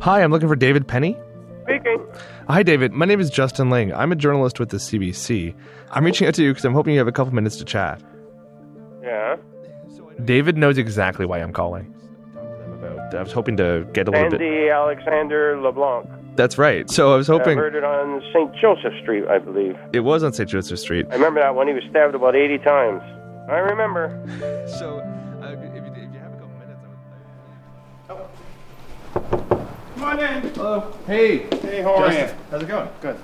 Hi, 0.01 0.23
I'm 0.23 0.31
looking 0.31 0.47
for 0.47 0.55
David 0.55 0.87
Penny. 0.87 1.17
speaking. 1.63 2.05
Hi, 2.49 2.63
David. 2.63 2.93
My 2.93 3.05
name 3.05 3.19
is 3.19 3.29
Justin 3.29 3.69
Ling. 3.69 3.93
I'm 3.93 4.11
a 4.11 4.15
journalist 4.15 4.59
with 4.59 4.69
the 4.69 4.77
CBC. 4.77 5.53
I'm 5.91 6.03
reaching 6.05 6.27
out 6.27 6.33
to 6.35 6.43
you 6.43 6.51
because 6.51 6.65
I'm 6.65 6.73
hoping 6.73 6.93
you 6.93 6.99
have 6.99 7.07
a 7.07 7.11
couple 7.11 7.33
minutes 7.33 7.57
to 7.57 7.65
chat. 7.65 8.01
Yeah. 9.03 9.35
David 10.25 10.57
knows 10.57 10.77
exactly 10.77 11.25
why 11.25 11.39
I'm 11.39 11.53
calling. 11.53 11.93
I 13.13 13.21
was 13.21 13.31
hoping 13.31 13.57
to 13.57 13.87
get 13.93 14.07
a 14.07 14.11
little 14.11 14.29
bit. 14.29 14.41
Andy 14.41 14.69
Alexander 14.69 15.59
LeBlanc. 15.59 16.07
That's 16.39 16.57
right. 16.57 16.89
So 16.89 17.13
I 17.13 17.17
was 17.17 17.27
hoping. 17.27 17.59
I 17.59 17.61
heard 17.61 17.75
it 17.75 17.83
on 17.83 18.23
St. 18.31 18.55
Joseph 18.55 18.93
Street, 19.01 19.27
I 19.27 19.39
believe. 19.39 19.77
it 19.91 19.99
was 19.99 20.23
on 20.23 20.31
St. 20.31 20.49
Joseph 20.49 20.79
Street. 20.79 21.05
I 21.11 21.15
remember 21.15 21.41
that 21.41 21.53
one. 21.53 21.67
He 21.67 21.73
was 21.73 21.83
stabbed 21.89 22.15
about 22.15 22.33
80 22.33 22.59
times. 22.59 23.01
I 23.49 23.57
remember. 23.57 24.25
So, 24.79 24.99
uh, 24.99 25.47
if, 25.51 25.59
you, 25.59 25.81
if, 25.81 26.13
you, 26.13 26.19
have 26.19 26.31
a 26.31 26.37
couple 26.37 26.55
minutes, 26.59 26.79
I 28.07 28.13
would. 28.13 28.27
Oh. 29.15 29.67
Come 29.95 30.03
on 30.03 30.19
in. 30.19 30.53
Hello. 30.53 30.93
Hey. 31.07 31.39
Hey, 31.59 31.81
how 31.81 31.95
are 31.95 32.07
Justin. 32.09 32.29
you? 32.29 32.45
How's 32.51 32.63
it 32.63 32.67
going? 32.69 32.89
Good. 33.01 33.17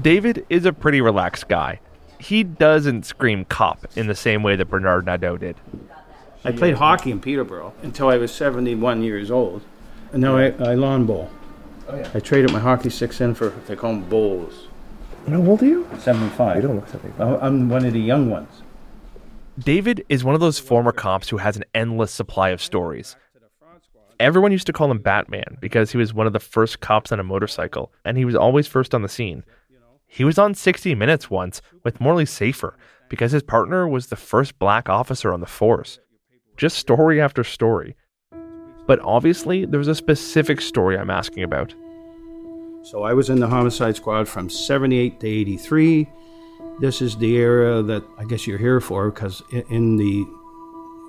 David 0.00 0.46
is 0.48 0.64
a 0.64 0.72
pretty 0.72 1.02
relaxed 1.02 1.46
guy. 1.46 1.78
He 2.18 2.42
doesn't 2.42 3.04
scream 3.04 3.44
cop 3.44 3.86
in 3.96 4.06
the 4.06 4.14
same 4.14 4.42
way 4.42 4.56
that 4.56 4.64
Bernard 4.64 5.04
Nadeau 5.04 5.36
did. 5.36 5.56
I 6.42 6.52
played 6.52 6.76
hockey 6.76 7.10
in 7.10 7.20
Peterborough 7.20 7.74
until 7.82 8.08
I 8.08 8.16
was 8.16 8.32
71 8.32 9.02
years 9.02 9.30
old. 9.30 9.60
And 10.14 10.22
now 10.22 10.38
I, 10.38 10.52
I 10.52 10.74
lawn 10.74 11.04
bowl. 11.04 11.30
Oh, 11.90 11.96
yeah. 11.96 12.10
I 12.14 12.20
traded 12.20 12.52
my 12.52 12.60
hockey 12.60 12.90
sticks 12.90 13.20
in 13.20 13.34
for, 13.34 13.50
they 13.66 13.74
call 13.74 13.92
them 13.92 14.08
bowls. 14.08 14.68
How 15.28 15.42
old 15.42 15.62
are 15.62 15.66
you? 15.66 15.88
75. 15.98 16.56
You 16.56 16.62
don't 16.62 16.76
look 16.76 16.88
75. 16.88 17.42
I'm 17.42 17.68
one 17.68 17.84
of 17.84 17.92
the 17.92 18.00
young 18.00 18.30
ones. 18.30 18.62
David 19.58 20.04
is 20.08 20.24
one 20.24 20.34
of 20.34 20.40
those 20.40 20.58
former 20.58 20.92
cops 20.92 21.28
who 21.28 21.38
has 21.38 21.56
an 21.56 21.64
endless 21.74 22.12
supply 22.12 22.50
of 22.50 22.62
stories. 22.62 23.16
Everyone 24.18 24.52
used 24.52 24.66
to 24.66 24.72
call 24.72 24.90
him 24.90 24.98
Batman 24.98 25.58
because 25.60 25.90
he 25.90 25.98
was 25.98 26.14
one 26.14 26.26
of 26.26 26.32
the 26.32 26.40
first 26.40 26.80
cops 26.80 27.10
on 27.10 27.20
a 27.20 27.24
motorcycle, 27.24 27.92
and 28.04 28.16
he 28.16 28.24
was 28.24 28.34
always 28.34 28.66
first 28.66 28.94
on 28.94 29.02
the 29.02 29.08
scene. 29.08 29.42
He 30.06 30.24
was 30.24 30.38
on 30.38 30.54
60 30.54 30.94
Minutes 30.94 31.30
once 31.30 31.60
with 31.84 32.00
Morley 32.00 32.26
Safer 32.26 32.76
because 33.08 33.32
his 33.32 33.42
partner 33.42 33.88
was 33.88 34.06
the 34.06 34.16
first 34.16 34.58
black 34.58 34.88
officer 34.88 35.32
on 35.32 35.40
the 35.40 35.46
force. 35.46 35.98
Just 36.56 36.78
story 36.78 37.20
after 37.20 37.42
story. 37.44 37.96
But 38.90 38.98
obviously, 39.04 39.66
there 39.66 39.78
was 39.78 39.86
a 39.86 39.94
specific 39.94 40.60
story 40.60 40.98
I'm 40.98 41.10
asking 41.10 41.44
about. 41.44 41.72
So 42.82 43.04
I 43.04 43.12
was 43.12 43.30
in 43.30 43.38
the 43.38 43.46
homicide 43.46 43.94
squad 43.94 44.26
from 44.26 44.50
78 44.50 45.20
to 45.20 45.28
83. 45.28 46.08
This 46.80 47.00
is 47.00 47.16
the 47.16 47.36
era 47.36 47.82
that 47.82 48.02
I 48.18 48.24
guess 48.24 48.48
you're 48.48 48.58
here 48.58 48.80
for 48.80 49.12
because 49.12 49.44
in 49.68 49.96
the, 49.96 50.26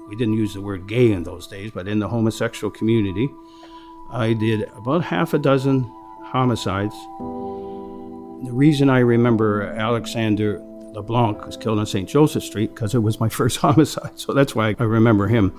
we 0.08 0.16
didn't 0.16 0.36
use 0.36 0.54
the 0.54 0.62
word 0.62 0.88
gay 0.88 1.12
in 1.12 1.24
those 1.24 1.48
days, 1.48 1.72
but 1.72 1.88
in 1.88 1.98
the 1.98 2.08
homosexual 2.08 2.70
community, 2.70 3.28
I 4.12 4.34
did 4.34 4.70
about 4.76 5.04
half 5.04 5.34
a 5.34 5.40
dozen 5.40 5.92
homicides. 6.26 6.94
The 7.18 8.54
reason 8.54 8.92
I 8.92 9.00
remember 9.00 9.64
Alexander 9.64 10.60
LeBlanc 10.94 11.48
was 11.48 11.58
killed 11.58 11.80
on 11.80 11.88
St. 11.88 12.08
Joseph 12.08 12.44
Street 12.44 12.76
because 12.76 12.94
it 12.94 13.00
was 13.00 13.20
my 13.20 13.30
first 13.40 13.58
homicide, 13.58 14.20
so 14.20 14.34
that's 14.36 14.54
why 14.54 14.76
I 14.78 14.84
remember 14.84 15.28
him. 15.28 15.52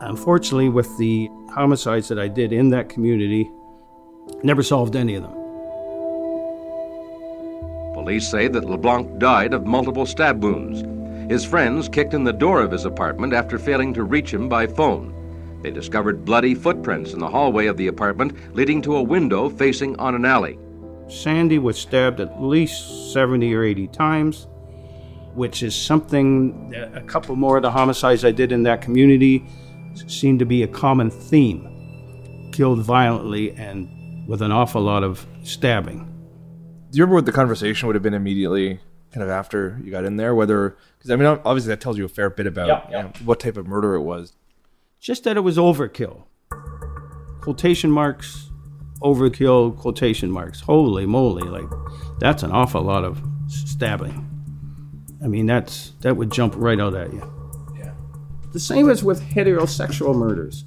Unfortunately, 0.00 0.68
with 0.68 0.96
the 0.98 1.30
homicides 1.54 2.08
that 2.08 2.18
I 2.18 2.28
did 2.28 2.52
in 2.52 2.68
that 2.70 2.88
community, 2.88 3.50
never 4.42 4.62
solved 4.62 4.94
any 4.94 5.14
of 5.14 5.22
them. 5.22 5.32
Police 7.94 8.28
say 8.28 8.46
that 8.48 8.68
LeBlanc 8.68 9.18
died 9.18 9.54
of 9.54 9.66
multiple 9.66 10.04
stab 10.04 10.44
wounds. 10.44 10.84
His 11.30 11.44
friends 11.44 11.88
kicked 11.88 12.12
in 12.14 12.24
the 12.24 12.32
door 12.32 12.60
of 12.60 12.70
his 12.70 12.84
apartment 12.84 13.32
after 13.32 13.58
failing 13.58 13.94
to 13.94 14.04
reach 14.04 14.32
him 14.32 14.48
by 14.48 14.66
phone. 14.66 15.14
They 15.62 15.70
discovered 15.70 16.24
bloody 16.24 16.54
footprints 16.54 17.14
in 17.14 17.18
the 17.18 17.28
hallway 17.28 17.66
of 17.66 17.78
the 17.78 17.86
apartment, 17.88 18.54
leading 18.54 18.82
to 18.82 18.96
a 18.96 19.02
window 19.02 19.48
facing 19.48 19.96
on 19.98 20.14
an 20.14 20.26
alley. 20.26 20.58
Sandy 21.08 21.58
was 21.58 21.78
stabbed 21.78 22.20
at 22.20 22.42
least 22.42 23.12
70 23.12 23.54
or 23.54 23.64
80 23.64 23.88
times, 23.88 24.46
which 25.34 25.62
is 25.62 25.74
something, 25.74 26.74
a 26.94 27.00
couple 27.02 27.34
more 27.34 27.56
of 27.56 27.62
the 27.62 27.70
homicides 27.70 28.24
I 28.24 28.30
did 28.30 28.52
in 28.52 28.62
that 28.64 28.82
community 28.82 29.46
seemed 30.06 30.38
to 30.38 30.44
be 30.44 30.62
a 30.62 30.68
common 30.68 31.10
theme. 31.10 32.50
Killed 32.52 32.80
violently 32.80 33.52
and 33.52 34.26
with 34.26 34.42
an 34.42 34.52
awful 34.52 34.82
lot 34.82 35.02
of 35.02 35.26
stabbing. 35.42 36.12
Do 36.90 36.98
you 36.98 37.04
remember 37.04 37.16
what 37.16 37.26
the 37.26 37.32
conversation 37.32 37.86
would 37.86 37.96
have 37.96 38.02
been 38.02 38.14
immediately 38.14 38.80
kind 39.12 39.22
of 39.22 39.28
after 39.28 39.80
you 39.84 39.90
got 39.90 40.04
in 40.04 40.16
there? 40.16 40.34
Whether, 40.34 40.76
because 40.98 41.10
I 41.10 41.16
mean, 41.16 41.26
obviously 41.26 41.68
that 41.68 41.80
tells 41.80 41.98
you 41.98 42.04
a 42.04 42.08
fair 42.08 42.30
bit 42.30 42.46
about 42.46 42.68
Yeah, 42.68 42.86
you 42.86 43.02
know, 43.04 43.12
what 43.24 43.40
type 43.40 43.56
of 43.56 43.66
murder 43.66 43.94
it 43.94 44.02
was. 44.02 44.32
Just 45.00 45.24
that 45.24 45.36
it 45.36 45.40
was 45.40 45.58
overkill. 45.58 46.24
Quotation 47.40 47.90
marks, 47.90 48.50
overkill, 49.02 49.76
quotation 49.76 50.30
marks. 50.30 50.60
Holy 50.60 51.06
moly, 51.06 51.48
like 51.48 51.70
that's 52.18 52.42
an 52.42 52.50
awful 52.50 52.82
lot 52.82 53.04
of 53.04 53.22
stabbing. 53.46 54.28
I 55.22 55.28
mean, 55.28 55.46
that's 55.46 55.92
that 56.00 56.16
would 56.16 56.32
jump 56.32 56.54
right 56.56 56.80
out 56.80 56.94
at 56.94 57.12
you. 57.12 57.35
The 58.52 58.60
same 58.60 58.88
as 58.88 59.04
with 59.04 59.22
heterosexual 59.22 60.14
murders. 60.14 60.64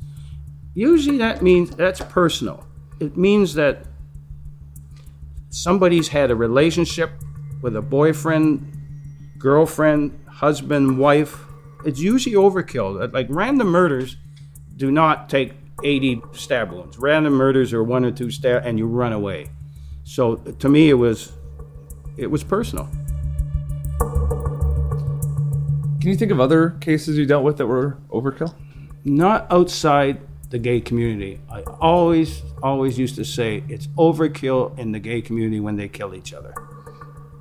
Usually 0.73 1.17
that 1.17 1.41
means 1.41 1.71
that's 1.71 2.01
personal. 2.01 2.65
It 2.99 3.17
means 3.17 3.53
that 3.55 3.85
somebody's 5.49 6.09
had 6.09 6.31
a 6.31 6.35
relationship 6.35 7.11
with 7.61 7.75
a 7.75 7.81
boyfriend, 7.81 8.71
girlfriend, 9.37 10.19
husband, 10.27 10.97
wife. 10.97 11.43
It's 11.85 11.99
usually 11.99 12.35
overkill. 12.35 13.11
Like 13.13 13.27
random 13.29 13.67
murders 13.67 14.17
do 14.77 14.91
not 14.91 15.29
take 15.29 15.53
80 15.83 16.21
stab 16.33 16.71
wounds. 16.71 16.97
Random 16.97 17.33
murders 17.33 17.73
are 17.73 17.83
one 17.83 18.05
or 18.05 18.11
two 18.11 18.31
stab 18.31 18.65
and 18.65 18.77
you 18.77 18.85
run 18.85 19.13
away. 19.13 19.49
So 20.03 20.35
to 20.35 20.69
me 20.69 20.89
it 20.89 20.95
was 20.95 21.31
it 22.17 22.27
was 22.27 22.43
personal. 22.43 22.89
Can 25.99 26.09
you 26.09 26.15
think 26.15 26.31
of 26.31 26.39
other 26.39 26.71
cases 26.81 27.17
you 27.17 27.25
dealt 27.25 27.43
with 27.43 27.57
that 27.57 27.67
were 27.67 27.97
overkill? 28.09 28.55
Not 29.03 29.47
outside 29.51 30.21
the 30.49 30.57
gay 30.57 30.81
community. 30.81 31.41
I 31.49 31.61
always, 31.61 32.41
always 32.63 32.97
used 32.97 33.15
to 33.15 33.25
say 33.25 33.63
it's 33.67 33.87
overkill 33.87 34.77
in 34.79 34.91
the 34.91 34.99
gay 34.99 35.21
community 35.21 35.59
when 35.59 35.75
they 35.75 35.87
kill 35.87 36.15
each 36.15 36.33
other. 36.33 36.53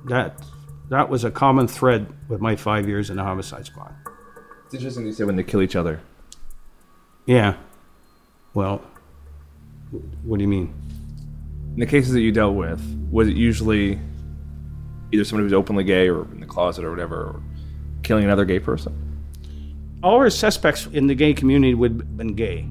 That 0.05 0.41
that 0.89 1.09
was 1.09 1.23
a 1.23 1.31
common 1.31 1.67
thread 1.67 2.11
with 2.27 2.41
my 2.41 2.55
five 2.55 2.87
years 2.87 3.09
in 3.09 3.17
the 3.17 3.23
homicide 3.23 3.65
squad. 3.65 3.93
It's 4.65 4.73
interesting 4.73 5.05
you 5.05 5.13
say 5.13 5.23
when 5.23 5.35
they 5.35 5.43
kill 5.43 5.61
each 5.61 5.75
other. 5.75 6.01
Yeah. 7.25 7.55
Well, 8.53 8.81
what 10.23 10.37
do 10.37 10.43
you 10.43 10.47
mean? 10.47 10.73
In 11.73 11.79
the 11.79 11.85
cases 11.85 12.13
that 12.13 12.21
you 12.21 12.31
dealt 12.31 12.55
with, 12.55 12.81
was 13.11 13.27
it 13.27 13.35
usually 13.35 13.99
either 15.11 15.23
somebody 15.23 15.45
who's 15.45 15.53
openly 15.53 15.83
gay 15.83 16.09
or 16.09 16.23
in 16.23 16.39
the 16.39 16.45
closet 16.45 16.83
or 16.83 16.89
whatever, 16.89 17.15
or 17.15 17.43
killing 18.09 18.25
another 18.25 18.43
gay 18.43 18.59
person? 18.59 18.91
All 20.01 20.15
our 20.15 20.31
suspects 20.31 20.87
in 20.87 21.05
the 21.05 21.13
gay 21.13 21.31
community 21.31 21.75
would 21.75 21.91
have 21.91 22.17
been 22.17 22.33
gay. 22.33 22.67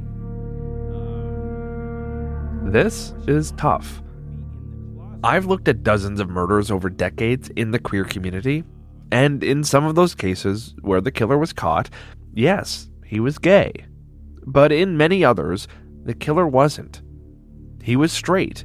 Uh, 2.66 2.70
this 2.72 3.14
is 3.28 3.52
tough. 3.52 4.02
I've 5.22 5.46
looked 5.46 5.68
at 5.68 5.84
dozens 5.84 6.18
of 6.18 6.28
murders 6.28 6.72
over 6.72 6.90
decades 6.90 7.50
in 7.50 7.70
the 7.70 7.78
queer 7.78 8.04
community, 8.04 8.64
and 9.12 9.44
in 9.44 9.62
some 9.62 9.84
of 9.84 9.94
those 9.94 10.12
cases 10.16 10.74
where 10.80 11.00
the 11.00 11.12
killer 11.12 11.38
was 11.38 11.52
caught, 11.52 11.88
yes, 12.34 12.88
he 13.04 13.20
was 13.20 13.38
gay. 13.38 13.72
But 14.44 14.72
in 14.72 14.96
many 14.96 15.24
others, 15.24 15.68
the 16.02 16.14
killer 16.14 16.48
wasn't. 16.48 17.00
He 17.80 17.94
was 17.94 18.10
straight 18.10 18.64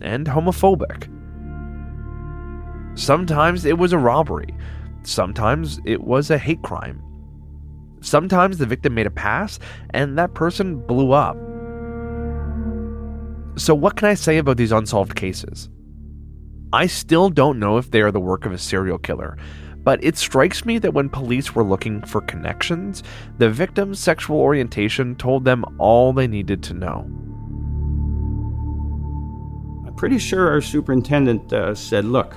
and 0.00 0.26
homophobic. 0.26 1.12
Sometimes 2.98 3.66
it 3.66 3.76
was 3.76 3.92
a 3.92 3.98
robbery, 3.98 4.54
sometimes 5.06 5.80
it 5.84 6.02
was 6.02 6.30
a 6.30 6.38
hate 6.38 6.62
crime. 6.62 7.02
Sometimes 8.00 8.58
the 8.58 8.66
victim 8.66 8.94
made 8.94 9.06
a 9.06 9.10
pass 9.10 9.58
and 9.90 10.18
that 10.18 10.34
person 10.34 10.84
blew 10.86 11.12
up. 11.12 11.36
So, 13.58 13.74
what 13.74 13.96
can 13.96 14.08
I 14.08 14.14
say 14.14 14.38
about 14.38 14.58
these 14.58 14.72
unsolved 14.72 15.16
cases? 15.16 15.70
I 16.72 16.86
still 16.86 17.30
don't 17.30 17.58
know 17.58 17.78
if 17.78 17.90
they 17.90 18.02
are 18.02 18.12
the 18.12 18.20
work 18.20 18.44
of 18.44 18.52
a 18.52 18.58
serial 18.58 18.98
killer, 18.98 19.38
but 19.82 20.02
it 20.04 20.18
strikes 20.18 20.64
me 20.66 20.78
that 20.78 20.92
when 20.92 21.08
police 21.08 21.54
were 21.54 21.64
looking 21.64 22.02
for 22.02 22.20
connections, 22.20 23.02
the 23.38 23.48
victim's 23.48 23.98
sexual 23.98 24.38
orientation 24.40 25.14
told 25.14 25.44
them 25.44 25.64
all 25.78 26.12
they 26.12 26.26
needed 26.26 26.62
to 26.64 26.74
know. 26.74 27.08
I'm 29.86 29.94
pretty 29.94 30.18
sure 30.18 30.50
our 30.50 30.60
superintendent 30.60 31.52
uh, 31.52 31.74
said, 31.74 32.04
Look, 32.04 32.34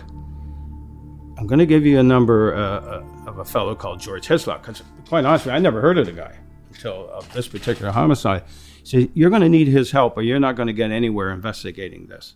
I'm 1.39 1.47
going 1.47 1.59
to 1.59 1.65
give 1.65 1.85
you 1.85 1.99
a 1.99 2.03
number 2.03 2.53
uh, 2.53 2.59
uh, 2.59 3.03
of 3.27 3.39
a 3.39 3.45
fellow 3.45 3.73
called 3.73 4.01
George 4.01 4.27
Hislop, 4.27 4.61
because 4.61 4.83
quite 5.07 5.23
honestly, 5.23 5.53
I 5.53 5.59
never 5.59 5.79
heard 5.79 5.97
of 5.97 6.05
the 6.05 6.11
guy 6.11 6.35
until 6.67 7.09
uh, 7.13 7.21
this 7.33 7.47
particular 7.47 7.93
homicide. 7.93 8.43
So 8.83 9.07
you're 9.13 9.29
going 9.29 9.43
to 9.43 9.49
need 9.49 9.69
his 9.69 9.89
help, 9.89 10.17
or 10.17 10.21
you're 10.21 10.41
not 10.41 10.57
going 10.57 10.67
to 10.67 10.73
get 10.73 10.91
anywhere 10.91 11.31
investigating 11.31 12.07
this. 12.07 12.35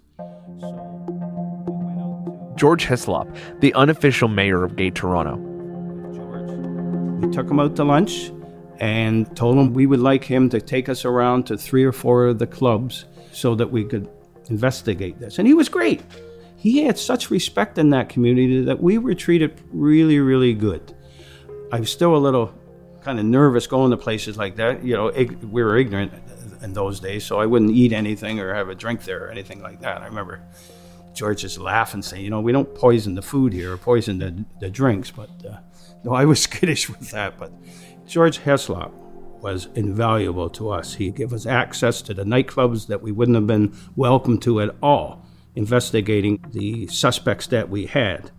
George 2.55 2.85
Hislop, 2.85 3.27
the 3.59 3.73
unofficial 3.73 4.29
mayor 4.29 4.63
of 4.63 4.77
Gay 4.77 4.89
Toronto. 4.89 5.35
We 7.19 7.29
took 7.33 7.51
him 7.51 7.59
out 7.59 7.75
to 7.75 7.83
lunch 7.83 8.31
and 8.79 9.35
told 9.35 9.57
him 9.57 9.73
we 9.73 9.85
would 9.85 9.99
like 9.99 10.23
him 10.23 10.47
to 10.47 10.61
take 10.61 10.87
us 10.87 11.03
around 11.03 11.45
to 11.47 11.57
three 11.57 11.83
or 11.83 11.91
four 11.91 12.27
of 12.27 12.39
the 12.39 12.47
clubs 12.47 13.03
so 13.33 13.53
that 13.55 13.69
we 13.69 13.83
could 13.83 14.09
investigate 14.49 15.19
this. 15.19 15.39
And 15.39 15.47
he 15.47 15.53
was 15.53 15.67
great. 15.67 16.01
He 16.63 16.85
had 16.85 16.97
such 16.97 17.29
respect 17.29 17.77
in 17.77 17.89
that 17.89 18.07
community 18.07 18.63
that 18.63 18.81
we 18.81 18.97
were 18.97 19.13
treated 19.15 19.59
really, 19.73 20.19
really 20.19 20.53
good. 20.53 20.95
I 21.73 21.81
was 21.81 21.91
still 21.91 22.15
a 22.15 22.17
little 22.17 22.53
kind 23.01 23.19
of 23.19 23.25
nervous 23.25 23.67
going 23.67 23.91
to 23.91 23.97
places 23.97 24.37
like 24.37 24.55
that. 24.55 24.81
You 24.81 24.93
know, 24.95 25.07
ig- 25.09 25.43
we 25.43 25.61
were 25.61 25.77
ignorant 25.77 26.13
in 26.61 26.71
those 26.71 27.01
days, 27.01 27.25
so 27.25 27.37
I 27.37 27.47
wouldn't 27.47 27.71
eat 27.71 27.91
anything 27.91 28.39
or 28.39 28.53
have 28.53 28.69
a 28.69 28.75
drink 28.75 29.03
there 29.03 29.25
or 29.25 29.29
anything 29.29 29.61
like 29.61 29.81
that. 29.81 30.03
I 30.03 30.05
remember 30.05 30.41
George 31.13 31.41
just 31.41 31.57
laughing, 31.57 31.95
and 31.95 32.05
say, 32.05 32.21
you 32.21 32.29
know, 32.29 32.39
we 32.39 32.53
don't 32.53 32.73
poison 32.73 33.15
the 33.15 33.21
food 33.21 33.51
here 33.51 33.73
or 33.73 33.77
poison 33.77 34.19
the, 34.19 34.45
the 34.61 34.69
drinks. 34.69 35.11
But 35.11 35.31
uh, 35.45 35.57
no, 36.05 36.13
I 36.13 36.23
was 36.23 36.41
skittish 36.43 36.87
with 36.87 37.11
that. 37.11 37.37
But 37.37 37.51
George 38.07 38.37
Hislop 38.37 38.93
was 39.41 39.67
invaluable 39.75 40.49
to 40.51 40.69
us. 40.69 40.93
He 40.93 41.11
gave 41.11 41.33
us 41.33 41.45
access 41.45 42.01
to 42.03 42.13
the 42.13 42.23
nightclubs 42.23 42.87
that 42.87 43.01
we 43.01 43.11
wouldn't 43.11 43.35
have 43.35 43.47
been 43.47 43.75
welcome 43.97 44.37
to 44.39 44.61
at 44.61 44.73
all, 44.81 45.27
investigating 45.55 46.43
the 46.51 46.87
suspects 46.87 47.47
that 47.47 47.69
we 47.69 47.85
had. 47.85 48.31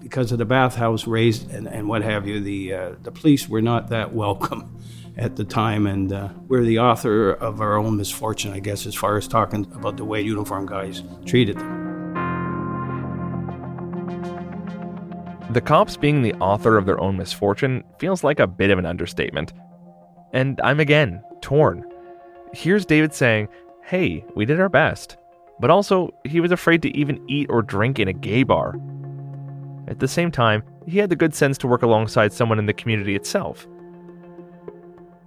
Because 0.00 0.30
of 0.32 0.38
the 0.38 0.44
bathhouse 0.44 1.06
raised 1.06 1.50
and, 1.50 1.66
and 1.66 1.88
what 1.88 2.02
have 2.02 2.26
you, 2.26 2.40
the, 2.40 2.74
uh, 2.74 2.92
the 3.02 3.10
police 3.10 3.48
were 3.48 3.62
not 3.62 3.88
that 3.90 4.14
welcome 4.14 4.78
at 5.16 5.36
the 5.36 5.44
time, 5.44 5.86
and 5.86 6.12
uh, 6.12 6.28
we're 6.46 6.62
the 6.62 6.78
author 6.78 7.30
of 7.30 7.60
our 7.60 7.76
own 7.76 7.96
misfortune, 7.96 8.52
I 8.52 8.60
guess, 8.60 8.86
as 8.86 8.94
far 8.94 9.16
as 9.16 9.26
talking 9.26 9.64
about 9.74 9.96
the 9.96 10.04
way 10.04 10.20
uniform 10.20 10.66
guys 10.66 11.02
treated 11.24 11.58
them. 11.58 11.86
The 15.50 15.60
cops 15.62 15.96
being 15.96 16.20
the 16.20 16.34
author 16.34 16.76
of 16.76 16.84
their 16.84 17.00
own 17.00 17.16
misfortune 17.16 17.82
feels 17.98 18.22
like 18.22 18.40
a 18.40 18.46
bit 18.46 18.70
of 18.70 18.78
an 18.78 18.84
understatement. 18.84 19.54
And 20.34 20.60
I'm 20.62 20.80
again 20.80 21.22
torn. 21.40 21.84
Here's 22.52 22.84
David 22.84 23.14
saying, 23.14 23.48
hey, 23.82 24.24
we 24.34 24.44
did 24.44 24.60
our 24.60 24.68
best. 24.68 25.16
But 25.58 25.70
also, 25.70 26.12
he 26.24 26.40
was 26.40 26.52
afraid 26.52 26.82
to 26.82 26.96
even 26.96 27.24
eat 27.28 27.48
or 27.48 27.62
drink 27.62 27.98
in 27.98 28.08
a 28.08 28.12
gay 28.12 28.42
bar. 28.42 28.76
At 29.88 30.00
the 30.00 30.08
same 30.08 30.30
time, 30.30 30.62
he 30.86 30.98
had 30.98 31.10
the 31.10 31.16
good 31.16 31.34
sense 31.34 31.56
to 31.58 31.66
work 31.66 31.82
alongside 31.82 32.32
someone 32.32 32.58
in 32.58 32.66
the 32.66 32.72
community 32.72 33.14
itself. 33.14 33.66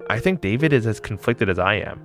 I 0.10 0.20
think 0.20 0.42
David 0.42 0.74
is 0.74 0.86
as 0.88 1.00
conflicted 1.00 1.50
as 1.50 1.60
I 1.60 1.76
am. 1.76 2.02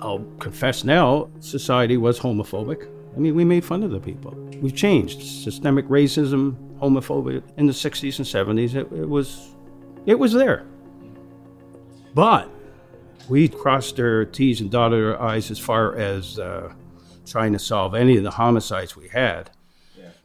I'll 0.00 0.24
confess 0.38 0.84
now, 0.84 1.28
society 1.40 1.96
was 1.96 2.18
homophobic. 2.18 2.88
I 3.16 3.18
mean, 3.18 3.34
we 3.34 3.44
made 3.44 3.64
fun 3.64 3.82
of 3.82 3.90
the 3.90 4.00
people. 4.00 4.32
We've 4.60 4.74
changed. 4.74 5.22
Systemic 5.22 5.86
racism, 5.88 6.56
homophobia 6.78 7.42
in 7.56 7.66
the 7.66 7.72
60s 7.72 8.18
and 8.18 8.58
70s, 8.58 8.74
it, 8.74 8.92
it 8.92 9.08
was, 9.08 9.54
it 10.06 10.18
was 10.18 10.32
there. 10.32 10.66
But 12.14 12.50
we 13.28 13.48
crossed 13.48 13.98
our 14.00 14.24
T's 14.24 14.60
and 14.60 14.70
dotted 14.70 15.02
our 15.02 15.20
I's 15.20 15.50
as 15.50 15.58
far 15.58 15.96
as 15.96 16.38
uh, 16.38 16.72
trying 17.30 17.52
to 17.52 17.58
solve 17.58 17.94
any 17.94 18.16
of 18.16 18.22
the 18.22 18.32
homicides 18.32 18.96
we 18.96 19.08
had. 19.08 19.50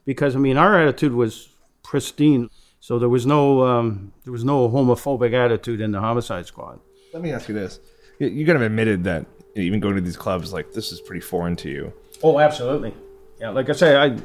Because, 0.05 0.35
I 0.35 0.39
mean, 0.39 0.57
our 0.57 0.81
attitude 0.81 1.13
was 1.13 1.49
pristine. 1.81 2.49
So 2.79 2.99
there 2.99 3.07
was 3.07 3.25
no 3.25 3.63
um, 3.65 4.11
there 4.25 4.33
was 4.33 4.43
no 4.43 4.67
homophobic 4.69 5.33
attitude 5.33 5.79
in 5.79 5.91
the 5.91 6.01
homicide 6.01 6.45
squad. 6.45 6.81
Let 7.13 7.23
me 7.23 7.31
ask 7.31 7.47
you 7.47 7.55
this: 7.55 7.79
you, 8.19 8.27
you 8.27 8.45
kind 8.45 8.57
of 8.57 8.61
admitted 8.61 9.05
that 9.05 9.25
even 9.55 9.79
going 9.79 9.95
to 9.95 10.01
these 10.01 10.17
clubs, 10.17 10.51
like 10.51 10.73
this 10.73 10.91
is 10.91 10.99
pretty 10.99 11.21
foreign 11.21 11.55
to 11.57 11.69
you. 11.69 11.93
Oh, 12.21 12.39
absolutely. 12.39 12.93
Yeah, 13.39 13.51
like 13.51 13.69
I 13.69 13.73
say, 13.73 13.95
I, 13.95 14.17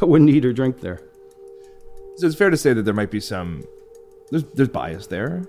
I 0.00 0.04
wouldn't 0.04 0.30
eat 0.30 0.44
or 0.44 0.52
drink 0.52 0.80
there. 0.80 1.00
So 2.18 2.26
it's 2.26 2.36
fair 2.36 2.50
to 2.50 2.56
say 2.56 2.72
that 2.72 2.82
there 2.82 2.94
might 2.94 3.10
be 3.10 3.20
some 3.20 3.64
there's 4.30 4.44
there's 4.54 4.68
bias 4.68 5.08
there, 5.08 5.48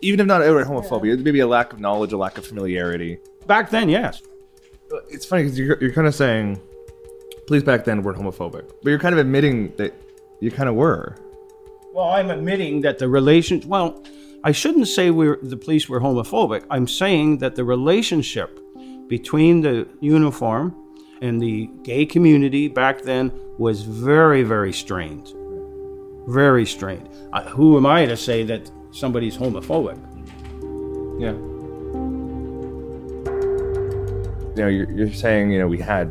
even 0.00 0.20
if 0.20 0.26
not 0.26 0.42
outright 0.42 0.66
homophobia. 0.66 1.22
Maybe 1.22 1.40
a 1.40 1.46
lack 1.46 1.74
of 1.74 1.80
knowledge, 1.80 2.12
a 2.12 2.16
lack 2.16 2.38
of 2.38 2.46
familiarity. 2.46 3.18
Back 3.46 3.70
then, 3.70 3.88
yes. 3.88 4.22
It's 5.08 5.24
funny 5.24 5.44
because 5.44 5.58
you're, 5.58 5.78
you're 5.80 5.92
kind 5.92 6.06
of 6.06 6.14
saying, 6.14 6.60
police 7.46 7.62
back 7.62 7.84
then 7.84 8.02
weren't 8.02 8.18
homophobic, 8.18 8.68
but 8.82 8.90
you're 8.90 8.98
kind 8.98 9.14
of 9.14 9.18
admitting 9.18 9.74
that 9.76 9.94
you 10.40 10.50
kind 10.50 10.68
of 10.68 10.74
were. 10.74 11.16
Well, 11.92 12.10
I'm 12.10 12.30
admitting 12.30 12.82
that 12.82 12.98
the 12.98 13.08
relation. 13.08 13.62
Well, 13.66 14.04
I 14.44 14.52
shouldn't 14.52 14.88
say 14.88 15.10
we're 15.10 15.38
the 15.42 15.56
police 15.56 15.88
were 15.88 16.00
homophobic. 16.00 16.64
I'm 16.70 16.86
saying 16.86 17.38
that 17.38 17.56
the 17.56 17.64
relationship 17.64 18.60
between 19.08 19.62
the 19.62 19.88
uniform 20.00 20.74
and 21.20 21.40
the 21.42 21.68
gay 21.82 22.06
community 22.06 22.68
back 22.68 23.02
then 23.02 23.32
was 23.58 23.82
very, 23.82 24.42
very 24.44 24.72
strained. 24.72 25.32
Very 26.28 26.66
strained. 26.66 27.08
Uh, 27.32 27.42
who 27.42 27.76
am 27.76 27.86
I 27.86 28.06
to 28.06 28.16
say 28.16 28.44
that 28.44 28.70
somebody's 28.92 29.36
homophobic? 29.36 29.98
Yeah. 31.18 31.34
You 34.58 34.64
know, 34.64 34.70
you're, 34.70 34.90
you're 34.90 35.12
saying 35.12 35.52
you 35.52 35.58
know 35.58 35.68
we 35.68 35.78
had 35.78 36.10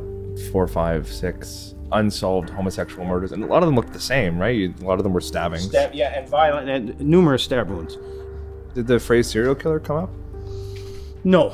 four, 0.52 0.68
five, 0.68 1.08
six 1.12 1.76
unsolved 1.92 2.50
homosexual 2.50 3.06
murders, 3.06 3.32
and 3.32 3.44
a 3.44 3.48
lot 3.48 3.64
of 3.64 3.68
them 3.68 3.76
looked 3.76 3.94
the 3.94 4.00
same, 4.00 4.40
right? 4.40 4.56
You, 4.56 4.74
a 4.82 4.86
lot 4.86 5.00
of 5.00 5.04
them 5.04 5.14
were 5.14 5.22
stabbings. 5.22 5.66
Stab, 5.66 5.94
yeah, 5.94 6.18
and 6.18 6.28
violent, 6.30 6.70
and 6.70 7.00
numerous 7.00 7.44
stab 7.44 7.70
wounds. 7.70 7.98
Did 8.74 8.88
the 8.88 9.00
phrase 9.00 9.28
serial 9.28 9.56
killer 9.56 9.80
come 9.80 9.98
up? 9.98 10.10
No, 11.24 11.54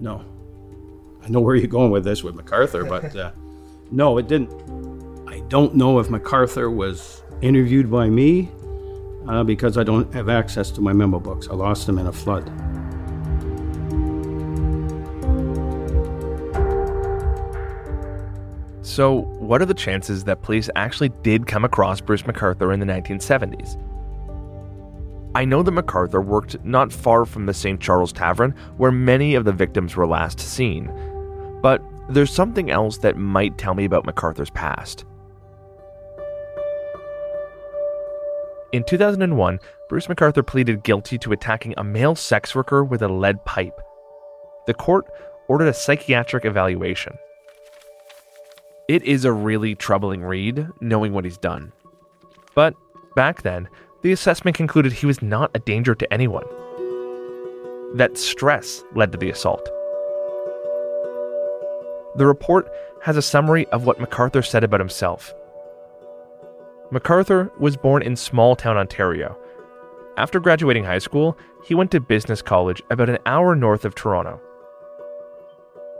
no. 0.00 0.24
I 1.24 1.28
know 1.28 1.40
where 1.40 1.56
you're 1.56 1.66
going 1.66 1.90
with 1.90 2.04
this 2.04 2.22
with 2.22 2.34
MacArthur, 2.34 2.84
but 2.84 3.14
uh, 3.16 3.32
no, 3.90 4.18
it 4.18 4.28
didn't. 4.28 4.52
I 5.28 5.40
don't 5.48 5.74
know 5.74 5.98
if 5.98 6.10
MacArthur 6.10 6.70
was 6.70 7.22
interviewed 7.40 7.90
by 7.90 8.08
me 8.08 8.48
uh, 9.28 9.42
because 9.42 9.78
I 9.78 9.82
don't 9.82 10.12
have 10.14 10.28
access 10.28 10.70
to 10.72 10.80
my 10.80 10.92
memo 10.92 11.18
books. 11.18 11.48
I 11.48 11.54
lost 11.54 11.86
them 11.86 11.98
in 11.98 12.06
a 12.06 12.12
flood. 12.12 12.50
So, 18.82 19.20
what 19.38 19.62
are 19.62 19.66
the 19.66 19.74
chances 19.74 20.24
that 20.24 20.42
police 20.42 20.68
actually 20.74 21.10
did 21.22 21.46
come 21.46 21.64
across 21.64 22.00
Bruce 22.00 22.26
MacArthur 22.26 22.72
in 22.72 22.80
the 22.80 22.86
1970s? 22.86 23.80
I 25.36 25.44
know 25.44 25.62
that 25.62 25.70
MacArthur 25.70 26.20
worked 26.20 26.62
not 26.64 26.92
far 26.92 27.24
from 27.24 27.46
the 27.46 27.54
St. 27.54 27.80
Charles 27.80 28.12
Tavern 28.12 28.54
where 28.76 28.90
many 28.90 29.36
of 29.36 29.44
the 29.44 29.52
victims 29.52 29.94
were 29.94 30.06
last 30.06 30.40
seen, 30.40 30.92
but 31.62 31.80
there's 32.10 32.34
something 32.34 32.70
else 32.72 32.98
that 32.98 33.16
might 33.16 33.56
tell 33.56 33.74
me 33.74 33.84
about 33.84 34.04
MacArthur's 34.04 34.50
past. 34.50 35.04
In 38.72 38.82
2001, 38.84 39.60
Bruce 39.88 40.08
MacArthur 40.08 40.42
pleaded 40.42 40.82
guilty 40.82 41.18
to 41.18 41.32
attacking 41.32 41.74
a 41.76 41.84
male 41.84 42.16
sex 42.16 42.54
worker 42.54 42.82
with 42.82 43.02
a 43.02 43.08
lead 43.08 43.44
pipe. 43.44 43.80
The 44.66 44.74
court 44.74 45.06
ordered 45.48 45.68
a 45.68 45.74
psychiatric 45.74 46.44
evaluation. 46.44 47.16
It 48.92 49.04
is 49.04 49.24
a 49.24 49.32
really 49.32 49.74
troubling 49.74 50.22
read, 50.22 50.68
knowing 50.82 51.14
what 51.14 51.24
he's 51.24 51.38
done. 51.38 51.72
But 52.54 52.74
back 53.16 53.40
then, 53.40 53.70
the 54.02 54.12
assessment 54.12 54.54
concluded 54.54 54.92
he 54.92 55.06
was 55.06 55.22
not 55.22 55.50
a 55.54 55.60
danger 55.60 55.94
to 55.94 56.12
anyone. 56.12 56.44
That 57.94 58.18
stress 58.18 58.84
led 58.94 59.10
to 59.12 59.16
the 59.16 59.30
assault. 59.30 59.64
The 62.16 62.26
report 62.26 62.70
has 63.02 63.16
a 63.16 63.22
summary 63.22 63.66
of 63.68 63.86
what 63.86 63.98
MacArthur 63.98 64.42
said 64.42 64.62
about 64.62 64.80
himself. 64.80 65.32
MacArthur 66.90 67.50
was 67.58 67.78
born 67.78 68.02
in 68.02 68.14
small 68.14 68.54
town 68.54 68.76
Ontario. 68.76 69.38
After 70.18 70.38
graduating 70.38 70.84
high 70.84 70.98
school, 70.98 71.38
he 71.64 71.74
went 71.74 71.90
to 71.92 72.00
business 72.00 72.42
college 72.42 72.82
about 72.90 73.08
an 73.08 73.20
hour 73.24 73.56
north 73.56 73.86
of 73.86 73.94
Toronto. 73.94 74.38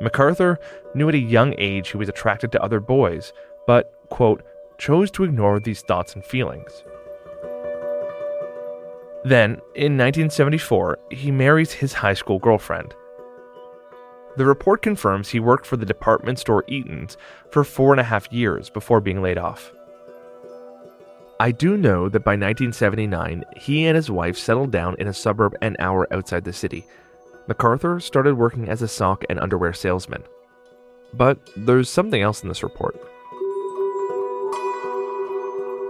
MacArthur 0.03 0.59
knew 0.95 1.09
at 1.09 1.15
a 1.15 1.19
young 1.19 1.55
age 1.59 1.91
he 1.91 1.97
was 1.97 2.09
attracted 2.09 2.51
to 2.53 2.63
other 2.63 2.81
boys, 2.81 3.33
but, 3.67 3.93
quote, 4.11 4.43
chose 4.77 5.11
to 5.13 5.25
ignore 5.25 5.61
these 5.61 5.83
thoughts 5.83 6.15
and 6.15 6.25
feelings. 6.25 6.85
Then, 9.25 9.53
in 9.77 9.97
1974, 9.97 10.99
he 11.13 11.31
marries 11.31 11.73
his 11.73 11.93
high 11.93 12.15
school 12.15 12.41
girlfriend. 12.41 12.95
The 14.37 14.47
report 14.47 14.83
confirms 14.83 15.29
he 15.29 15.39
worked 15.39 15.67
for 15.67 15.77
the 15.77 15.87
department 15.87 16.39
store 16.41 16.65
Eaton's 16.67 17.17
for 17.51 17.63
four 17.63 17.93
and 17.93 18.01
a 18.01 18.05
half 18.05 18.33
years 18.33 18.71
before 18.71 19.01
being 19.01 19.23
laid 19.23 19.39
off. 19.39 19.73
I 21.39 21.53
do 21.53 21.77
know 21.77 22.09
that 22.09 22.25
by 22.25 22.33
1979, 22.33 23.45
he 23.57 23.87
and 23.87 23.95
his 23.95 24.11
wife 24.11 24.39
settled 24.39 24.73
down 24.73 24.97
in 24.99 25.07
a 25.07 25.13
suburb 25.13 25.55
an 25.61 25.77
hour 25.79 26.13
outside 26.13 26.45
the 26.45 26.53
city. 26.53 26.87
MacArthur 27.49 28.01
started 28.01 28.37
working 28.37 28.69
as 28.69 28.83
a 28.83 28.89
sock 28.89 29.25
and 29.29 29.39
underwear 29.39 29.73
salesman. 29.73 30.23
But 31.15 31.39
there's 31.57 31.89
something 31.89 32.23
else 32.23 32.43
in 32.43 32.49
this 32.49 32.63
report. 32.63 32.97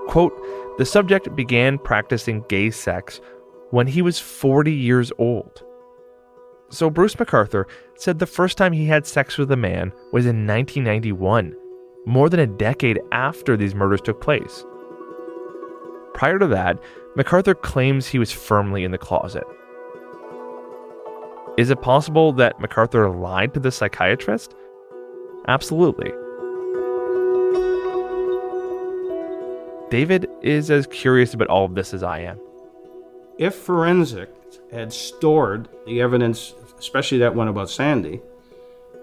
Quote, 0.09 0.35
the 0.79 0.85
subject 0.85 1.35
began 1.37 1.79
practicing 1.79 2.45
gay 2.49 2.71
sex 2.71 3.21
when 3.71 3.87
he 3.87 4.03
was 4.03 4.19
40 4.19 4.73
years 4.73 5.13
old. 5.19 5.63
So 6.71 6.89
Bruce 6.89 7.19
MacArthur 7.19 7.67
said 7.97 8.19
the 8.19 8.27
first 8.27 8.57
time 8.57 8.73
he 8.73 8.87
had 8.87 9.07
sex 9.07 9.37
with 9.37 9.53
a 9.53 9.57
man 9.57 9.93
was 10.13 10.25
in 10.25 10.47
1991, 10.47 11.55
more 12.07 12.29
than 12.31 12.41
a 12.41 12.47
decade 12.47 12.99
after 13.13 13.57
these 13.57 13.75
murders 13.75 14.01
took 14.01 14.21
place. 14.21 14.65
Prior 16.15 16.39
to 16.39 16.47
that, 16.49 16.79
MacArthur 17.15 17.55
claims 17.55 18.07
he 18.07 18.19
was 18.19 18.33
firmly 18.33 18.85
in 18.85 18.91
the 18.91 18.99
closet. 18.99 19.45
Is 21.59 21.69
it 21.69 21.83
possible 21.83 22.33
that 22.35 22.59
MacArthur 22.61 23.11
lied 23.11 23.53
to 23.53 23.61
the 23.61 23.71
psychiatrist? 23.71 24.55
Absolutely. 25.49 26.11
David 29.91 30.31
is 30.41 30.71
as 30.71 30.87
curious 30.87 31.35
about 31.35 31.49
all 31.49 31.67
of 31.67 31.75
this 31.75 31.93
as 31.93 32.03
I 32.03 32.21
am. 32.21 32.41
If 33.37 33.55
forensics 33.55 34.61
had 34.73 34.95
stored 34.95 35.69
the 35.85 36.01
evidence, 36.01 36.55
especially 36.79 37.19
that 37.19 37.35
one 37.35 37.49
about 37.49 37.69
Sandy, 37.69 38.23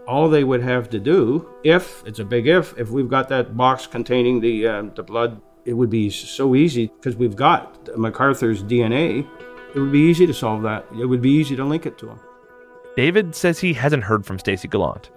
all 0.08 0.28
they 0.28 0.44
would 0.44 0.64
have 0.64 0.90
to 0.90 1.00
do, 1.00 1.48
if 1.64 2.04
it's 2.08 2.18
a 2.18 2.26
big 2.26 2.48
if, 2.48 2.76
if 2.80 2.90
we've 2.90 3.10
got 3.10 3.30
that 3.30 3.56
box 3.56 3.86
containing 3.86 4.40
the 4.40 4.68
uh, 4.68 4.84
the 4.96 5.04
blood, 5.04 5.40
it 5.66 5.74
would 5.74 5.92
be 5.92 6.10
so 6.10 6.56
easy 6.56 6.88
because 6.88 7.16
we've 7.16 7.36
got 7.36 7.96
MacArthur's 7.96 8.64
DNA. 8.64 9.28
It 9.76 9.80
would 9.80 9.92
be 9.92 10.00
easy 10.00 10.26
to 10.26 10.34
solve 10.34 10.64
that. 10.64 10.88
It 11.00 11.06
would 11.06 11.22
be 11.22 11.30
easy 11.30 11.56
to 11.56 11.64
link 11.64 11.86
it 11.86 12.00
to 12.00 12.10
him. 12.10 12.20
David 13.00 13.34
says 13.34 13.58
he 13.62 13.72
hasn't 13.72 14.04
heard 14.04 14.26
from 14.26 14.40
Stacey 14.40 14.68
Gallant. 14.68 15.10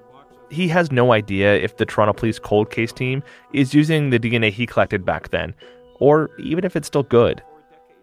He 0.50 0.68
has 0.68 0.92
no 0.92 1.10
idea 1.10 1.56
if 1.56 1.78
the 1.78 1.84
Toronto 1.84 2.12
Police 2.12 2.38
cold 2.38 2.70
case 2.70 2.92
team 2.92 3.24
is 3.52 3.74
using 3.74 4.10
the 4.10 4.20
DNA 4.20 4.52
he 4.52 4.66
collected 4.66 5.04
back 5.04 5.30
then, 5.30 5.52
or 5.98 6.30
even 6.38 6.62
if 6.62 6.76
it's 6.76 6.86
still 6.86 7.02
good. 7.02 7.42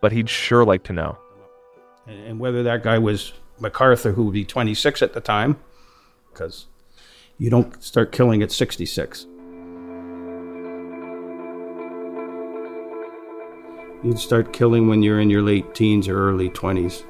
But 0.02 0.12
he'd 0.12 0.30
sure 0.30 0.66
like 0.66 0.84
to 0.84 0.92
know. 0.92 1.18
And 2.08 2.42
whether 2.42 2.62
that 2.62 2.84
guy 2.84 2.98
was 2.98 3.32
MacArthur, 3.62 4.12
who 4.12 4.26
would 4.26 4.34
be 4.34 4.44
26 4.44 5.02
at 5.02 5.14
the 5.14 5.22
time, 5.22 5.58
because 6.34 6.66
you 7.38 7.50
don't 7.50 7.82
start 7.82 8.12
killing 8.12 8.44
at 8.44 8.52
66. 8.52 9.28
You'd 14.04 14.20
start 14.20 14.52
killing 14.52 14.90
when 14.90 15.02
you're 15.04 15.22
in 15.22 15.30
your 15.30 15.42
late 15.42 15.74
teens 15.74 16.10
or 16.10 16.20
early 16.20 16.50
20s. 16.50 17.06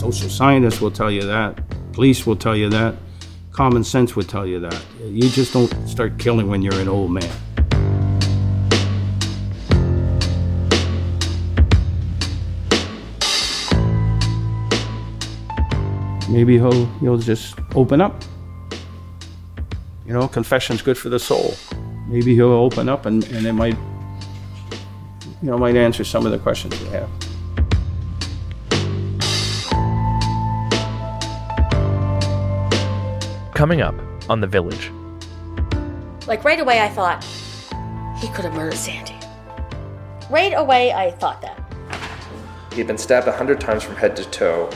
Social 0.00 0.30
scientists 0.30 0.80
will 0.80 0.90
tell 0.90 1.10
you 1.10 1.20
that. 1.24 1.60
Police 1.92 2.26
will 2.26 2.34
tell 2.34 2.56
you 2.56 2.70
that. 2.70 2.94
Common 3.52 3.84
sense 3.84 4.16
would 4.16 4.30
tell 4.30 4.46
you 4.46 4.58
that. 4.60 4.82
You 5.04 5.28
just 5.28 5.52
don't 5.52 5.70
start 5.86 6.18
killing 6.18 6.48
when 6.48 6.62
you're 6.62 6.80
an 6.80 6.88
old 6.88 7.10
man. 7.10 7.30
Maybe 16.30 16.54
he'll 16.54 16.86
he'll 17.00 17.18
just 17.18 17.58
open 17.74 18.00
up. 18.00 18.24
You 20.06 20.14
know, 20.14 20.26
confession's 20.28 20.80
good 20.80 20.96
for 20.96 21.10
the 21.10 21.18
soul. 21.18 21.52
Maybe 22.08 22.34
he'll 22.34 22.52
open 22.52 22.88
up 22.88 23.04
and, 23.04 23.22
and 23.32 23.46
it 23.46 23.52
might 23.52 23.76
you 25.42 25.50
know 25.50 25.58
might 25.58 25.76
answer 25.76 26.04
some 26.04 26.24
of 26.24 26.32
the 26.32 26.38
questions 26.38 26.80
we 26.80 26.88
have. 26.88 27.29
Coming 33.60 33.82
up 33.82 33.94
on 34.30 34.40
The 34.40 34.46
Village. 34.46 34.90
Like 36.26 36.44
right 36.44 36.58
away, 36.58 36.80
I 36.80 36.88
thought 36.88 37.22
he 38.18 38.28
could 38.28 38.46
have 38.46 38.54
murdered 38.54 38.78
Sandy. 38.78 39.14
Right 40.30 40.54
away, 40.56 40.94
I 40.94 41.10
thought 41.10 41.42
that. 41.42 41.62
He'd 42.72 42.86
been 42.86 42.96
stabbed 42.96 43.28
a 43.28 43.32
hundred 43.32 43.60
times 43.60 43.82
from 43.82 43.96
head 43.96 44.16
to 44.16 44.24
toe. 44.30 44.70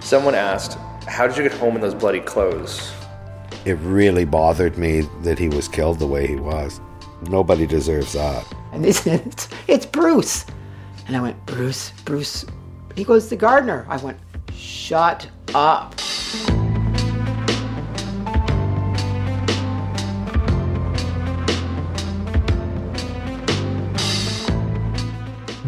Someone 0.00 0.34
asked, 0.34 0.78
How 1.06 1.26
did 1.26 1.36
you 1.36 1.42
get 1.42 1.52
home 1.52 1.74
in 1.74 1.82
those 1.82 1.94
bloody 1.94 2.20
clothes? 2.20 2.94
It 3.66 3.74
really 3.82 4.24
bothered 4.24 4.78
me 4.78 5.02
that 5.20 5.38
he 5.38 5.50
was 5.50 5.68
killed 5.68 5.98
the 5.98 6.06
way 6.06 6.26
he 6.26 6.36
was. 6.36 6.80
Nobody 7.28 7.66
deserves 7.66 8.14
that. 8.14 8.46
And 8.72 8.82
they 8.82 8.92
said, 8.92 9.20
it's, 9.26 9.48
it's 9.66 9.84
Bruce. 9.84 10.46
And 11.06 11.14
I 11.14 11.20
went, 11.20 11.44
Bruce, 11.44 11.90
Bruce. 12.06 12.46
He 12.96 13.04
goes, 13.04 13.28
the 13.28 13.36
gardener. 13.36 13.84
I 13.86 13.98
went, 13.98 14.16
shut 14.54 15.28
up. 15.54 16.00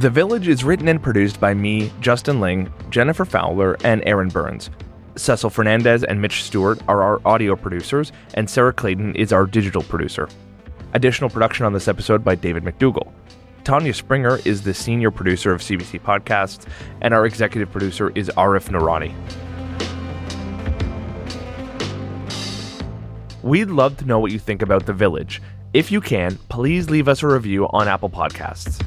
The 0.03 0.11
Village 0.11 0.49
is 0.49 0.65
written 0.65 0.89
and 0.89 1.01
produced 1.01 1.39
by 1.39 1.55
me, 1.55 1.93
Justin 2.01 2.41
Ling, 2.41 2.73
Jennifer 2.91 3.25
Fowler, 3.25 3.77
and 3.85 4.03
Aaron 4.05 4.27
Burns. 4.27 4.69
Cecil 5.15 5.49
Fernandez 5.49 6.03
and 6.03 6.21
Mitch 6.21 6.43
Stewart 6.43 6.81
are 6.89 7.05
our 7.05 7.21
audio 7.25 7.55
producers, 7.55 8.11
and 8.35 8.51
Sarah 8.51 8.73
Clayton 8.73 9.15
is 9.15 9.33
our 9.33 9.47
digital 9.47 9.81
producer. 9.85 10.29
Additional 10.95 11.31
production 11.31 11.67
on 11.67 11.73
this 11.73 11.87
episode 11.87 12.25
by 12.25 12.35
David 12.35 12.65
McDougall. 12.65 13.13
Tanya 13.63 13.95
Springer 13.95 14.41
is 14.45 14.63
the 14.63 14.75
senior 14.75 15.13
producer 15.13 15.53
of 15.53 15.61
CBC 15.61 16.01
Podcasts, 16.01 16.67
and 17.01 17.15
our 17.15 17.25
executive 17.25 17.71
producer 17.71 18.11
is 18.17 18.29
Arif 18.31 18.71
Noorani. 18.71 19.15
We'd 23.45 23.71
love 23.71 23.99
to 23.99 24.05
know 24.05 24.19
what 24.19 24.33
you 24.33 24.41
think 24.41 24.63
about 24.63 24.85
The 24.85 24.95
Village. 24.95 25.41
If 25.73 25.93
you 25.93 26.01
can, 26.01 26.39
please 26.49 26.91
leave 26.91 27.07
us 27.07 27.23
a 27.23 27.29
review 27.29 27.69
on 27.69 27.87
Apple 27.87 28.11
Podcasts. 28.11 28.85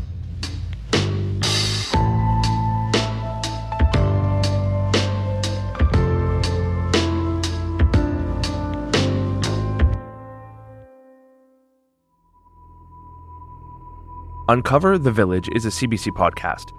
Uncover 14.48 15.00
the 15.00 15.12
Village 15.12 15.50
is 15.56 15.66
a 15.66 15.70
CBC 15.70 16.12
podcast. 16.12 16.72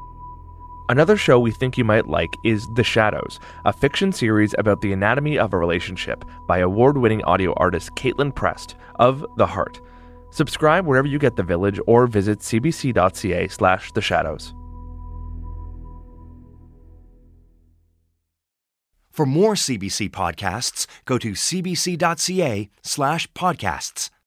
Another 0.89 1.17
show 1.17 1.41
we 1.41 1.51
think 1.51 1.77
you 1.77 1.83
might 1.83 2.07
like 2.07 2.33
is 2.45 2.65
The 2.75 2.85
Shadows, 2.85 3.41
a 3.65 3.73
fiction 3.73 4.13
series 4.13 4.55
about 4.57 4.83
the 4.83 4.93
anatomy 4.93 5.37
of 5.37 5.53
a 5.53 5.59
relationship 5.59 6.25
by 6.47 6.59
award 6.59 6.97
winning 6.97 7.25
audio 7.25 7.55
artist 7.55 7.91
Kaitlin 7.97 8.33
Prest 8.33 8.77
of 9.01 9.27
The 9.37 9.47
Heart. 9.47 9.81
Subscribe 10.31 10.87
wherever 10.87 11.09
you 11.09 11.19
get 11.19 11.35
The 11.35 11.43
Village 11.43 11.81
or 11.89 12.07
visit 12.07 12.39
cbc.ca 12.39 13.49
slash 13.49 13.91
The 13.91 14.01
Shadows. 14.01 14.55
For 19.11 19.27
more 19.27 19.55
CBC 19.55 20.11
podcasts, 20.11 20.87
go 21.05 21.19
to 21.19 21.33
cbc.ca 21.33 22.71
slash 22.85 23.27
podcasts. 23.33 24.11